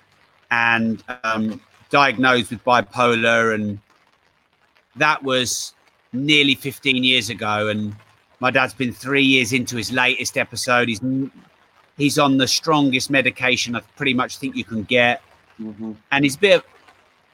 and 0.50 1.02
um, 1.24 1.60
diagnosed 1.90 2.50
with 2.50 2.64
bipolar. 2.64 3.54
And 3.54 3.78
that 4.96 5.22
was 5.22 5.74
nearly 6.12 6.54
15 6.54 7.04
years 7.04 7.28
ago. 7.28 7.68
And 7.68 7.94
my 8.40 8.50
dad's 8.50 8.74
been 8.74 8.92
three 8.92 9.22
years 9.22 9.52
into 9.52 9.76
his 9.76 9.92
latest 9.92 10.36
episode. 10.36 10.88
He's 10.88 11.00
he's 11.96 12.18
on 12.18 12.38
the 12.38 12.48
strongest 12.48 13.10
medication 13.10 13.76
I 13.76 13.80
pretty 13.96 14.14
much 14.14 14.38
think 14.38 14.56
you 14.56 14.64
can 14.64 14.82
get, 14.84 15.22
mm-hmm. 15.60 15.92
and 16.10 16.24
he's 16.24 16.36
a 16.36 16.38
bit, 16.38 16.64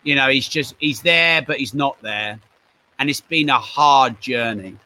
you 0.02 0.14
know, 0.16 0.28
he's 0.28 0.48
just 0.48 0.74
he's 0.78 1.00
there, 1.02 1.42
but 1.42 1.58
he's 1.58 1.74
not 1.74 2.00
there, 2.02 2.38
and 2.98 3.08
it's 3.08 3.20
been 3.20 3.48
a 3.48 3.58
hard 3.58 4.20
journey 4.20 4.76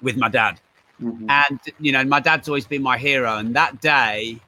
with 0.00 0.16
my 0.16 0.28
dad. 0.28 0.60
Mm-hmm. 1.02 1.28
And 1.28 1.60
you 1.80 1.92
know, 1.92 2.04
my 2.04 2.20
dad's 2.20 2.48
always 2.48 2.66
been 2.66 2.82
my 2.82 2.96
hero, 2.96 3.36
and 3.36 3.54
that 3.54 3.80
day. 3.80 4.40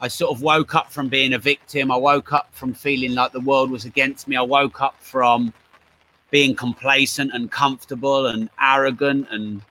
I 0.00 0.08
sort 0.08 0.32
of 0.32 0.42
woke 0.42 0.74
up 0.74 0.90
from 0.90 1.08
being 1.08 1.32
a 1.32 1.38
victim. 1.38 1.92
I 1.92 1.96
woke 1.96 2.32
up 2.32 2.48
from 2.50 2.74
feeling 2.74 3.14
like 3.14 3.30
the 3.30 3.38
world 3.38 3.70
was 3.70 3.84
against 3.84 4.26
me. 4.26 4.34
I 4.34 4.42
woke 4.42 4.80
up 4.82 4.96
from 4.98 5.54
being 6.32 6.56
complacent 6.56 7.30
and 7.32 7.52
comfortable 7.52 8.26
and 8.26 8.50
arrogant 8.60 9.28
and 9.30 9.62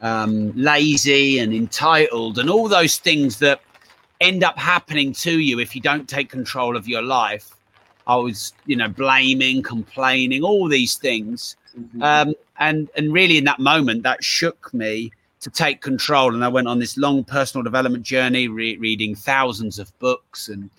um, 0.00 0.52
lazy 0.54 1.38
and 1.38 1.54
entitled 1.54 2.38
and 2.38 2.50
all 2.50 2.68
those 2.68 2.98
things 2.98 3.38
that 3.38 3.60
end 4.20 4.44
up 4.44 4.58
happening 4.58 5.12
to 5.12 5.40
you 5.40 5.58
if 5.60 5.74
you 5.74 5.80
don't 5.80 6.08
take 6.08 6.30
control 6.30 6.76
of 6.76 6.88
your 6.88 7.02
life. 7.02 7.52
I 8.06 8.16
was, 8.16 8.52
you 8.66 8.76
know, 8.76 8.88
blaming, 8.88 9.62
complaining, 9.62 10.42
all 10.44 10.68
these 10.68 10.96
things. 10.96 11.56
Mm-hmm. 11.78 12.02
Um, 12.02 12.34
and 12.58 12.88
and 12.96 13.12
really 13.12 13.38
in 13.38 13.44
that 13.44 13.58
moment 13.58 14.02
that 14.02 14.22
shook 14.22 14.72
me 14.72 15.12
to 15.40 15.50
take 15.50 15.80
control 15.80 16.34
and 16.34 16.44
i 16.44 16.48
went 16.48 16.66
on 16.66 16.78
this 16.78 16.96
long 16.96 17.24
personal 17.24 17.62
development 17.62 18.04
journey 18.04 18.48
re- 18.48 18.76
reading 18.78 19.14
thousands 19.14 19.78
of 19.78 19.96
books 19.98 20.48
and 20.48 20.70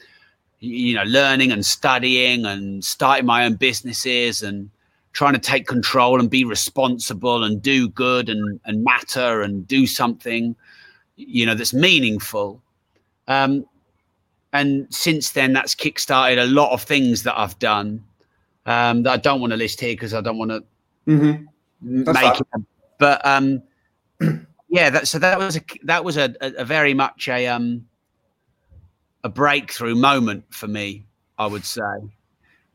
you 0.60 0.95
know 0.95 1.03
learning 1.03 1.51
and 1.51 1.65
studying 1.65 2.45
and 2.45 2.84
starting 2.84 3.25
my 3.25 3.45
own 3.45 3.53
businesses 3.56 4.41
and 4.41 4.69
trying 5.17 5.34
to 5.34 5.39
take 5.39 5.65
control 5.65 6.19
and 6.19 6.30
be 6.30 6.43
responsible 6.43 7.43
and 7.43 7.60
do 7.60 7.89
good 7.89 8.30
and, 8.30 8.60
and 8.65 8.84
matter 8.84 9.41
and 9.41 9.67
do 9.67 9.88
something, 9.88 10.56
you 11.15 11.43
know, 11.43 11.56
that's 11.56 11.73
meaningful. 11.73 12.62
Um, 13.27 13.65
and 14.53 14.86
since 14.93 15.32
then, 15.32 15.53
that's 15.53 15.73
kickstarted 15.73 16.39
a 16.39 16.45
lot 16.45 16.71
of 16.71 16.84
things 16.84 17.23
that 17.23 17.36
I've 17.36 17.58
done 17.58 18.03
um, 18.67 19.01
that 19.03 19.12
I 19.12 19.17
don't 19.17 19.41
want 19.41 19.49
to 19.49 19.58
list 19.58 19.82
here 19.82 19.93
because 19.93 20.13
I 20.13 20.21
don't 20.21 20.38
want 20.38 20.51
to 20.51 20.63
mm-hmm. 21.08 22.12
make 22.12 22.39
it. 22.39 22.47
But 22.99 23.25
um, 23.25 23.63
yeah, 24.69 24.91
that, 24.91 25.08
so 25.08 25.17
that 25.17 25.39
was 25.39 25.58
a 25.58 25.62
that 25.86 26.03
was 26.06 26.17
a, 26.17 26.36
a, 26.41 26.53
a 26.60 26.63
very 26.63 26.93
much 26.93 27.27
a 27.27 27.47
um, 27.47 27.88
a 29.23 29.30
breakthrough 29.30 29.95
moment 29.95 30.43
for 30.51 30.67
me, 30.67 31.08
I 31.39 31.47
would 31.47 31.65
say. 31.65 31.82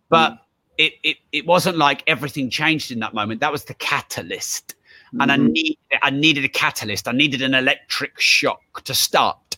But 0.09 0.33
mm 0.33 0.39
it, 0.79 0.95
it, 1.03 1.17
it 1.33 1.47
wasn't 1.47 1.77
like 1.77 2.03
everything 2.07 2.51
changed 2.51 2.91
in 2.91 3.01
that 3.01 3.15
moment. 3.15 3.41
That 3.41 3.53
was 3.53 3.65
the 3.65 3.75
catalyst. 3.75 4.75
Mm-hmm. 5.09 5.21
And 5.21 5.33
I 5.33 5.37
mm-hmm. 5.37 5.53
needed, 5.53 5.79
I 6.03 6.11
needed 6.11 6.45
a 6.45 6.49
catalyst. 6.49 7.09
I 7.09 7.13
needed 7.13 7.43
an 7.43 7.55
electric 7.55 8.19
shock 8.21 8.83
to 8.85 8.95
start. 8.95 9.57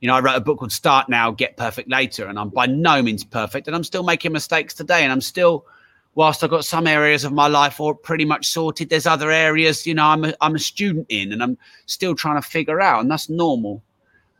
You 0.00 0.08
know, 0.08 0.14
I 0.14 0.20
wrote 0.20 0.36
a 0.36 0.40
book 0.40 0.58
called 0.58 0.72
Start 0.72 1.08
Now, 1.08 1.30
Get 1.30 1.56
Perfect 1.56 1.88
Later, 1.88 2.26
and 2.26 2.38
I'm 2.38 2.50
by 2.50 2.66
no 2.66 3.02
means 3.02 3.24
perfect. 3.24 3.66
And 3.66 3.74
I'm 3.74 3.84
still 3.84 4.02
making 4.02 4.32
mistakes 4.32 4.74
today. 4.74 5.02
And 5.02 5.10
I'm 5.10 5.22
still, 5.22 5.66
whilst 6.14 6.44
I've 6.44 6.50
got 6.50 6.64
some 6.64 6.86
areas 6.86 7.24
of 7.24 7.32
my 7.32 7.48
life 7.48 7.80
all 7.80 7.94
pretty 7.94 8.24
much 8.24 8.48
sorted, 8.48 8.90
there's 8.90 9.06
other 9.06 9.30
areas, 9.30 9.86
you 9.86 9.94
know, 9.94 10.04
I'm 10.04 10.24
a, 10.24 10.34
I'm 10.40 10.54
a 10.54 10.58
student 10.58 11.06
in 11.08 11.32
and 11.32 11.42
I'm 11.42 11.58
still 11.86 12.14
trying 12.14 12.40
to 12.40 12.46
figure 12.46 12.80
out. 12.80 13.00
And 13.00 13.10
that's 13.10 13.28
normal. 13.28 13.82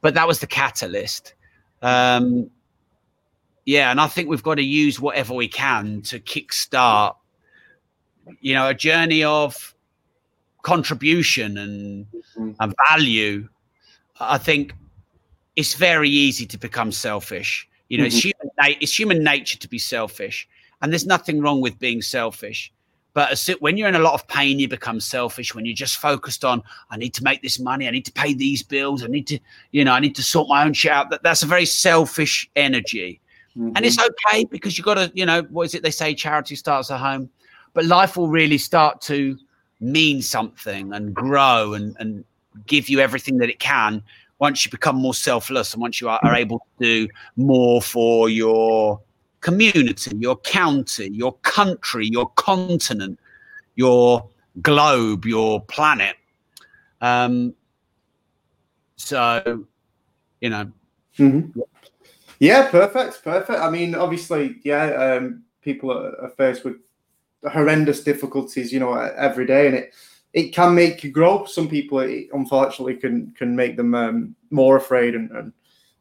But 0.03 0.15
that 0.15 0.29
was 0.29 0.41
the 0.41 0.47
catalyst. 0.47 1.35
Um, 1.83 2.51
yeah, 3.67 3.91
and 3.91 4.01
I 4.01 4.07
think 4.07 4.29
we've 4.29 4.43
got 4.45 4.55
to 4.55 4.65
use 4.65 5.01
whatever 5.01 5.35
we 5.35 5.49
can 5.49 6.01
to 6.03 6.21
kickstart, 6.21 7.17
you 8.41 8.55
know, 8.55 8.69
a 8.69 8.75
journey 8.75 9.25
of 9.25 9.75
contribution 10.63 11.59
and, 11.59 12.07
mm-hmm. 12.07 12.53
and 12.61 12.75
value. 12.89 13.49
I 14.21 14.39
think 14.39 14.73
it's 15.57 15.75
very 15.75 16.09
easy 16.09 16.47
to 16.47 16.59
become 16.59 16.93
selfish. 16.93 17.69
You 17.89 17.99
know, 17.99 18.05
mm-hmm. 18.05 18.07
it's 18.07 18.25
human 18.25 18.81
it's 18.81 18.99
human 18.99 19.25
nature 19.25 19.59
to 19.59 19.69
be 19.69 19.79
selfish, 19.79 20.49
and 20.81 20.93
there's 20.93 21.07
nothing 21.07 21.41
wrong 21.41 21.61
with 21.61 21.77
being 21.81 22.03
selfish. 22.03 22.73
But 23.15 23.49
when 23.61 23.79
you're 23.79 23.89
in 23.89 23.95
a 23.95 24.01
lot 24.01 24.15
of 24.15 24.29
pain, 24.29 24.59
you 24.59 24.69
become 24.69 25.01
selfish. 25.01 25.55
When 25.55 25.65
you're 25.65 25.75
just 25.75 25.97
focused 25.97 26.45
on, 26.45 26.63
I 26.91 26.99
need 26.99 27.15
to 27.15 27.25
make 27.25 27.41
this 27.43 27.59
money, 27.59 27.89
I 27.89 27.91
need 27.91 28.05
to 28.05 28.13
pay 28.13 28.35
these 28.35 28.63
bills, 28.63 29.03
I 29.03 29.07
need 29.07 29.27
to, 29.29 29.39
you 29.73 29.85
know, 29.85 29.93
I 29.93 30.01
need 30.01 30.15
to 30.17 30.23
sort 30.23 30.49
my 30.49 30.63
own 30.65 30.73
shit 30.73 30.93
out. 30.93 31.11
That 31.11 31.23
that's 31.25 31.43
a 31.43 31.47
very 31.47 31.65
selfish 31.65 32.49
energy. 32.55 33.21
Mm-hmm. 33.57 33.73
And 33.75 33.85
it's 33.87 33.99
okay 33.99 34.45
because 34.45 34.77
you've 34.77 34.85
got 34.85 34.95
to, 34.95 35.11
you 35.15 35.25
know, 35.25 35.43
what 35.51 35.65
is 35.65 35.75
it 35.75 35.83
they 35.83 35.91
say? 35.91 36.15
Charity 36.15 36.57
starts 36.57 36.91
at 36.91 36.99
home. 36.99 37.31
But 37.73 37.87
life 37.87 38.17
will 38.17 38.29
really 38.29 38.59
start 38.59 39.01
to 39.03 39.39
mean 39.81 40.23
something 40.23 40.93
and 40.93 41.15
grow 41.15 41.75
and, 41.75 41.97
and 41.99 42.25
give 42.67 42.89
you 42.89 43.01
everything 43.01 43.39
that 43.39 43.49
it 43.49 43.59
can 43.59 44.03
once 44.39 44.65
you 44.65 44.71
become 44.71 44.97
more 44.97 45.15
selfless 45.15 45.73
and 45.73 45.81
once 45.81 46.01
you 46.01 46.09
are, 46.09 46.21
are 46.23 46.35
able 46.35 46.59
to 46.59 46.85
do 46.85 47.09
more 47.37 47.81
for 47.81 48.29
your 48.29 49.01
community, 49.41 50.15
your 50.19 50.37
county, 50.39 51.09
your 51.09 51.33
country, 51.39 52.07
your 52.07 52.29
continent, 52.31 53.19
your 53.77 54.27
globe, 54.61 55.25
your 55.25 55.63
planet. 55.63 56.17
Um, 57.01 57.55
so, 58.97 59.65
you 60.41 60.51
know, 60.51 60.71
mm-hmm. 61.19 61.61
Yeah, 62.39 62.71
perfect, 62.71 63.23
perfect. 63.25 63.59
I 63.59 63.71
mean, 63.71 63.95
obviously, 63.95 64.57
yeah, 64.63 64.87
um, 64.87 65.43
people 65.63 65.91
are, 65.91 66.21
are 66.21 66.31
faced 66.31 66.65
with 66.65 66.77
horrendous 67.51 68.03
difficulties, 68.03 68.73
you 68.73 68.81
know, 68.81 68.95
every 68.95 69.47
day, 69.47 69.67
and 69.67 69.77
it 69.77 69.95
it 70.33 70.51
can 70.53 70.75
make 70.75 71.03
you 71.03 71.11
grow. 71.11 71.47
Some 71.47 71.69
people, 71.69 72.01
it, 72.01 72.29
unfortunately, 72.33 72.97
can 72.97 73.33
can 73.33 73.57
make 73.57 73.77
them 73.77 73.95
um, 73.95 74.37
more 74.51 74.77
afraid 74.77 75.15
and, 75.15 75.31
and 75.31 75.53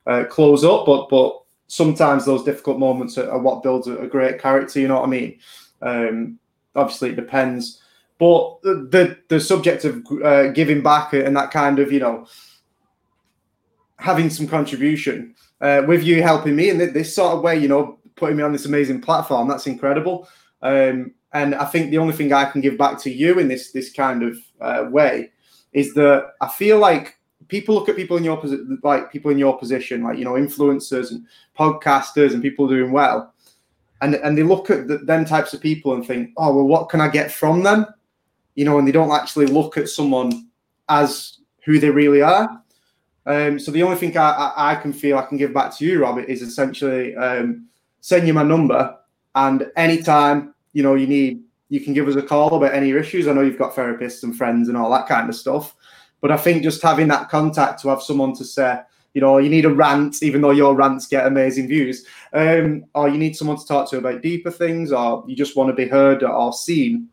uh, 0.07 0.25
close 0.25 0.63
up. 0.63 0.85
But 0.85 1.07
but 1.09 1.41
sometimes 1.67 2.25
those 2.25 2.43
difficult 2.43 2.79
moments 2.79 3.17
are, 3.17 3.31
are 3.31 3.39
what 3.39 3.63
builds 3.63 3.87
a, 3.87 3.97
a, 3.97 4.07
great 4.07 4.39
character. 4.39 4.79
You 4.79 4.89
know 4.89 4.99
what 4.99 5.07
I 5.07 5.09
mean? 5.09 5.39
Um, 5.81 6.39
obviously, 6.75 7.09
it 7.11 7.15
depends. 7.15 7.81
But 8.19 8.61
the 8.61 8.87
the, 8.91 9.17
the 9.29 9.39
subject 9.39 9.85
of 9.85 10.05
uh, 10.23 10.47
giving 10.49 10.83
back 10.83 11.13
and 11.13 11.35
that 11.37 11.51
kind 11.51 11.79
of 11.79 11.91
you 11.91 11.99
know 11.99 12.27
having 13.97 14.29
some 14.29 14.47
contribution 14.47 15.33
uh, 15.61 15.83
with 15.87 16.03
you 16.03 16.21
helping 16.21 16.55
me 16.55 16.69
in 16.69 16.77
this 16.77 17.15
sort 17.15 17.33
of 17.35 17.41
way, 17.41 17.57
you 17.57 17.67
know, 17.67 17.99
putting 18.15 18.37
me 18.37 18.43
on 18.43 18.51
this 18.51 18.65
amazing 18.65 19.01
platform. 19.01 19.47
That's 19.47 19.67
incredible. 19.67 20.27
Um, 20.61 21.13
and 21.33 21.55
I 21.55 21.65
think 21.65 21.91
the 21.91 21.97
only 21.97 22.13
thing 22.13 22.31
I 22.31 22.45
can 22.45 22.61
give 22.61 22.77
back 22.77 22.99
to 23.01 23.11
you 23.11 23.39
in 23.39 23.47
this 23.47 23.71
this 23.71 23.91
kind 23.91 24.23
of 24.23 24.37
uh, 24.61 24.89
way 24.89 25.31
is 25.73 25.93
that 25.95 26.31
I 26.41 26.47
feel 26.47 26.79
like 26.79 27.19
people 27.49 27.75
look 27.75 27.89
at 27.89 27.95
people 27.95 28.17
in 28.17 28.23
your 28.23 28.37
position, 28.37 28.79
like 28.83 29.11
people 29.11 29.31
in 29.31 29.37
your 29.37 29.57
position, 29.57 30.03
like 30.03 30.17
you 30.17 30.23
know, 30.23 30.33
influencers 30.33 31.11
and 31.11 31.25
podcasters 31.57 32.33
and 32.33 32.41
people 32.41 32.67
doing 32.67 32.91
well, 32.91 33.33
and 34.01 34.15
and 34.15 34.37
they 34.37 34.43
look 34.43 34.69
at 34.69 34.87
the, 34.87 34.99
them 34.99 35.25
types 35.25 35.53
of 35.53 35.61
people 35.61 35.93
and 35.93 36.05
think, 36.05 36.31
oh 36.37 36.55
well, 36.55 36.67
what 36.67 36.89
can 36.89 37.01
I 37.01 37.09
get 37.09 37.31
from 37.31 37.63
them? 37.63 37.85
You 38.55 38.65
know, 38.65 38.79
and 38.79 38.87
they 38.87 38.93
don't 38.93 39.11
actually 39.11 39.47
look 39.47 39.77
at 39.77 39.89
someone 39.89 40.49
as 40.87 41.39
who 41.65 41.79
they 41.79 41.89
really 41.89 42.21
are. 42.21 42.63
Um, 43.25 43.57
so 43.57 43.71
the 43.71 43.83
only 43.83 43.97
thing 43.97 44.15
I, 44.17 44.29
I, 44.29 44.71
I, 44.71 44.75
can 44.75 44.93
feel 44.93 45.17
I 45.17 45.25
can 45.25 45.37
give 45.37 45.53
back 45.53 45.75
to 45.77 45.85
you, 45.85 46.01
Robert, 46.01 46.29
is 46.29 46.41
essentially 46.41 47.15
um, 47.15 47.67
send 48.01 48.27
you 48.27 48.33
my 48.33 48.43
number, 48.43 48.95
and 49.33 49.71
anytime 49.75 50.53
you 50.73 50.83
know 50.83 50.93
you 50.93 51.07
need, 51.07 51.41
you 51.69 51.79
can 51.79 51.93
give 51.93 52.07
us 52.07 52.15
a 52.15 52.21
call 52.21 52.55
about 52.55 52.73
any 52.73 52.91
issues. 52.91 53.27
I 53.27 53.33
know 53.33 53.41
you've 53.41 53.57
got 53.57 53.73
therapists 53.73 54.23
and 54.23 54.37
friends 54.37 54.69
and 54.69 54.77
all 54.77 54.91
that 54.91 55.07
kind 55.07 55.27
of 55.27 55.35
stuff, 55.35 55.75
but 56.21 56.31
I 56.31 56.37
think 56.37 56.61
just 56.61 56.83
having 56.83 57.07
that 57.07 57.29
contact 57.29 57.81
to 57.81 57.89
have 57.89 58.03
someone 58.03 58.35
to 58.35 58.45
say, 58.45 58.79
you 59.15 59.21
know, 59.21 59.39
you 59.39 59.49
need 59.49 59.65
a 59.65 59.73
rant, 59.73 60.21
even 60.21 60.41
though 60.41 60.51
your 60.51 60.75
rants 60.75 61.07
get 61.07 61.25
amazing 61.25 61.67
views, 61.67 62.05
um, 62.33 62.85
or 62.93 63.09
you 63.09 63.17
need 63.17 63.35
someone 63.35 63.57
to 63.57 63.65
talk 63.65 63.89
to 63.89 63.97
about 63.97 64.21
deeper 64.21 64.51
things, 64.51 64.91
or 64.91 65.23
you 65.27 65.35
just 65.35 65.55
want 65.55 65.69
to 65.69 65.73
be 65.73 65.87
heard 65.87 66.21
or 66.21 66.53
seen. 66.53 67.07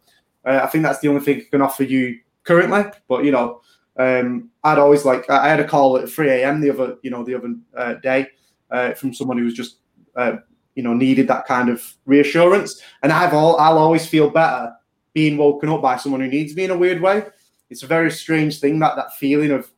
Uh, 0.45 0.61
I 0.63 0.67
think 0.67 0.83
that's 0.83 0.99
the 0.99 1.09
only 1.09 1.21
thing 1.21 1.39
I 1.39 1.45
can 1.51 1.63
offer 1.63 1.85
you 1.85 2.19
currently. 2.45 2.85
But 3.09 3.25
you 3.25 3.31
know, 3.31 3.63
um, 3.97 4.51
I'd 4.65 4.79
always 4.79 5.05
like 5.05 5.29
I 5.29 5.49
had 5.49 5.61
a 5.61 5.69
call 5.69 5.97
at 5.99 6.09
3 6.09 6.31
a.m. 6.31 6.61
the 6.61 6.71
other 6.71 6.97
you 7.03 7.11
know 7.11 7.25
the 7.25 7.35
other 7.35 7.55
uh, 7.77 7.95
day 7.95 8.29
uh, 8.71 8.93
from 8.95 9.13
someone 9.13 9.39
who 9.39 9.45
was 9.45 9.55
just 9.55 9.77
uh, 10.17 10.37
you 10.75 10.83
know 10.83 10.95
needed 10.95 11.29
that 11.29 11.47
kind 11.47 11.69
of 11.69 11.83
reassurance, 12.07 12.81
and 13.03 13.13
I've 13.13 13.35
all 13.35 13.57
I'll 13.59 13.79
always 13.79 14.07
feel 14.07 14.31
better 14.31 14.75
being 15.13 15.37
woken 15.37 15.69
up 15.69 15.83
by 15.83 15.97
someone 15.97 16.23
who 16.23 16.29
needs 16.29 16.57
me 16.57 16.65
in 16.65 16.71
a 16.71 16.79
weird 16.79 17.01
way. 17.01 17.27
It's 17.69 17.83
a 17.83 17.87
very 17.87 18.11
strange 18.11 18.61
thing 18.61 18.79
that 18.79 18.97
that 18.97 19.15
feeling 19.17 19.51
of 19.51 19.71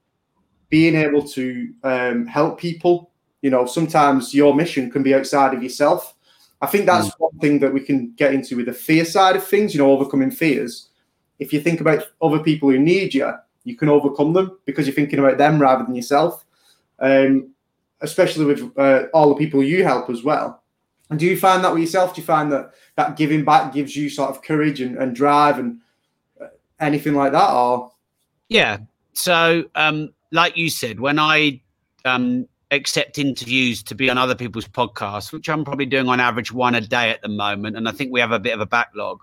being 0.69 0.95
able 0.95 1.27
to 1.29 1.73
um, 1.83 2.27
help 2.27 2.59
people. 2.59 3.11
You 3.43 3.51
know, 3.51 3.67
sometimes 3.67 4.33
your 4.33 4.55
mission 4.55 4.91
can 4.91 5.03
be 5.03 5.15
outside 5.15 5.55
of 5.55 5.63
yourself. 5.63 6.15
I 6.63 6.67
think 6.67 6.87
that's 6.87 7.09
mm. 7.09 7.15
one 7.19 7.39
thing 7.41 7.59
that 7.59 7.75
we 7.75 7.81
can 7.81 8.15
get 8.15 8.33
into 8.33 8.57
with 8.57 8.67
the 8.67 8.73
fear 8.73 9.05
side 9.05 9.35
of 9.35 9.45
things. 9.45 9.75
You 9.75 9.81
know, 9.81 9.91
overcoming 9.91 10.31
fears. 10.31 10.91
If 11.41 11.53
you 11.53 11.61
think 11.61 11.81
about 11.81 12.05
other 12.23 12.39
people 12.39 12.71
who 12.71 12.79
need 12.79 13.13
you 13.13 13.33
you 13.65 13.77
can 13.77 13.89
overcome 13.89 14.33
them 14.33 14.59
because 14.65 14.87
you're 14.87 14.95
thinking 14.95 15.19
about 15.19 15.39
them 15.39 15.61
rather 15.61 15.85
than 15.85 15.95
yourself. 15.95 16.45
Um, 16.99 17.55
especially 18.05 18.45
with 18.45 18.71
uh, 18.79 19.05
all 19.13 19.31
the 19.31 19.35
people 19.35 19.63
you 19.63 19.83
help 19.83 20.11
as 20.11 20.23
well. 20.23 20.63
And 21.11 21.19
do 21.19 21.27
you 21.27 21.37
find 21.37 21.65
that 21.65 21.73
with 21.73 21.83
yourself? 21.83 22.15
Do 22.15 22.21
you 22.21 22.27
find 22.27 22.53
that 22.53 22.73
that 22.97 23.17
giving 23.17 23.45
back 23.45 23.73
gives 23.73 23.97
you 23.97 24.09
sort 24.09 24.31
of 24.31 24.43
courage 24.43 24.81
and, 24.81 24.97
and 24.97 25.15
drive 25.15 25.59
and 25.59 25.81
uh, 26.41 26.47
anything 26.81 27.15
like 27.15 27.33
that? 27.33 27.51
Or 27.51 27.93
yeah, 28.49 28.79
so 29.13 29.65
um, 29.75 30.13
like 30.33 30.57
you 30.57 30.71
said, 30.71 31.01
when 31.01 31.19
I 31.19 31.61
um, 32.05 32.47
accept 32.71 33.19
interviews 33.19 33.83
to 33.85 33.95
be 33.95 34.09
on 34.11 34.19
other 34.19 34.35
people's 34.35 34.69
podcasts, 34.69 35.33
which 35.33 35.49
I'm 35.49 35.65
probably 35.65 35.87
doing 35.87 36.09
on 36.09 36.21
average 36.21 36.53
one 36.53 36.75
a 36.75 36.81
day 36.81 37.11
at 37.11 37.23
the 37.23 37.29
moment, 37.29 37.77
and 37.77 37.89
I 37.89 37.93
think 37.93 38.13
we 38.13 38.21
have 38.21 38.33
a 38.33 38.39
bit 38.39 38.55
of 38.55 38.61
a 38.61 38.67
backlog. 38.67 39.21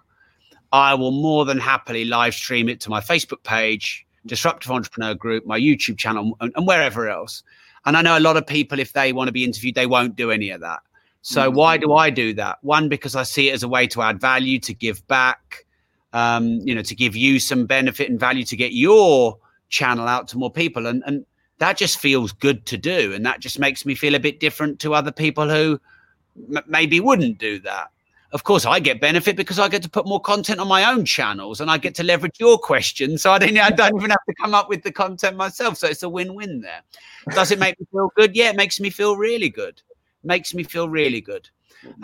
I 0.71 0.93
will 0.93 1.11
more 1.11 1.45
than 1.45 1.59
happily 1.59 2.05
live 2.05 2.33
stream 2.33 2.69
it 2.69 2.79
to 2.81 2.89
my 2.89 3.01
Facebook 3.01 3.43
page, 3.43 4.05
Disruptive 4.25 4.71
Entrepreneur 4.71 5.15
Group, 5.15 5.45
my 5.45 5.59
YouTube 5.59 5.97
channel, 5.97 6.37
and, 6.39 6.51
and, 6.55 6.67
wherever 6.67 7.09
else. 7.09 7.43
And 7.85 7.97
I 7.97 8.01
know 8.01 8.17
a 8.17 8.19
lot 8.19 8.37
of 8.37 8.45
people, 8.45 8.79
if 8.79 8.93
they 8.93 9.13
want 9.13 9.27
to 9.27 9.31
be 9.31 9.43
interviewed, 9.43 9.75
they 9.75 9.87
won't 9.87 10.15
do 10.15 10.31
any 10.31 10.51
of 10.51 10.61
that. 10.61 10.81
So 11.21 11.47
mm-hmm. 11.47 11.57
why 11.57 11.77
do 11.77 11.93
I 11.93 12.09
do 12.09 12.33
that? 12.35 12.59
One, 12.61 12.89
because 12.89 13.15
I 13.15 13.23
see 13.23 13.49
it 13.49 13.53
as 13.53 13.63
a 13.63 13.67
way 13.67 13.87
to 13.87 14.01
add 14.01 14.19
value, 14.19 14.59
to 14.59 14.73
give 14.73 15.05
back, 15.07 15.65
um, 16.13 16.59
you 16.63 16.75
know, 16.75 16.83
to 16.83 16.95
give 16.95 17.15
you 17.15 17.39
some 17.39 17.65
benefit 17.65 18.09
and 18.09 18.19
value 18.19 18.43
to 18.45 18.55
get 18.55 18.73
your 18.73 19.37
channel 19.69 20.07
out 20.07 20.27
to 20.29 20.37
more 20.37 20.51
people. 20.51 20.87
And 20.87 21.03
and 21.05 21.25
that 21.59 21.77
just 21.77 21.99
feels 21.99 22.31
good 22.31 22.65
to 22.65 22.77
do. 22.77 23.13
And 23.13 23.25
that 23.25 23.39
just 23.39 23.59
makes 23.59 23.85
me 23.85 23.93
feel 23.93 24.15
a 24.15 24.19
bit 24.19 24.39
different 24.39 24.79
to 24.79 24.95
other 24.95 25.11
people 25.11 25.47
who 25.47 25.79
m- 26.55 26.63
maybe 26.67 26.99
wouldn't 26.99 27.37
do 27.37 27.59
that 27.59 27.91
of 28.33 28.43
course, 28.43 28.65
I 28.65 28.79
get 28.79 29.01
benefit 29.01 29.35
because 29.35 29.59
I 29.59 29.67
get 29.67 29.83
to 29.83 29.89
put 29.89 30.07
more 30.07 30.21
content 30.21 30.59
on 30.59 30.67
my 30.67 30.89
own 30.89 31.05
channels 31.05 31.59
and 31.59 31.69
I 31.69 31.77
get 31.77 31.95
to 31.95 32.03
leverage 32.03 32.39
your 32.39 32.57
questions. 32.57 33.21
So 33.21 33.31
I 33.31 33.39
don't, 33.39 33.57
I 33.57 33.69
don't 33.69 33.95
even 33.97 34.09
have 34.09 34.25
to 34.27 34.35
come 34.35 34.53
up 34.53 34.69
with 34.69 34.83
the 34.83 34.91
content 34.91 35.35
myself. 35.35 35.77
So 35.77 35.87
it's 35.87 36.03
a 36.03 36.09
win 36.09 36.33
win 36.33 36.61
there. 36.61 36.81
Does 37.31 37.51
it 37.51 37.59
make 37.59 37.79
me 37.79 37.85
feel 37.91 38.09
good? 38.15 38.35
Yeah, 38.35 38.49
it 38.49 38.55
makes 38.55 38.79
me 38.79 38.89
feel 38.89 39.17
really 39.17 39.49
good. 39.49 39.81
Makes 40.23 40.53
me 40.53 40.63
feel 40.63 40.87
really 40.87 41.19
good. 41.19 41.49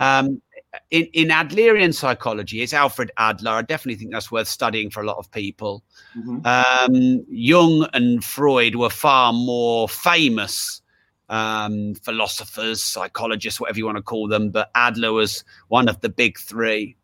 Um, 0.00 0.42
in, 0.90 1.04
in 1.14 1.28
Adlerian 1.28 1.94
psychology, 1.94 2.62
it's 2.62 2.74
Alfred 2.74 3.10
Adler. 3.16 3.52
I 3.52 3.62
definitely 3.62 3.98
think 3.98 4.12
that's 4.12 4.30
worth 4.30 4.48
studying 4.48 4.90
for 4.90 5.02
a 5.02 5.06
lot 5.06 5.16
of 5.16 5.30
people. 5.30 5.84
Mm-hmm. 6.16 6.44
Um, 6.44 7.24
Jung 7.28 7.86
and 7.94 8.22
Freud 8.22 8.74
were 8.74 8.90
far 8.90 9.32
more 9.32 9.88
famous 9.88 10.82
um, 11.28 11.94
philosophers, 11.94 12.82
psychologists, 12.82 13.60
whatever 13.60 13.78
you 13.78 13.86
want 13.86 13.96
to 13.96 14.02
call 14.02 14.28
them. 14.28 14.50
But 14.50 14.70
Adler 14.74 15.12
was 15.12 15.44
one 15.68 15.88
of 15.88 16.00
the 16.00 16.08
big 16.08 16.38
3 16.38 16.96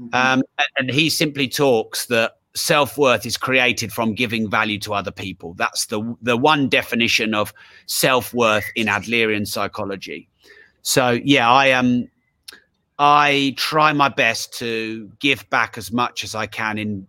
mm-hmm. 0.00 0.08
um, 0.14 0.42
and 0.78 0.90
he 0.90 1.10
simply 1.10 1.48
talks 1.48 2.06
that 2.06 2.32
self 2.54 2.98
worth 2.98 3.24
is 3.26 3.36
created 3.36 3.92
from 3.92 4.14
giving 4.14 4.50
value 4.50 4.78
to 4.80 4.94
other 4.94 5.12
people. 5.12 5.54
That's 5.54 5.86
the 5.86 6.16
the 6.20 6.36
one 6.36 6.68
definition 6.68 7.34
of 7.34 7.52
self 7.86 8.34
worth 8.34 8.66
in 8.74 8.86
Adlerian 8.86 9.46
psychology. 9.46 10.28
So 10.82 11.10
yeah, 11.24 11.50
I 11.50 11.66
am. 11.66 11.86
Um, 11.86 12.10
I 13.02 13.54
try 13.56 13.94
my 13.94 14.10
best 14.10 14.52
to 14.58 15.10
give 15.20 15.48
back 15.48 15.78
as 15.78 15.90
much 15.90 16.22
as 16.22 16.34
I 16.34 16.46
can 16.46 16.76
in 16.76 17.06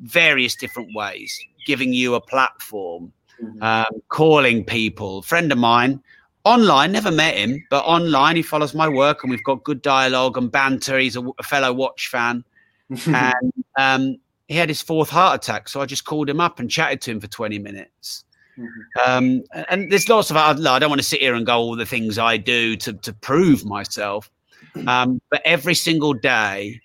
various 0.00 0.54
different 0.54 0.94
ways, 0.94 1.38
giving 1.66 1.92
you 1.92 2.14
a 2.14 2.20
platform 2.20 3.12
mm-hmm. 3.42 3.62
um, 3.62 4.02
calling 4.08 4.64
people. 4.64 5.22
Friend 5.22 5.50
of 5.50 5.58
mine 5.58 6.02
online, 6.44 6.92
never 6.92 7.10
met 7.10 7.36
him, 7.36 7.62
but 7.70 7.84
online 7.84 8.36
he 8.36 8.42
follows 8.42 8.74
my 8.74 8.88
work 8.88 9.22
and 9.22 9.30
we've 9.30 9.44
got 9.44 9.64
good 9.64 9.82
dialogue 9.82 10.36
and 10.36 10.50
banter. 10.50 10.98
He's 10.98 11.16
a, 11.16 11.22
a 11.38 11.42
fellow 11.42 11.72
watch 11.72 12.08
fan. 12.08 12.44
and 13.06 13.52
um, 13.76 14.16
he 14.48 14.56
had 14.56 14.68
his 14.68 14.80
fourth 14.80 15.10
heart 15.10 15.44
attack. 15.44 15.68
So 15.68 15.80
I 15.80 15.86
just 15.86 16.06
called 16.06 16.28
him 16.28 16.40
up 16.40 16.58
and 16.58 16.70
chatted 16.70 17.02
to 17.02 17.10
him 17.10 17.20
for 17.20 17.26
20 17.26 17.58
minutes. 17.58 18.24
Mm-hmm. 18.58 19.10
Um, 19.10 19.42
and 19.68 19.92
there's 19.92 20.08
lots 20.08 20.30
of 20.30 20.36
other, 20.36 20.66
I 20.68 20.78
don't 20.78 20.88
want 20.88 21.00
to 21.00 21.06
sit 21.06 21.20
here 21.20 21.34
and 21.34 21.44
go 21.44 21.58
all 21.58 21.76
the 21.76 21.86
things 21.86 22.18
I 22.18 22.38
do 22.38 22.76
to, 22.76 22.94
to 22.94 23.12
prove 23.12 23.64
myself. 23.64 24.30
Um, 24.86 25.20
but 25.28 25.40
every 25.44 25.74
single 25.74 26.12
day, 26.12 26.80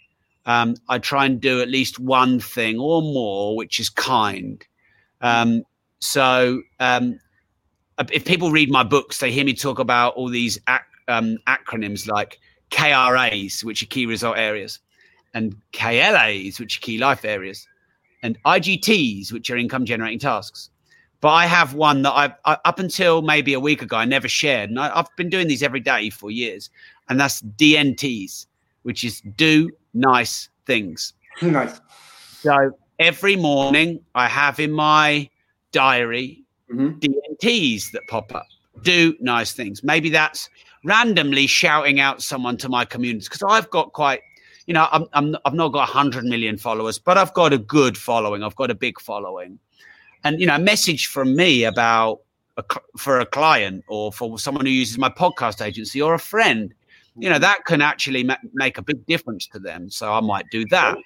um, 0.47 0.75
I 0.89 0.97
try 0.97 1.25
and 1.25 1.39
do 1.39 1.61
at 1.61 1.69
least 1.69 1.99
one 1.99 2.39
thing 2.39 2.79
or 2.79 3.03
more, 3.03 3.55
which 3.55 3.79
is 3.79 3.89
kind. 3.89 4.65
Um, 5.21 5.63
so 6.03 6.61
um, 6.81 7.17
if 8.11 8.25
people 8.25 8.51
read 8.51 8.69
my 8.69 8.83
books, 8.83 9.19
they 9.19 9.31
hear 9.31 9.45
me 9.45 9.53
talk 9.53 9.79
about 9.79 10.15
all 10.15 10.27
these 10.27 10.59
ac- 10.67 10.83
um, 11.07 11.37
acronyms 11.47 12.09
like 12.09 12.39
KRAs, 12.71 13.63
which 13.63 13.81
are 13.81 13.85
key 13.85 14.05
result 14.05 14.37
areas, 14.37 14.79
and 15.33 15.55
KLAs, 15.71 16.59
which 16.59 16.77
are 16.77 16.81
key 16.81 16.97
life 16.97 17.23
areas, 17.23 17.65
and 18.21 18.37
IGTs, 18.43 19.31
which 19.31 19.49
are 19.49 19.55
income 19.55 19.85
generating 19.85 20.19
tasks. 20.19 20.69
But 21.21 21.29
I 21.29 21.45
have 21.45 21.73
one 21.73 22.01
that 22.01 22.11
I've 22.11 22.33
I, 22.43 22.57
up 22.65 22.79
until 22.79 23.21
maybe 23.21 23.53
a 23.53 23.59
week 23.61 23.81
ago 23.81 23.95
I 23.95 24.03
never 24.03 24.27
shared, 24.27 24.71
and 24.71 24.79
I, 24.81 24.99
I've 24.99 25.15
been 25.15 25.29
doing 25.29 25.47
these 25.47 25.63
every 25.63 25.79
day 25.79 26.09
for 26.09 26.31
years, 26.31 26.69
and 27.07 27.17
that's 27.17 27.41
DNTs, 27.41 28.45
which 28.81 29.05
is 29.05 29.21
do 29.37 29.71
nice 29.93 30.49
things. 30.65 31.13
Nice. 31.41 31.79
So 32.41 32.71
every 32.99 33.37
morning 33.37 34.01
I 34.15 34.27
have 34.27 34.59
in 34.59 34.73
my 34.73 35.29
diary 35.73 36.43
mm-hmm. 36.71 36.97
DNTs 36.99 37.91
that 37.91 38.07
pop 38.07 38.33
up. 38.33 38.47
Do 38.81 39.15
nice 39.19 39.53
things. 39.53 39.83
Maybe 39.83 40.09
that's 40.09 40.49
randomly 40.83 41.47
shouting 41.47 41.99
out 41.99 42.21
someone 42.21 42.57
to 42.57 42.69
my 42.69 42.85
community 42.85 43.25
because 43.25 43.43
I've 43.43 43.69
got 43.69 43.93
quite, 43.93 44.21
you 44.65 44.73
know, 44.73 44.87
I'm, 44.91 45.05
I'm 45.13 45.35
I've 45.45 45.53
not 45.53 45.69
got 45.69 45.89
hundred 45.89 46.25
million 46.25 46.57
followers, 46.57 46.97
but 46.97 47.17
I've 47.17 47.33
got 47.33 47.53
a 47.53 47.57
good 47.57 47.97
following. 47.97 48.43
I've 48.43 48.55
got 48.55 48.71
a 48.71 48.75
big 48.75 48.99
following, 48.99 49.59
and 50.23 50.39
you 50.39 50.47
know, 50.47 50.55
a 50.55 50.59
message 50.59 51.07
from 51.07 51.35
me 51.35 51.65
about 51.65 52.21
a, 52.57 52.63
for 52.97 53.19
a 53.19 53.25
client 53.25 53.83
or 53.87 54.11
for 54.11 54.39
someone 54.39 54.65
who 54.65 54.71
uses 54.71 54.97
my 54.97 55.09
podcast 55.09 55.65
agency 55.65 56.01
or 56.01 56.13
a 56.13 56.19
friend, 56.19 56.73
you 57.17 57.29
know, 57.29 57.39
that 57.39 57.65
can 57.65 57.81
actually 57.81 58.23
ma- 58.23 58.37
make 58.53 58.77
a 58.77 58.81
big 58.81 59.05
difference 59.05 59.47
to 59.47 59.59
them. 59.59 59.89
So 59.89 60.11
I 60.11 60.21
might 60.21 60.45
do 60.51 60.65
that, 60.67 60.97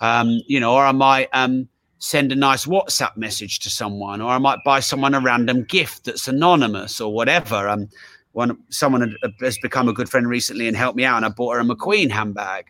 um, 0.00 0.40
you 0.46 0.60
know, 0.60 0.74
or 0.74 0.84
I 0.84 0.92
might 0.92 1.28
um, 1.32 1.68
send 1.98 2.32
a 2.32 2.36
nice 2.36 2.66
WhatsApp 2.66 3.16
message 3.16 3.60
to 3.60 3.70
someone, 3.70 4.20
or 4.20 4.30
I 4.30 4.38
might 4.38 4.58
buy 4.64 4.80
someone 4.80 5.14
a 5.14 5.20
random 5.20 5.64
gift 5.64 6.04
that's 6.04 6.28
anonymous 6.28 7.00
or 7.00 7.12
whatever. 7.12 7.68
Um, 7.68 7.88
one 8.32 8.58
someone 8.68 9.16
has 9.40 9.58
become 9.58 9.88
a 9.88 9.92
good 9.92 10.08
friend 10.08 10.28
recently 10.28 10.66
and 10.68 10.76
helped 10.76 10.96
me 10.96 11.04
out, 11.04 11.16
and 11.16 11.26
I 11.26 11.28
bought 11.28 11.54
her 11.54 11.60
a 11.60 11.64
McQueen 11.64 12.10
handbag. 12.10 12.66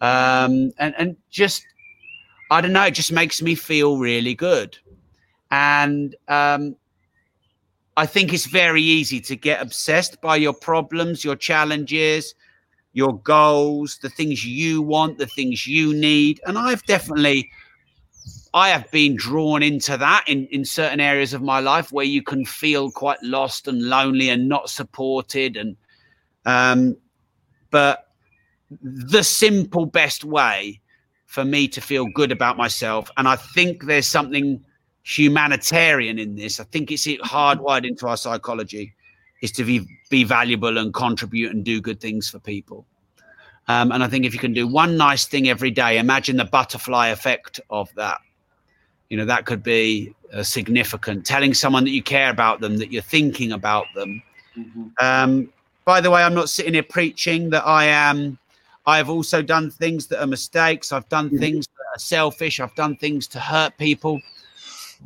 Um, 0.00 0.70
and 0.78 0.94
and 0.98 1.16
just 1.30 1.64
I 2.50 2.60
don't 2.60 2.72
know, 2.72 2.84
it 2.84 2.94
just 2.94 3.12
makes 3.12 3.42
me 3.42 3.54
feel 3.54 3.98
really 3.98 4.34
good. 4.34 4.78
And 5.50 6.14
um, 6.28 6.76
I 7.96 8.06
think 8.06 8.32
it's 8.32 8.46
very 8.46 8.82
easy 8.82 9.20
to 9.22 9.36
get 9.36 9.60
obsessed 9.60 10.20
by 10.20 10.36
your 10.36 10.52
problems, 10.52 11.24
your 11.24 11.36
challenges, 11.36 12.34
your 12.92 13.18
goals, 13.20 13.98
the 14.02 14.08
things 14.08 14.44
you 14.44 14.82
want, 14.82 15.18
the 15.18 15.26
things 15.26 15.66
you 15.66 15.94
need. 15.94 16.40
And 16.46 16.58
I've 16.58 16.84
definitely 16.84 17.50
I 18.54 18.70
have 18.70 18.90
been 18.90 19.16
drawn 19.16 19.62
into 19.62 19.96
that 19.96 20.24
in, 20.26 20.46
in 20.46 20.64
certain 20.64 21.00
areas 21.00 21.34
of 21.34 21.42
my 21.42 21.60
life 21.60 21.92
where 21.92 22.04
you 22.04 22.22
can 22.22 22.44
feel 22.44 22.90
quite 22.90 23.22
lost 23.22 23.68
and 23.68 23.82
lonely 23.82 24.30
and 24.30 24.48
not 24.48 24.70
supported. 24.70 25.56
And 25.56 25.76
um, 26.46 26.96
but 27.70 28.08
the 28.82 29.22
simple 29.22 29.86
best 29.86 30.24
way 30.24 30.80
for 31.26 31.44
me 31.44 31.68
to 31.68 31.80
feel 31.80 32.06
good 32.14 32.32
about 32.32 32.56
myself, 32.56 33.10
and 33.16 33.28
I 33.28 33.36
think 33.36 33.84
there's 33.84 34.06
something 34.06 34.64
humanitarian 35.02 36.18
in 36.18 36.36
this. 36.36 36.60
I 36.60 36.64
think 36.64 36.90
it's 36.90 37.06
hardwired 37.06 37.86
into 37.86 38.06
our 38.08 38.16
psychology 38.16 38.94
is 39.40 39.52
to 39.52 39.64
be, 39.64 39.86
be 40.10 40.24
valuable 40.24 40.78
and 40.78 40.92
contribute 40.92 41.52
and 41.52 41.64
do 41.64 41.80
good 41.80 42.00
things 42.00 42.28
for 42.28 42.38
people. 42.38 42.86
Um, 43.68 43.92
and 43.92 44.02
I 44.02 44.08
think 44.08 44.24
if 44.24 44.32
you 44.32 44.40
can 44.40 44.52
do 44.52 44.66
one 44.66 44.96
nice 44.96 45.26
thing 45.26 45.48
every 45.48 45.70
day, 45.70 45.98
imagine 45.98 46.36
the 46.36 46.44
butterfly 46.44 47.08
effect 47.08 47.60
of 47.70 47.94
that. 47.94 48.18
You 49.10 49.16
know, 49.16 49.24
that 49.24 49.46
could 49.46 49.62
be 49.62 50.14
uh, 50.32 50.42
significant. 50.42 51.24
Telling 51.24 51.54
someone 51.54 51.84
that 51.84 51.90
you 51.90 52.02
care 52.02 52.30
about 52.30 52.60
them, 52.60 52.76
that 52.78 52.92
you're 52.92 53.02
thinking 53.02 53.52
about 53.52 53.86
them. 53.94 54.22
Mm-hmm. 54.56 54.88
Um, 55.00 55.52
by 55.84 56.00
the 56.00 56.10
way, 56.10 56.22
I'm 56.22 56.34
not 56.34 56.50
sitting 56.50 56.74
here 56.74 56.82
preaching 56.82 57.50
that 57.50 57.66
I 57.66 57.84
am. 57.84 58.38
I've 58.86 59.08
also 59.10 59.42
done 59.42 59.70
things 59.70 60.06
that 60.08 60.20
are 60.22 60.26
mistakes. 60.26 60.92
I've 60.92 61.08
done 61.08 61.28
mm-hmm. 61.28 61.38
things 61.38 61.66
that 61.66 61.96
are 61.96 61.98
selfish. 61.98 62.60
I've 62.60 62.74
done 62.74 62.96
things 62.96 63.26
to 63.28 63.40
hurt 63.40 63.76
people. 63.78 64.20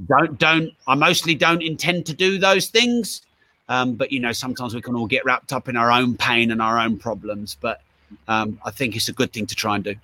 Don't 0.09 0.38
don't. 0.38 0.72
I 0.86 0.94
mostly 0.94 1.34
don't 1.34 1.62
intend 1.62 2.07
to 2.07 2.14
do 2.14 2.38
those 2.38 2.68
things. 2.68 3.22
Um, 3.68 3.94
but 3.94 4.11
you 4.11 4.20
know, 4.20 4.32
sometimes 4.32 4.74
we 4.74 4.82
can 4.82 4.94
all 4.94 5.07
get 5.07 5.24
wrapped 5.24 5.53
up 5.53 5.68
in 5.68 5.76
our 5.76 5.90
own 5.90 6.16
pain 6.16 6.50
and 6.50 6.61
our 6.61 6.78
own 6.78 6.98
problems. 6.98 7.57
But 7.61 7.80
um, 8.28 8.61
I 8.64 8.70
think 8.70 8.96
it's 8.96 9.09
a 9.09 9.12
good 9.12 9.32
thing 9.32 9.46
to 9.46 9.55
try 9.55 9.76
and 9.76 9.84
do. 9.84 9.94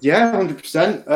Yeah, 0.00 0.32
hundred 0.32 0.50
um, 0.50 0.56
percent 0.56 1.08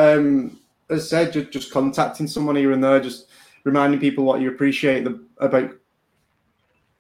as 0.91 1.07
I 1.07 1.25
said, 1.25 1.33
just, 1.33 1.51
just 1.51 1.73
contacting 1.73 2.27
someone 2.27 2.57
here 2.57 2.73
and 2.73 2.83
there, 2.83 3.01
just 3.01 3.29
reminding 3.65 4.01
people 4.01 4.25
what 4.25 4.41
you 4.41 4.49
appreciate 4.49 5.05
the, 5.05 5.23
about 5.39 5.71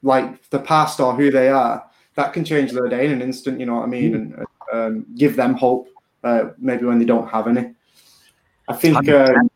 like 0.02 0.48
the 0.50 0.58
past 0.58 1.00
or 1.00 1.14
who 1.14 1.30
they 1.30 1.48
are, 1.48 1.84
that 2.14 2.32
can 2.32 2.44
change 2.44 2.72
their 2.72 2.88
day 2.88 3.06
in 3.06 3.12
an 3.12 3.22
instant. 3.22 3.60
You 3.60 3.66
know 3.66 3.76
what 3.76 3.84
I 3.84 3.86
mean? 3.86 4.12
Mm. 4.12 4.16
And 4.38 4.46
um, 4.72 5.06
give 5.16 5.36
them 5.36 5.54
hope, 5.54 5.88
uh, 6.24 6.50
maybe 6.58 6.84
when 6.84 6.98
they 6.98 7.04
don't 7.04 7.28
have 7.28 7.48
any. 7.48 7.74
I 8.68 8.74
think, 8.74 9.08
um, 9.08 9.50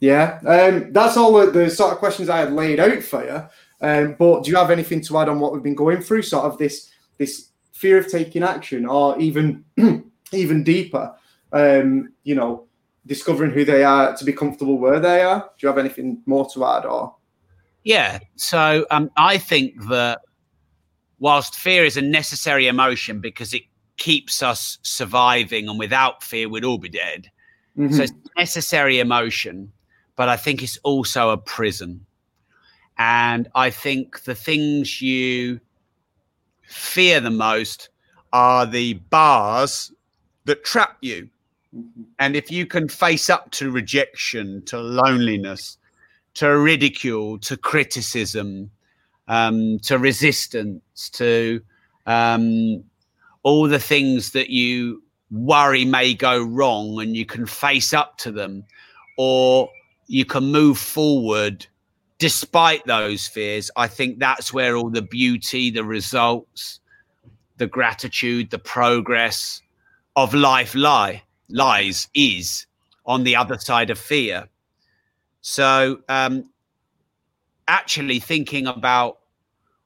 yeah, 0.00 0.38
um, 0.46 0.92
that's 0.92 1.16
all 1.16 1.32
the, 1.32 1.50
the, 1.50 1.70
sort 1.70 1.92
of 1.92 1.98
questions 1.98 2.28
I 2.28 2.40
had 2.40 2.52
laid 2.52 2.78
out 2.78 3.02
for 3.02 3.24
you. 3.24 3.48
Um, 3.80 4.16
but 4.18 4.44
do 4.44 4.50
you 4.50 4.56
have 4.56 4.70
anything 4.70 5.00
to 5.02 5.18
add 5.18 5.28
on 5.28 5.40
what 5.40 5.52
we've 5.52 5.62
been 5.62 5.74
going 5.74 6.02
through? 6.02 6.22
Sort 6.22 6.44
of 6.44 6.58
this 6.58 6.90
this 7.18 7.48
fear 7.72 7.98
of 7.98 8.10
taking 8.10 8.42
action, 8.42 8.86
or 8.86 9.18
even 9.18 9.64
even 10.32 10.64
deeper. 10.64 11.14
Um, 11.52 12.12
you 12.24 12.34
know, 12.34 12.66
discovering 13.06 13.50
who 13.50 13.64
they 13.64 13.84
are 13.84 14.16
to 14.16 14.24
be 14.24 14.32
comfortable 14.32 14.78
where 14.78 15.00
they 15.00 15.22
are. 15.22 15.40
Do 15.40 15.66
you 15.66 15.68
have 15.68 15.78
anything 15.78 16.22
more 16.26 16.48
to 16.54 16.64
add 16.64 16.86
or? 16.86 17.14
Yeah. 17.84 18.18
So 18.36 18.86
um, 18.90 19.10
I 19.16 19.38
think 19.38 19.88
that 19.88 20.20
whilst 21.18 21.54
fear 21.54 21.84
is 21.84 21.96
a 21.96 22.02
necessary 22.02 22.66
emotion 22.66 23.20
because 23.20 23.52
it 23.52 23.62
keeps 23.96 24.42
us 24.42 24.78
surviving, 24.82 25.68
and 25.68 25.78
without 25.78 26.22
fear, 26.22 26.48
we'd 26.48 26.64
all 26.64 26.78
be 26.78 26.88
dead. 26.88 27.30
Mm-hmm. 27.78 27.94
So 27.94 28.02
it's 28.04 28.12
necessary 28.36 29.00
emotion, 29.00 29.72
but 30.16 30.28
I 30.28 30.36
think 30.36 30.62
it's 30.62 30.78
also 30.78 31.30
a 31.30 31.36
prison. 31.36 32.04
And 32.98 33.48
I 33.54 33.70
think 33.70 34.22
the 34.24 34.34
things 34.34 35.02
you 35.02 35.60
fear 36.62 37.20
the 37.20 37.30
most 37.30 37.88
are 38.32 38.66
the 38.66 38.94
bars 38.94 39.92
that 40.44 40.64
trap 40.64 40.96
you. 41.00 41.28
Mm-hmm. 41.74 42.02
And 42.18 42.36
if 42.36 42.50
you 42.50 42.66
can 42.66 42.88
face 42.88 43.28
up 43.28 43.50
to 43.52 43.70
rejection, 43.70 44.62
to 44.66 44.78
loneliness, 44.78 45.78
to 46.34 46.56
ridicule, 46.56 47.38
to 47.38 47.56
criticism, 47.56 48.70
um, 49.28 49.78
to 49.80 49.98
resistance, 49.98 51.10
to 51.10 51.60
um, 52.06 52.84
all 53.42 53.68
the 53.68 53.78
things 53.78 54.30
that 54.32 54.50
you 54.50 55.02
worry 55.30 55.84
may 55.84 56.14
go 56.14 56.42
wrong, 56.42 57.00
and 57.00 57.16
you 57.16 57.26
can 57.26 57.46
face 57.46 57.92
up 57.92 58.18
to 58.18 58.30
them, 58.30 58.64
or 59.16 59.68
you 60.06 60.24
can 60.24 60.44
move 60.44 60.78
forward 60.78 61.66
despite 62.18 62.84
those 62.86 63.26
fears. 63.26 63.70
I 63.76 63.88
think 63.88 64.18
that's 64.18 64.52
where 64.52 64.76
all 64.76 64.90
the 64.90 65.02
beauty, 65.02 65.70
the 65.70 65.84
results, 65.84 66.80
the 67.56 67.66
gratitude, 67.66 68.50
the 68.50 68.58
progress 68.58 69.60
of 70.16 70.34
life 70.34 70.74
lie 70.74 71.23
lies 71.48 72.08
is 72.14 72.66
on 73.06 73.24
the 73.24 73.36
other 73.36 73.58
side 73.58 73.90
of 73.90 73.98
fear. 73.98 74.48
So, 75.40 76.00
um, 76.08 76.50
actually 77.68 78.18
thinking 78.18 78.66
about 78.66 79.18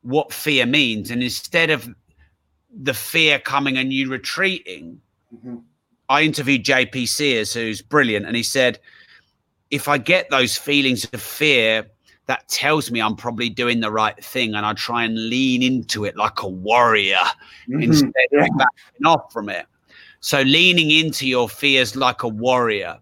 what 0.03 0.33
fear 0.33 0.67
means, 0.67 1.11
and 1.11 1.23
instead 1.23 1.71
of 1.71 1.89
the 2.83 2.95
fear 2.95 3.39
coming 3.39 3.77
and 3.77 3.93
you 3.93 4.09
retreating, 4.09 5.01
mm-hmm. 5.35 5.57
I 6.09 6.23
interviewed 6.23 6.65
JP 6.65 7.09
Sears, 7.09 7.53
who's 7.53 7.83
brilliant, 7.83 8.27
and 8.27 8.37
he 8.37 8.43
said, 8.43 8.79
if 9.71 9.89
I 9.89 9.99
get 9.99 10.31
those 10.31 10.57
feelings 10.57 11.05
of 11.13 11.21
fear, 11.21 11.87
that 12.27 12.47
tells 12.49 12.91
me 12.91 13.01
I'm 13.01 13.17
probably 13.17 13.49
doing 13.49 13.81
the 13.81 13.91
right 13.91 14.23
thing, 14.23 14.55
and 14.55 14.65
I 14.65 14.75
try 14.75 15.05
and 15.05 15.29
lean 15.29 15.63
into 15.63 16.05
it 16.05 16.17
like 16.17 16.43
a 16.43 16.49
warrior 16.49 17.17
mm-hmm. 17.69 17.83
instead 17.83 18.13
of 18.33 18.49
backing 18.57 19.07
off 19.07 19.33
from 19.33 19.49
it. 19.49 19.67
So 20.21 20.43
leaning 20.43 20.91
into 20.91 21.27
your 21.27 21.49
fears 21.49 21.95
like 21.97 22.23
a 22.23 22.29
warrior, 22.29 22.99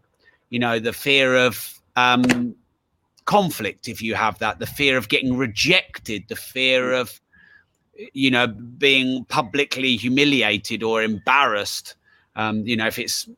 you 0.51 0.59
know, 0.59 0.79
the 0.79 0.93
fear 0.93 1.37
of 1.37 1.81
um, 1.97 2.55
conflict, 3.25 3.89
if 3.89 4.03
you 4.03 4.15
have 4.15 4.39
that, 4.39 4.59
the 4.59 4.67
fear 4.67 4.97
of 4.97 5.09
getting 5.09 5.37
rejected, 5.37 6.25
the 6.29 6.37
fear 6.37 6.93
of, 6.93 7.21
you 8.13 8.31
know, 8.31 8.47
being 8.47 9.25
publicly 9.25 9.97
humiliated 9.97 10.83
or 10.83 11.03
embarrassed. 11.03 11.95
Um, 12.37 12.67
you 12.67 12.77
know, 12.77 12.87
if 12.87 12.99
it's 12.99 13.29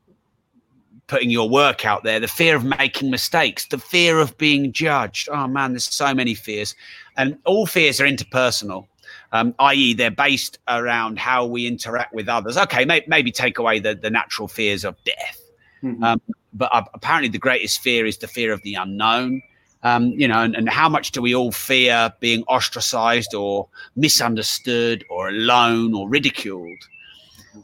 putting 1.06 1.30
your 1.30 1.48
work 1.48 1.86
out 1.86 2.04
there, 2.04 2.20
the 2.20 2.28
fear 2.28 2.56
of 2.56 2.64
making 2.64 3.10
mistakes, 3.10 3.66
the 3.66 3.78
fear 3.78 4.18
of 4.18 4.36
being 4.38 4.72
judged. 4.72 5.28
Oh 5.30 5.46
man, 5.46 5.72
there's 5.72 5.84
so 5.84 6.12
many 6.12 6.34
fears. 6.34 6.74
And 7.16 7.38
all 7.44 7.66
fears 7.66 8.00
are 8.00 8.04
interpersonal 8.04 8.86
um, 9.32 9.54
i.e., 9.58 9.94
they're 9.94 10.10
based 10.10 10.58
around 10.68 11.18
how 11.18 11.44
we 11.44 11.66
interact 11.66 12.14
with 12.14 12.28
others. 12.28 12.56
Okay, 12.56 12.84
may- 12.84 13.04
maybe 13.06 13.30
take 13.30 13.58
away 13.58 13.78
the, 13.78 13.94
the 13.94 14.10
natural 14.10 14.48
fears 14.48 14.84
of 14.84 14.96
death. 15.04 15.40
Mm-hmm. 15.82 16.02
Um, 16.02 16.20
but 16.54 16.70
uh, 16.72 16.84
apparently, 16.94 17.28
the 17.28 17.38
greatest 17.38 17.80
fear 17.80 18.06
is 18.06 18.18
the 18.18 18.26
fear 18.26 18.52
of 18.52 18.62
the 18.62 18.74
unknown. 18.74 19.42
Um, 19.82 20.06
you 20.08 20.26
know, 20.26 20.42
and, 20.42 20.56
and, 20.56 20.68
how 20.68 20.88
much 20.88 21.12
do 21.12 21.22
we 21.22 21.36
all 21.36 21.52
fear 21.52 22.12
being 22.18 22.42
ostracized 22.48 23.32
or 23.32 23.68
misunderstood 23.94 25.04
or 25.08 25.28
alone 25.28 25.94
or 25.94 26.08
ridiculed? 26.08 26.78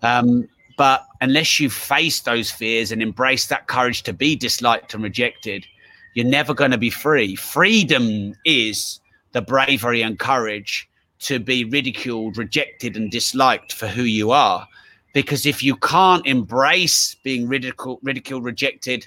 Um, 0.03 0.49
but 0.77 1.05
unless 1.21 1.59
you 1.59 1.69
face 1.71 2.21
those 2.21 2.53
fears 2.53 2.93
and 2.93 3.03
embrace 3.03 3.47
that 3.49 3.67
courage 3.67 4.05
to 4.05 4.12
be 4.12 4.37
disliked 4.37 4.95
and 4.95 5.03
rejected, 5.03 5.67
you're 6.15 6.25
never 6.25 6.55
going 6.55 6.71
to 6.71 6.79
be 6.79 6.91
free. 6.91 7.35
Freedom 7.35 8.35
is 8.45 9.01
the 9.33 9.43
bravery 9.43 10.03
and 10.03 10.19
courage 10.19 10.89
to 11.25 11.39
be 11.39 11.64
ridiculed, 11.64 12.39
rejected, 12.39 12.97
and 12.97 13.11
disliked 13.11 13.72
for 13.72 13.87
who 13.87 14.03
you 14.03 14.31
are. 14.31 14.66
Because 15.12 15.47
if 15.47 15.62
you 15.62 15.77
can't 15.77 16.27
embrace 16.27 17.16
being 17.22 17.47
ridiculed, 17.47 18.01
ridiculed 18.03 18.45
rejected, 18.45 19.07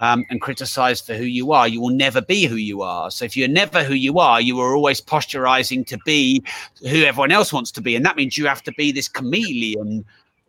um, 0.00 0.24
and 0.28 0.40
criticized 0.40 1.06
for 1.06 1.14
who 1.14 1.24
you 1.24 1.52
are, 1.52 1.68
you 1.68 1.80
will 1.80 1.94
never 1.94 2.20
be 2.20 2.44
who 2.44 2.56
you 2.56 2.82
are. 2.82 3.10
So 3.10 3.24
if 3.24 3.36
you're 3.36 3.48
never 3.48 3.82
who 3.82 3.94
you 3.94 4.18
are, 4.18 4.40
you 4.40 4.60
are 4.60 4.74
always 4.74 5.00
posturizing 5.00 5.86
to 5.86 5.98
be 6.04 6.44
who 6.80 7.04
everyone 7.04 7.32
else 7.32 7.52
wants 7.52 7.70
to 7.72 7.80
be. 7.80 7.96
And 7.96 8.04
that 8.04 8.16
means 8.16 8.36
you 8.36 8.46
have 8.46 8.62
to 8.64 8.72
be 8.72 8.92
this 8.92 9.08
chameleon 9.08 10.04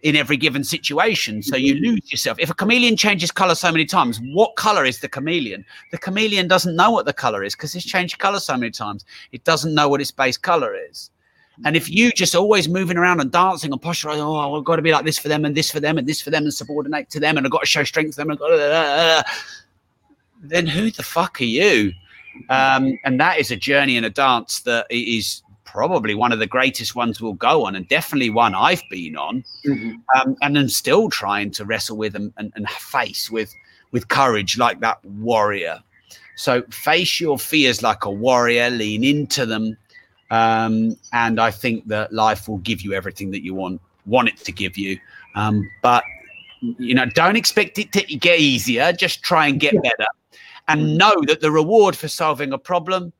in 0.06 0.16
every 0.16 0.38
given 0.38 0.64
situation. 0.64 1.42
So 1.42 1.56
you 1.56 1.74
mm-hmm. 1.74 1.86
lose 1.86 2.12
yourself. 2.12 2.38
If 2.40 2.52
a 2.52 2.54
chameleon 2.54 2.96
changes 2.96 3.32
color 3.32 3.56
so 3.56 3.72
many 3.72 3.86
times, 3.86 4.22
what 4.22 4.56
color 4.56 4.86
is 4.86 5.00
the 5.00 5.10
chameleon? 5.10 5.66
The 5.90 5.98
chameleon 5.98 6.48
doesn't 6.48 6.76
know 6.76 6.92
what 6.92 7.08
the 7.08 7.12
color 7.12 7.44
is 7.44 7.56
because 7.56 7.74
it's 7.74 7.84
changed 7.84 8.20
color 8.20 8.40
so 8.40 8.56
many 8.56 8.70
times. 8.70 9.04
It 9.32 9.44
doesn't 9.46 9.74
know 9.74 9.90
what 9.90 10.02
its 10.02 10.12
base 10.12 10.38
color 10.38 10.76
is. 10.76 11.10
And 11.64 11.76
if 11.76 11.90
you 11.90 12.12
just 12.12 12.36
always 12.36 12.70
moving 12.70 12.98
around 12.98 13.20
and 13.20 13.32
dancing 13.32 13.72
and 13.72 13.82
posturing, 13.82 14.20
oh, 14.20 14.56
I've 14.56 14.64
got 14.64 14.76
to 14.76 14.84
be 14.84 14.92
like 14.92 15.06
this 15.06 15.18
for 15.18 15.28
them 15.28 15.44
and 15.44 15.56
this 15.56 15.72
for 15.72 15.80
them 15.80 15.98
and 15.98 16.06
this 16.06 16.22
for 16.22 16.30
them 16.30 16.44
and 16.44 16.54
subordinate 16.54 17.10
to 17.10 17.20
them 17.20 17.38
and 17.38 17.48
I've 17.48 17.52
got 17.52 17.62
to 17.62 17.66
show 17.66 17.84
strength 17.84 18.12
to 18.12 18.18
them, 18.18 18.30
and 18.30 19.24
then 20.44 20.68
who 20.68 20.92
the 20.92 21.02
fuck 21.02 21.42
are 21.42 21.46
you? 21.46 21.94
Um, 22.50 23.00
and 23.06 23.20
that 23.20 23.40
is 23.40 23.50
a 23.50 23.56
journey 23.56 23.98
and 23.98 24.06
a 24.06 24.12
dance 24.12 24.60
that 24.62 24.86
is 24.92 25.42
probably 25.76 26.16
one 26.16 26.32
of 26.32 26.40
the 26.40 26.48
greatest 26.48 26.96
ones 26.96 27.20
we'll 27.20 27.34
go 27.34 27.66
on, 27.66 27.76
and 27.76 27.86
definitely 27.90 28.30
one 28.30 28.56
I've 28.56 28.82
been 28.90 29.18
on, 29.18 29.44
mm-hmm. 29.66 29.96
um, 30.18 30.38
and 30.42 30.58
I'm 30.58 30.70
still 30.70 31.10
trying 31.10 31.52
to 31.52 31.66
wrestle 31.66 31.98
with 31.98 32.16
and, 32.16 32.32
and, 32.38 32.54
and 32.56 32.68
face 32.70 33.30
with 33.30 33.54
with 33.92 34.08
courage 34.08 34.58
like 34.58 34.80
that 34.80 35.04
warrior. 35.04 35.84
So 36.38 36.62
face 36.72 37.20
your 37.20 37.38
fears 37.38 37.84
like 37.84 38.06
a 38.06 38.10
warrior, 38.10 38.70
lean 38.70 39.04
into 39.04 39.46
them, 39.46 39.78
um, 40.32 40.98
and 41.12 41.42
I 41.42 41.52
think 41.52 41.86
that 41.90 42.14
life 42.14 42.48
will 42.48 42.60
give 42.60 42.82
you 42.82 42.94
everything 42.94 43.32
that 43.32 43.44
you 43.44 43.54
want 43.54 43.82
want 44.06 44.30
it 44.30 44.38
to 44.38 44.54
give 44.54 44.78
you. 44.78 44.98
Um, 45.36 45.70
but 45.82 46.06
you 46.62 46.96
know, 46.96 47.06
don't 47.06 47.36
expect 47.36 47.78
it 47.80 47.92
to 47.92 48.02
get 48.16 48.40
easier. 48.40 48.94
Just 48.94 49.24
try 49.24 49.48
and 49.48 49.60
get 49.60 49.74
better, 49.84 50.08
and 50.70 50.98
know 50.98 51.16
that 51.28 51.42
the 51.42 51.52
reward 51.52 51.98
for 51.98 52.08
solving 52.08 52.54
a 52.54 52.58
problem 52.58 53.12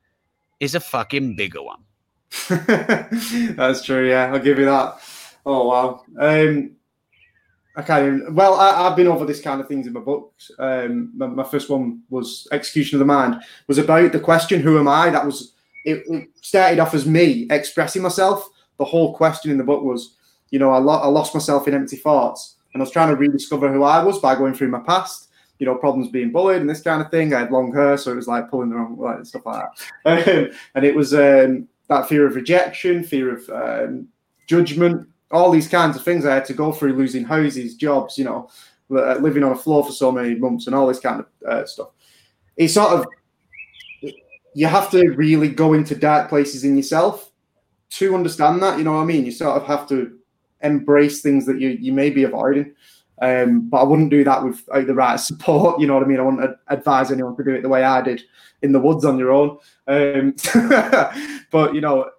is 0.62 0.74
a 0.74 0.80
fucking 0.80 1.36
bigger 1.36 1.62
one. 1.62 1.85
That's 2.50 3.84
true. 3.84 4.10
Yeah, 4.10 4.32
I'll 4.32 4.40
give 4.40 4.60
you 4.60 4.66
that. 4.66 5.00
Oh 5.46 5.68
wow. 5.68 6.04
Um, 6.20 6.76
I 7.78 7.82
can't 7.82 8.08
even. 8.08 8.36
Well, 8.36 8.56
I, 8.56 8.84
have 8.84 8.96
been 8.96 9.08
over 9.08 9.26
this 9.26 9.42
kind 9.42 9.60
of 9.60 9.68
things 9.68 9.86
in 9.86 9.94
my 9.94 10.00
books. 10.00 10.50
Um, 10.60 11.12
my, 11.16 11.28
my, 11.28 11.44
first 11.44 11.70
one 11.70 12.02
was 12.10 12.48
Execution 12.52 12.96
of 12.96 13.00
the 13.00 13.14
Mind. 13.14 13.42
Was 13.68 13.78
about 13.78 14.12
the 14.12 14.20
question, 14.20 14.62
"Who 14.62 14.80
am 14.80 14.88
I?" 14.88 15.10
That 15.10 15.26
was. 15.26 15.54
It, 15.84 16.04
it, 16.08 16.30
started 16.42 16.80
off 16.80 16.94
as 16.94 17.06
me 17.06 17.48
expressing 17.50 18.02
myself. 18.02 18.50
The 18.80 18.86
whole 18.86 19.16
question 19.16 19.52
in 19.52 19.58
the 19.58 19.64
book 19.64 19.84
was, 19.84 20.16
you 20.50 20.60
know, 20.60 20.72
I, 20.72 20.80
lo- 20.80 21.00
I 21.00 21.08
lost 21.08 21.34
myself 21.34 21.68
in 21.68 21.74
empty 21.74 21.98
thoughts, 21.98 22.56
and 22.74 22.82
I 22.82 22.84
was 22.84 22.92
trying 22.92 23.10
to 23.10 23.16
rediscover 23.16 23.72
who 23.72 23.84
I 23.84 24.04
was 24.04 24.20
by 24.20 24.36
going 24.36 24.54
through 24.54 24.70
my 24.70 24.80
past. 24.80 25.30
You 25.60 25.66
know, 25.66 25.76
problems 25.76 26.10
being 26.10 26.32
bullied 26.32 26.60
and 26.60 26.70
this 26.70 26.82
kind 26.82 27.02
of 27.02 27.10
thing. 27.10 27.34
I 27.34 27.40
had 27.40 27.52
long 27.52 27.74
hair, 27.74 27.98
so 27.98 28.12
it 28.12 28.16
was 28.16 28.28
like 28.28 28.50
pulling 28.50 28.70
the 28.70 28.76
wrong 28.76 29.24
stuff 29.24 29.46
like 29.46 29.64
that. 30.06 30.28
Um, 30.28 30.50
and 30.76 30.86
it 30.86 30.96
was 30.96 31.14
um, 31.14 31.68
that 31.88 32.08
fear 32.10 32.26
of 32.26 32.36
rejection, 32.36 33.04
fear 33.04 33.38
of 33.38 33.50
um, 33.50 34.08
judgment, 34.48 35.08
all 35.32 35.52
these 35.52 35.68
kinds 35.68 35.96
of 35.96 36.04
things 36.04 36.26
I 36.26 36.36
had 36.36 36.46
to 36.46 36.54
go 36.54 36.72
through, 36.72 36.94
losing 36.94 37.24
houses, 37.24 37.76
jobs, 37.76 38.18
you 38.18 38.26
know, 38.26 38.50
uh, 38.92 39.16
living 39.16 39.44
on 39.44 39.52
a 39.52 39.56
floor 39.56 39.86
for 39.86 39.92
so 39.92 40.12
many 40.12 40.36
months, 40.36 40.68
and 40.68 40.76
all 40.76 40.88
this 40.88 41.00
kind 41.00 41.22
of 41.22 41.28
uh, 41.48 41.66
stuff. 41.66 41.90
It's 42.58 42.74
sort 42.74 42.92
of 42.92 43.06
you 44.54 44.68
have 44.68 44.90
to 44.92 45.10
really 45.12 45.50
go 45.50 45.74
into 45.74 45.96
dark 45.96 46.30
places 46.30 46.64
in 46.64 46.78
yourself 46.78 47.32
to 47.90 48.16
understand 48.16 48.64
that. 48.64 48.78
You 48.78 48.86
know 48.86 48.94
what 48.94 49.02
I 49.02 49.06
mean? 49.06 49.26
You 49.26 49.32
sort 49.32 49.62
of 49.62 49.68
have 49.68 49.88
to 49.90 50.18
embrace 50.62 51.22
things 51.22 51.46
that 51.46 51.60
you 51.60 51.70
you 51.70 51.92
may 51.92 52.10
be 52.10 52.24
avoiding. 52.24 52.74
Um, 53.22 53.70
but 53.70 53.78
I 53.78 53.84
wouldn't 53.84 54.10
do 54.10 54.24
that 54.24 54.44
without 54.44 54.88
the 54.88 54.94
right 54.94 55.20
support. 55.20 55.80
You 55.80 55.88
know 55.88 55.94
what 55.94 56.04
I 56.04 56.08
mean? 56.08 56.20
I 56.20 56.24
wouldn't 56.24 56.58
advise 56.68 57.12
anyone 57.12 57.36
to 57.38 57.44
do 57.44 57.54
it 57.54 57.62
the 57.62 57.70
way 57.70 57.84
I 57.84 58.02
did 58.02 58.24
in 58.62 58.72
the 58.72 58.80
woods 58.80 59.06
on 59.06 59.18
your 59.18 59.32
own. 59.32 59.58
Um, 59.88 60.36
but 61.52 61.74
you 61.74 61.82
know, 61.82 62.10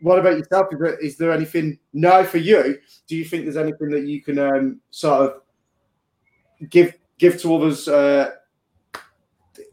what 0.00 0.18
about 0.18 0.38
yourself? 0.38 0.68
Is 0.72 0.78
there, 0.78 0.98
is 0.98 1.16
there 1.16 1.32
anything 1.32 1.78
now 1.92 2.22
for 2.24 2.38
you? 2.38 2.78
Do 3.06 3.16
you 3.16 3.24
think 3.24 3.44
there's 3.44 3.56
anything 3.56 3.90
that 3.90 4.06
you 4.06 4.22
can 4.22 4.38
um, 4.38 4.80
sort 4.90 5.22
of 5.22 6.68
give 6.70 6.94
give 7.18 7.40
to 7.40 7.54
others 7.54 7.88
uh, 7.88 8.30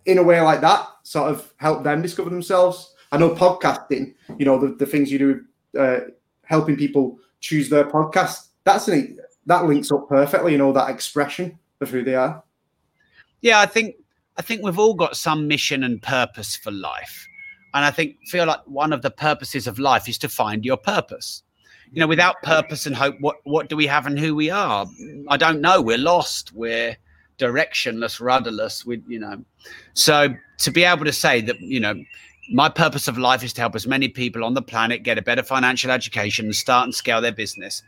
in 0.05 0.17
a 0.17 0.23
way 0.23 0.41
like 0.41 0.61
that? 0.61 0.87
Sort 1.03 1.31
of 1.31 1.53
help 1.57 1.83
them 1.83 2.01
discover 2.01 2.29
themselves. 2.29 2.93
I 3.11 3.17
know 3.17 3.29
podcasting. 3.35 4.15
You 4.37 4.45
know 4.45 4.59
the, 4.59 4.75
the 4.75 4.85
things 4.85 5.11
you 5.11 5.19
do, 5.19 5.79
uh, 5.79 5.99
helping 6.43 6.75
people 6.75 7.19
choose 7.39 7.69
their 7.69 7.85
podcast. 7.85 8.47
That's 8.63 8.87
an, 8.87 9.19
that 9.45 9.65
links 9.65 9.91
up 9.91 10.07
perfectly. 10.09 10.53
You 10.53 10.57
know 10.57 10.73
that 10.73 10.89
expression 10.89 11.57
of 11.81 11.89
who 11.89 12.03
they 12.03 12.15
are. 12.15 12.43
Yeah, 13.41 13.59
I 13.59 13.65
think 13.65 13.95
I 14.37 14.41
think 14.41 14.63
we've 14.63 14.79
all 14.79 14.93
got 14.93 15.17
some 15.17 15.47
mission 15.47 15.83
and 15.83 16.01
purpose 16.01 16.55
for 16.55 16.71
life. 16.71 17.27
And 17.73 17.83
I 17.83 17.91
think 17.91 18.17
feel 18.27 18.45
like 18.45 18.61
one 18.65 18.93
of 18.93 19.01
the 19.01 19.11
purposes 19.11 19.67
of 19.67 19.79
life 19.79 20.07
is 20.07 20.17
to 20.19 20.29
find 20.29 20.63
your 20.63 20.77
purpose. 20.77 21.43
You 21.91 21.99
know, 21.99 22.07
without 22.07 22.41
purpose 22.41 22.85
and 22.85 22.95
hope, 22.95 23.15
what 23.19 23.37
what 23.43 23.69
do 23.69 23.75
we 23.75 23.87
have 23.87 24.07
and 24.07 24.17
who 24.17 24.35
we 24.35 24.49
are? 24.49 24.85
I 25.27 25.37
don't 25.37 25.61
know. 25.61 25.81
We're 25.81 25.97
lost. 25.97 26.53
We're 26.53 26.97
directionless, 27.37 28.19
rudderless. 28.19 28.85
We, 28.85 29.01
you 29.07 29.19
know, 29.19 29.43
so 29.93 30.33
to 30.59 30.71
be 30.71 30.83
able 30.83 31.05
to 31.05 31.13
say 31.13 31.41
that, 31.41 31.59
you 31.59 31.79
know, 31.79 31.95
my 32.51 32.69
purpose 32.69 33.07
of 33.07 33.17
life 33.17 33.43
is 33.43 33.53
to 33.53 33.61
help 33.61 33.75
as 33.75 33.87
many 33.87 34.07
people 34.07 34.43
on 34.43 34.53
the 34.53 34.61
planet 34.61 35.03
get 35.03 35.17
a 35.17 35.21
better 35.21 35.43
financial 35.43 35.91
education 35.91 36.45
and 36.45 36.55
start 36.55 36.85
and 36.85 36.95
scale 36.95 37.21
their 37.21 37.31
business. 37.31 37.83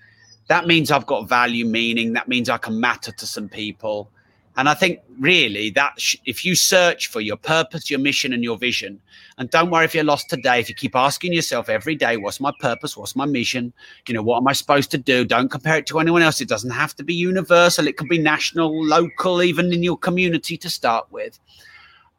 That 0.47 0.67
means 0.67 0.91
I've 0.91 1.05
got 1.05 1.27
value, 1.27 1.65
meaning. 1.65 2.13
That 2.13 2.27
means 2.27 2.49
I 2.49 2.57
can 2.57 2.79
matter 2.79 3.11
to 3.11 3.25
some 3.25 3.49
people. 3.49 4.09
And 4.57 4.69
I 4.69 4.73
think 4.73 5.01
really 5.19 5.69
that 5.71 5.99
sh- 5.99 6.15
if 6.25 6.45
you 6.45 6.55
search 6.55 7.07
for 7.07 7.19
your 7.19 7.35
purpose, 7.35 7.89
your 7.89 7.99
mission, 7.99 8.31
and 8.31 8.41
your 8.41 8.57
vision, 8.57 9.01
and 9.37 9.49
don't 9.49 9.69
worry 9.69 9.83
if 9.83 9.93
you're 9.93 10.05
lost 10.05 10.29
today, 10.29 10.61
if 10.61 10.69
you 10.69 10.75
keep 10.75 10.95
asking 10.95 11.33
yourself 11.33 11.67
every 11.67 11.95
day, 11.95 12.15
what's 12.15 12.39
my 12.39 12.53
purpose? 12.59 12.95
What's 12.95 13.17
my 13.17 13.25
mission? 13.25 13.73
You 14.07 14.13
know, 14.13 14.23
what 14.23 14.37
am 14.37 14.47
I 14.47 14.53
supposed 14.53 14.91
to 14.91 14.97
do? 14.97 15.25
Don't 15.25 15.49
compare 15.49 15.77
it 15.77 15.87
to 15.87 15.99
anyone 15.99 16.21
else. 16.21 16.39
It 16.39 16.47
doesn't 16.47 16.69
have 16.69 16.95
to 16.95 17.03
be 17.03 17.13
universal, 17.13 17.87
it 17.87 17.97
could 17.97 18.07
be 18.07 18.17
national, 18.17 18.85
local, 18.85 19.43
even 19.43 19.73
in 19.73 19.83
your 19.83 19.97
community 19.97 20.57
to 20.57 20.69
start 20.69 21.11
with. 21.11 21.37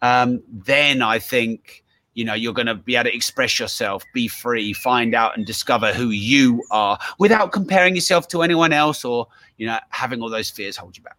Um, 0.02 0.42
then 0.50 1.00
I 1.00 1.18
think 1.18 1.84
you 2.16 2.24
know 2.24 2.34
you're 2.34 2.52
going 2.52 2.66
to 2.66 2.74
be 2.74 2.96
able 2.96 3.08
to 3.08 3.14
express 3.14 3.60
yourself 3.60 4.02
be 4.12 4.26
free 4.26 4.72
find 4.72 5.14
out 5.14 5.36
and 5.36 5.46
discover 5.46 5.92
who 5.92 6.10
you 6.10 6.64
are 6.72 6.98
without 7.18 7.52
comparing 7.52 7.94
yourself 7.94 8.26
to 8.26 8.42
anyone 8.42 8.72
else 8.72 9.04
or 9.04 9.28
you 9.56 9.66
know 9.66 9.78
having 9.90 10.20
all 10.20 10.28
those 10.28 10.50
fears 10.50 10.76
hold 10.76 10.96
you 10.96 11.02
back 11.04 11.16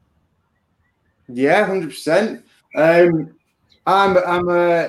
yeah, 1.30 1.66
hundred 1.66 1.90
percent. 1.90 2.46
Um, 2.76 3.36
I'm, 3.86 4.18
I'm, 4.18 4.50
uh, 4.50 4.88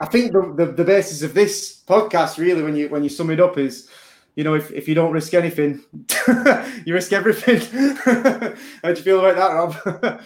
I 0.00 0.06
think 0.06 0.32
the, 0.32 0.52
the, 0.56 0.72
the 0.72 0.84
basis 0.84 1.22
of 1.22 1.34
this 1.34 1.82
podcast, 1.86 2.38
really, 2.38 2.62
when 2.62 2.76
you 2.76 2.88
when 2.88 3.02
you 3.02 3.08
sum 3.08 3.30
it 3.30 3.40
up, 3.40 3.56
is, 3.56 3.88
you 4.34 4.44
know, 4.44 4.54
if, 4.54 4.70
if 4.70 4.86
you 4.86 4.94
don't 4.94 5.12
risk 5.12 5.32
anything, 5.34 5.82
you 6.84 6.94
risk 6.94 7.12
everything. 7.12 7.60
How 8.04 8.52
do 8.82 8.90
you 8.90 8.96
feel 8.96 9.24
about 9.24 9.36
that, 9.36 9.94
Rob? 9.94 10.20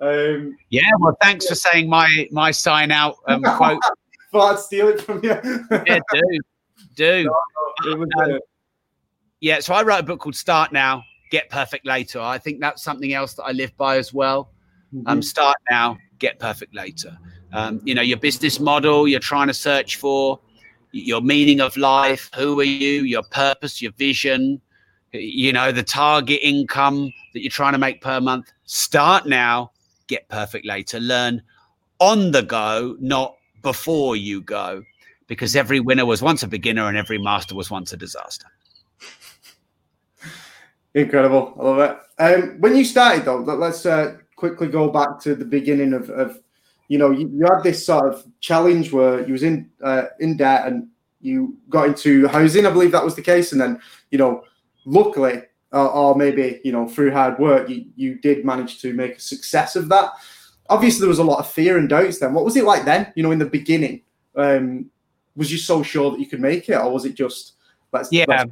um, 0.00 0.56
yeah, 0.70 0.82
well, 0.98 1.16
thanks 1.20 1.44
yeah. 1.44 1.50
for 1.50 1.54
saying 1.54 1.88
my 1.88 2.28
my 2.32 2.50
sign 2.50 2.90
out 2.90 3.16
um, 3.28 3.42
quote. 3.42 3.80
Thought 4.32 4.54
I'd 4.54 4.58
steal 4.58 4.88
it 4.88 5.00
from 5.00 5.22
you. 5.22 5.38
yeah, 5.86 6.00
do 6.12 6.38
do. 6.94 7.30
No, 7.84 7.92
um, 7.94 8.06
uh, 8.18 8.38
yeah, 9.40 9.58
so 9.60 9.74
I 9.74 9.82
wrote 9.82 10.00
a 10.00 10.02
book 10.02 10.20
called 10.20 10.36
Start 10.36 10.72
Now, 10.72 11.02
Get 11.30 11.50
Perfect 11.50 11.84
Later. 11.84 12.20
I 12.20 12.38
think 12.38 12.60
that's 12.60 12.82
something 12.82 13.12
else 13.12 13.34
that 13.34 13.42
I 13.44 13.52
live 13.52 13.76
by 13.76 13.96
as 13.96 14.12
well. 14.12 14.50
Mm-hmm. 14.94 15.08
Um, 15.08 15.22
start 15.22 15.56
now, 15.70 15.98
get 16.18 16.38
perfect 16.38 16.74
later. 16.74 17.18
Um, 17.52 17.80
you 17.82 17.94
know, 17.94 18.02
your 18.02 18.18
business 18.18 18.60
model 18.60 19.08
you're 19.08 19.20
trying 19.20 19.48
to 19.48 19.54
search 19.54 19.96
for, 19.96 20.38
your 20.92 21.22
meaning 21.22 21.60
of 21.60 21.76
life, 21.76 22.30
who 22.36 22.60
are 22.60 22.64
you, 22.64 23.02
your 23.02 23.22
purpose, 23.22 23.80
your 23.80 23.92
vision, 23.92 24.60
you 25.12 25.52
know, 25.52 25.72
the 25.72 25.82
target 25.82 26.40
income 26.42 27.10
that 27.32 27.40
you're 27.40 27.50
trying 27.50 27.72
to 27.72 27.78
make 27.78 28.00
per 28.00 28.20
month. 28.20 28.52
Start 28.64 29.26
now, 29.26 29.72
get 30.06 30.28
perfect 30.28 30.66
later. 30.66 31.00
Learn 31.00 31.42
on 31.98 32.30
the 32.30 32.42
go, 32.42 32.96
not 33.00 33.34
before 33.62 34.16
you 34.16 34.40
go, 34.42 34.82
because 35.26 35.56
every 35.56 35.80
winner 35.80 36.04
was 36.04 36.22
once 36.22 36.42
a 36.42 36.48
beginner 36.48 36.88
and 36.88 36.96
every 36.96 37.18
master 37.18 37.54
was 37.54 37.70
once 37.70 37.92
a 37.92 37.96
disaster. 37.96 38.46
Incredible. 40.94 41.54
I 41.58 41.62
love 41.62 41.78
it. 41.78 41.98
Um, 42.22 42.60
when 42.60 42.76
you 42.76 42.84
started, 42.84 43.24
though, 43.24 43.38
let's 43.38 43.86
uh, 43.86 44.18
quickly 44.36 44.68
go 44.68 44.90
back 44.90 45.18
to 45.20 45.34
the 45.34 45.44
beginning 45.44 45.94
of, 45.94 46.10
of 46.10 46.40
you 46.88 46.98
know, 46.98 47.10
you, 47.10 47.30
you, 47.32 47.46
had 47.46 47.62
this 47.62 47.86
sort 47.86 48.12
of 48.12 48.26
challenge 48.40 48.92
where 48.92 49.26
you 49.26 49.32
was 49.32 49.42
in 49.42 49.70
uh, 49.82 50.06
in 50.20 50.36
debt 50.36 50.66
and 50.66 50.88
you 51.22 51.56
got 51.70 51.86
into 51.86 52.28
housing. 52.28 52.66
I 52.66 52.70
believe 52.70 52.92
that 52.92 53.04
was 53.04 53.14
the 53.14 53.22
case, 53.22 53.52
and 53.52 53.60
then 53.60 53.80
you 54.10 54.18
know, 54.18 54.44
luckily, 54.84 55.42
uh, 55.72 55.86
or 55.86 56.14
maybe 56.14 56.60
you 56.64 56.72
know, 56.72 56.86
through 56.86 57.12
hard 57.12 57.38
work, 57.38 57.70
you, 57.70 57.86
you 57.96 58.16
did 58.16 58.44
manage 58.44 58.80
to 58.82 58.92
make 58.92 59.16
a 59.16 59.20
success 59.20 59.76
of 59.76 59.88
that. 59.88 60.10
Obviously, 60.68 61.00
there 61.00 61.08
was 61.08 61.18
a 61.18 61.24
lot 61.24 61.40
of 61.40 61.50
fear 61.50 61.76
and 61.78 61.88
doubts. 61.88 62.18
Then, 62.18 62.34
what 62.34 62.44
was 62.44 62.56
it 62.56 62.64
like 62.64 62.84
then? 62.84 63.12
You 63.16 63.22
know, 63.22 63.30
in 63.30 63.38
the 63.38 63.46
beginning, 63.46 64.02
um, 64.36 64.90
was 65.36 65.50
you 65.50 65.58
so 65.58 65.82
sure 65.82 66.10
that 66.10 66.20
you 66.20 66.26
could 66.26 66.40
make 66.40 66.68
it, 66.68 66.74
or 66.74 66.90
was 66.90 67.04
it 67.04 67.14
just 67.14 67.54
let's 67.92 68.12
yeah? 68.12 68.24
Let's... 68.28 68.50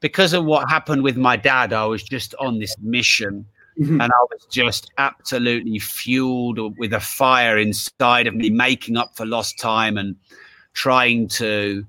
Because 0.00 0.32
of 0.32 0.44
what 0.44 0.68
happened 0.68 1.02
with 1.02 1.16
my 1.16 1.36
dad, 1.36 1.72
I 1.72 1.86
was 1.86 2.02
just 2.02 2.34
on 2.38 2.58
this 2.58 2.76
mission 2.78 3.46
Mm-hmm. 3.78 4.00
And 4.00 4.10
I 4.10 4.26
was 4.30 4.46
just 4.50 4.90
absolutely 4.96 5.78
fueled 5.78 6.78
with 6.78 6.94
a 6.94 7.00
fire 7.00 7.58
inside 7.58 8.26
of 8.26 8.34
me, 8.34 8.48
making 8.48 8.96
up 8.96 9.14
for 9.14 9.26
lost 9.26 9.58
time 9.58 9.98
and 9.98 10.16
trying 10.72 11.28
to, 11.28 11.84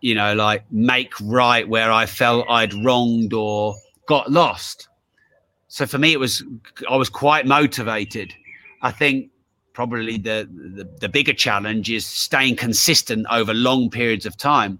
you 0.00 0.14
know, 0.14 0.34
like 0.34 0.64
make 0.72 1.12
right 1.20 1.68
where 1.68 1.92
I 1.92 2.06
felt 2.06 2.48
I'd 2.48 2.72
wronged 2.72 3.34
or 3.34 3.74
got 4.06 4.32
lost. 4.32 4.88
So 5.68 5.84
for 5.84 5.98
me, 5.98 6.14
it 6.14 6.20
was, 6.20 6.42
I 6.88 6.96
was 6.96 7.10
quite 7.10 7.44
motivated. 7.44 8.32
I 8.82 8.90
think 8.90 9.30
probably 9.72 10.18
the, 10.18 10.48
the, 10.50 10.84
the 11.00 11.08
bigger 11.08 11.32
challenge 11.32 11.90
is 11.90 12.04
staying 12.04 12.56
consistent 12.56 13.26
over 13.30 13.54
long 13.54 13.90
periods 13.90 14.26
of 14.26 14.36
time. 14.36 14.78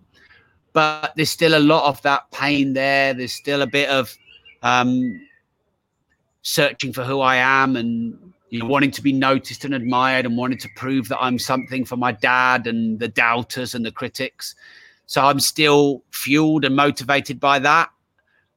But 0.72 1.12
there's 1.16 1.30
still 1.30 1.56
a 1.56 1.60
lot 1.60 1.88
of 1.88 2.02
that 2.02 2.30
pain 2.30 2.72
there. 2.72 3.14
There's 3.14 3.32
still 3.32 3.62
a 3.62 3.66
bit 3.66 3.88
of, 3.88 4.16
um, 4.62 5.20
searching 6.42 6.92
for 6.92 7.04
who 7.04 7.20
I 7.20 7.36
am 7.36 7.76
and 7.76 8.18
you 8.50 8.60
know, 8.60 8.66
wanting 8.66 8.90
to 8.92 9.02
be 9.02 9.12
noticed 9.12 9.64
and 9.64 9.74
admired 9.74 10.24
and 10.24 10.36
wanting 10.36 10.58
to 10.58 10.68
prove 10.76 11.08
that 11.08 11.18
I'm 11.20 11.38
something 11.38 11.84
for 11.84 11.96
my 11.96 12.12
dad 12.12 12.66
and 12.66 12.98
the 12.98 13.08
doubters 13.08 13.74
and 13.74 13.84
the 13.84 13.92
critics. 13.92 14.54
So 15.06 15.24
I'm 15.24 15.40
still 15.40 16.02
fueled 16.10 16.64
and 16.64 16.74
motivated 16.74 17.38
by 17.40 17.58
that. 17.60 17.90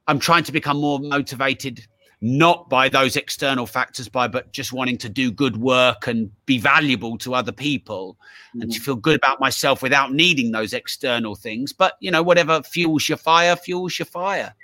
I'm 0.06 0.18
trying 0.18 0.44
to 0.44 0.52
become 0.52 0.80
more 0.80 0.98
motivated 0.98 1.86
not 2.24 2.70
by 2.70 2.88
those 2.88 3.16
external 3.16 3.66
factors 3.66 4.08
by 4.08 4.28
but 4.28 4.52
just 4.52 4.72
wanting 4.72 4.96
to 4.96 5.08
do 5.08 5.30
good 5.30 5.56
work 5.56 6.06
and 6.06 6.30
be 6.46 6.56
valuable 6.56 7.18
to 7.18 7.34
other 7.34 7.50
people 7.50 8.16
mm-hmm. 8.50 8.62
and 8.62 8.72
to 8.72 8.78
mm-hmm. 8.78 8.84
feel 8.84 8.94
good 8.94 9.16
about 9.16 9.40
myself 9.40 9.82
without 9.82 10.14
needing 10.14 10.52
those 10.52 10.72
external 10.72 11.34
things 11.34 11.72
but 11.72 11.94
you 11.98 12.12
know 12.12 12.22
whatever 12.22 12.62
fuels 12.62 13.08
your 13.08 13.18
fire 13.18 13.56
fuels 13.56 13.98
your 13.98 14.06
fire 14.06 14.54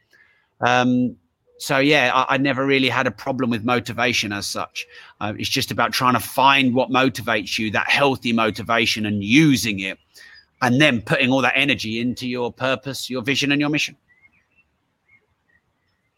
um, 0.60 1.16
so 1.58 1.78
yeah 1.78 2.12
I, 2.14 2.34
I, 2.34 2.36
never 2.36 2.64
really 2.64 2.88
had 2.88 3.08
a 3.08 3.10
problem 3.10 3.50
with 3.50 3.64
motivation 3.64 4.32
as 4.32 4.46
such 4.46 4.86
uh, 5.20 5.32
it's 5.36 5.48
just 5.48 5.72
about 5.72 5.92
trying 5.92 6.14
to 6.14 6.20
find 6.20 6.74
what 6.74 6.90
motivates 6.90 7.58
you 7.58 7.72
that 7.72 7.90
healthy 7.90 8.32
motivation 8.32 9.04
and 9.04 9.24
using 9.24 9.80
it 9.80 9.98
and 10.62 10.80
then 10.80 11.02
putting 11.02 11.30
all 11.30 11.42
that 11.42 11.54
energy 11.56 12.00
into 12.00 12.28
your 12.28 12.52
purpose 12.52 13.10
your 13.10 13.22
vision 13.22 13.50
and 13.50 13.60
your 13.60 13.70
mission 13.70 13.96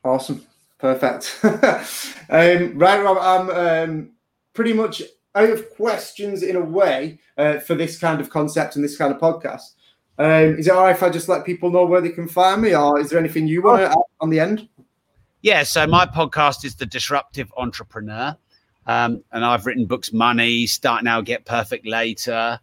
awesome 0.05 0.45
Perfect. 0.81 1.39
um, 1.45 2.78
right, 2.78 3.03
Rob, 3.03 3.18
I'm 3.20 3.51
um, 3.51 4.11
pretty 4.55 4.72
much 4.72 5.03
out 5.35 5.51
of 5.51 5.70
questions 5.70 6.43
in 6.43 6.57
a 6.57 6.61
way 6.61 7.18
uh, 7.37 7.59
for 7.59 7.74
this 7.74 7.99
kind 7.99 8.20
of 8.20 8.31
concept 8.31 8.76
and 8.76 8.85
this 8.85 8.97
kind 8.97 9.14
of 9.14 9.20
podcast. 9.20 9.74
Um, 10.18 10.59
is 10.59 10.66
it 10.66 10.72
all 10.72 10.85
right 10.85 10.97
if 10.97 11.03
I 11.03 11.11
just 11.11 11.28
let 11.28 11.45
people 11.45 11.70
know 11.70 11.85
where 11.85 12.01
they 12.01 12.11
can 12.11 12.28
find 12.28 12.62
me, 12.62 12.74
or 12.74 12.99
is 12.99 13.11
there 13.11 13.18
anything 13.18 13.47
you 13.47 13.62
want 13.62 13.81
to 13.81 13.91
add 13.91 13.97
on 14.20 14.31
the 14.31 14.41
end? 14.41 14.68
Yeah, 15.43 15.62
so 15.62 15.87
my 15.87 16.07
podcast 16.07 16.64
is 16.64 16.74
The 16.74 16.87
Disruptive 16.87 17.53
Entrepreneur. 17.57 18.37
Um, 18.87 19.22
and 19.33 19.45
I've 19.45 19.66
written 19.66 19.87
books 19.87 20.12
Money, 20.12 20.66
Start 20.66 21.05
Now, 21.05 21.20
Get 21.20 21.45
Perfect 21.45 21.87
Later. 21.87 22.59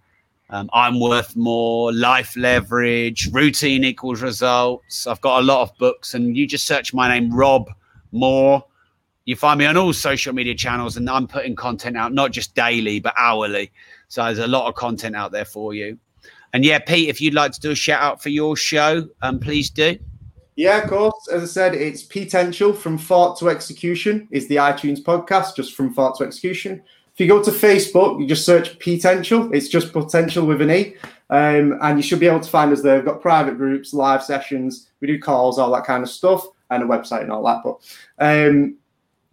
Um, 0.50 0.70
I'm 0.74 1.00
worth 1.00 1.36
more, 1.36 1.94
life 1.94 2.36
leverage, 2.36 3.30
routine 3.32 3.84
equals 3.84 4.22
results. 4.22 5.06
I've 5.06 5.22
got 5.22 5.42
a 5.42 5.44
lot 5.44 5.62
of 5.62 5.78
books, 5.78 6.14
and 6.14 6.36
you 6.36 6.48
just 6.48 6.66
search 6.66 6.94
my 6.94 7.08
name, 7.08 7.34
Rob 7.34 7.70
Moore. 8.12 8.64
You 9.26 9.36
find 9.36 9.60
me 9.60 9.66
on 9.66 9.76
all 9.76 9.92
social 9.92 10.34
media 10.34 10.56
channels, 10.56 10.96
and 10.96 11.10
I'm 11.10 11.28
putting 11.28 11.56
content 11.56 11.98
out 11.98 12.14
not 12.14 12.32
just 12.32 12.56
daily 12.56 13.00
but 13.00 13.14
hourly. 13.18 13.72
So 14.08 14.24
there's 14.24 14.40
a 14.40 14.48
lot 14.48 14.68
of 14.68 14.76
content 14.76 15.16
out 15.16 15.32
there 15.32 15.46
for 15.46 15.74
you. 15.74 15.98
And 16.54 16.64
yeah, 16.64 16.80
Pete, 16.80 17.10
if 17.10 17.20
you'd 17.20 17.34
like 17.34 17.52
to 17.52 17.60
do 17.60 17.72
a 17.72 17.76
shout 17.76 18.02
out 18.02 18.24
for 18.24 18.30
your 18.30 18.56
show, 18.56 19.08
um, 19.22 19.40
please 19.40 19.70
do. 19.70 20.00
Yeah, 20.56 20.82
of 20.82 20.90
course. 20.90 21.28
As 21.28 21.44
I 21.44 21.46
said, 21.46 21.76
it's 21.76 22.04
Potential 22.04 22.74
from 22.74 22.98
Thought 22.98 23.38
to 23.40 23.50
Execution 23.50 24.28
is 24.32 24.48
the 24.48 24.56
iTunes 24.56 25.04
podcast, 25.04 25.56
just 25.56 25.76
from 25.76 25.94
Thought 25.94 26.18
to 26.18 26.24
Execution. 26.24 26.82
If 27.14 27.20
you 27.20 27.28
go 27.28 27.44
to 27.44 27.52
Facebook, 27.52 28.20
you 28.20 28.28
just 28.28 28.46
search 28.46 28.80
Potential. 28.80 29.54
It's 29.54 29.68
just 29.68 29.92
potential 29.92 30.46
with 30.46 30.62
an 30.62 30.72
E. 30.72 30.96
Um, 31.30 31.78
and 31.82 32.00
you 32.00 32.02
should 32.02 32.20
be 32.20 32.28
able 32.28 32.40
to 32.40 32.50
find 32.50 32.72
us 32.72 32.82
there. 32.82 32.96
We've 32.96 33.06
got 33.06 33.22
private 33.22 33.58
groups, 33.58 33.94
live 33.94 34.24
sessions, 34.24 34.88
we 35.02 35.08
do 35.08 35.20
calls, 35.20 35.60
all 35.60 35.72
that 35.74 35.84
kind 35.84 36.02
of 36.02 36.10
stuff 36.10 36.48
and 36.70 36.84
a 36.84 36.86
website 36.86 37.22
and 37.22 37.32
all 37.32 37.44
that. 37.46 37.62
But 37.64 37.80
um, 38.20 38.78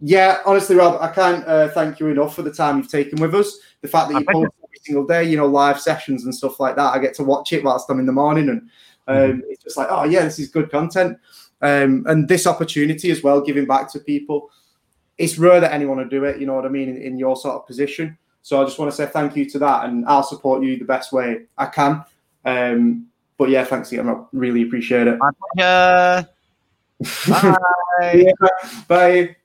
yeah, 0.01 0.39
honestly, 0.45 0.75
Rob, 0.75 1.01
I 1.01 1.07
can't 1.07 1.45
uh, 1.47 1.69
thank 1.69 1.99
you 1.99 2.07
enough 2.07 2.35
for 2.35 2.41
the 2.41 2.53
time 2.53 2.77
you've 2.77 2.91
taken 2.91 3.19
with 3.21 3.33
us. 3.33 3.57
The 3.81 3.87
fact 3.87 4.11
that 4.11 4.19
you 4.19 4.25
post 4.25 4.51
every 4.63 4.79
single 4.83 5.05
day, 5.05 5.23
you 5.23 5.37
know, 5.37 5.47
live 5.47 5.79
sessions 5.79 6.25
and 6.25 6.35
stuff 6.35 6.59
like 6.59 6.75
that. 6.75 6.93
I 6.93 6.99
get 6.99 7.13
to 7.15 7.23
watch 7.23 7.53
it 7.53 7.63
whilst 7.63 7.89
I'm 7.89 7.99
in 7.99 8.05
the 8.05 8.11
morning, 8.11 8.49
and 8.49 8.61
um, 9.07 9.15
mm-hmm. 9.15 9.39
it's 9.49 9.63
just 9.63 9.77
like, 9.77 9.87
oh 9.89 10.03
yeah, 10.03 10.23
this 10.23 10.39
is 10.39 10.49
good 10.49 10.69
content. 10.69 11.17
Um, 11.61 12.05
and 12.07 12.27
this 12.27 12.45
opportunity 12.45 13.09
as 13.11 13.23
well, 13.23 13.41
giving 13.41 13.65
back 13.65 13.91
to 13.93 13.99
people. 13.99 14.49
It's 15.17 15.37
rare 15.37 15.61
that 15.61 15.71
anyone 15.71 15.97
would 15.97 16.09
do 16.09 16.25
it. 16.25 16.39
You 16.39 16.45
know 16.45 16.55
what 16.55 16.65
I 16.65 16.69
mean? 16.69 16.89
In, 16.89 16.97
in 16.97 17.17
your 17.17 17.37
sort 17.37 17.55
of 17.55 17.65
position. 17.65 18.17
So 18.41 18.61
I 18.61 18.65
just 18.65 18.77
want 18.77 18.91
to 18.91 18.95
say 18.95 19.05
thank 19.07 19.35
you 19.35 19.49
to 19.49 19.59
that, 19.59 19.85
and 19.85 20.05
I'll 20.05 20.23
support 20.23 20.61
you 20.61 20.77
the 20.77 20.85
best 20.85 21.13
way 21.13 21.45
I 21.57 21.67
can. 21.67 22.03
Um, 22.43 23.07
but 23.37 23.49
yeah, 23.49 23.63
thanks 23.63 23.91
again. 23.91 24.09
I 24.09 24.21
really 24.33 24.63
appreciate 24.63 25.07
it. 25.07 25.19
Bye. 27.29 28.13
yeah, 28.13 28.31
bye. 28.87 29.35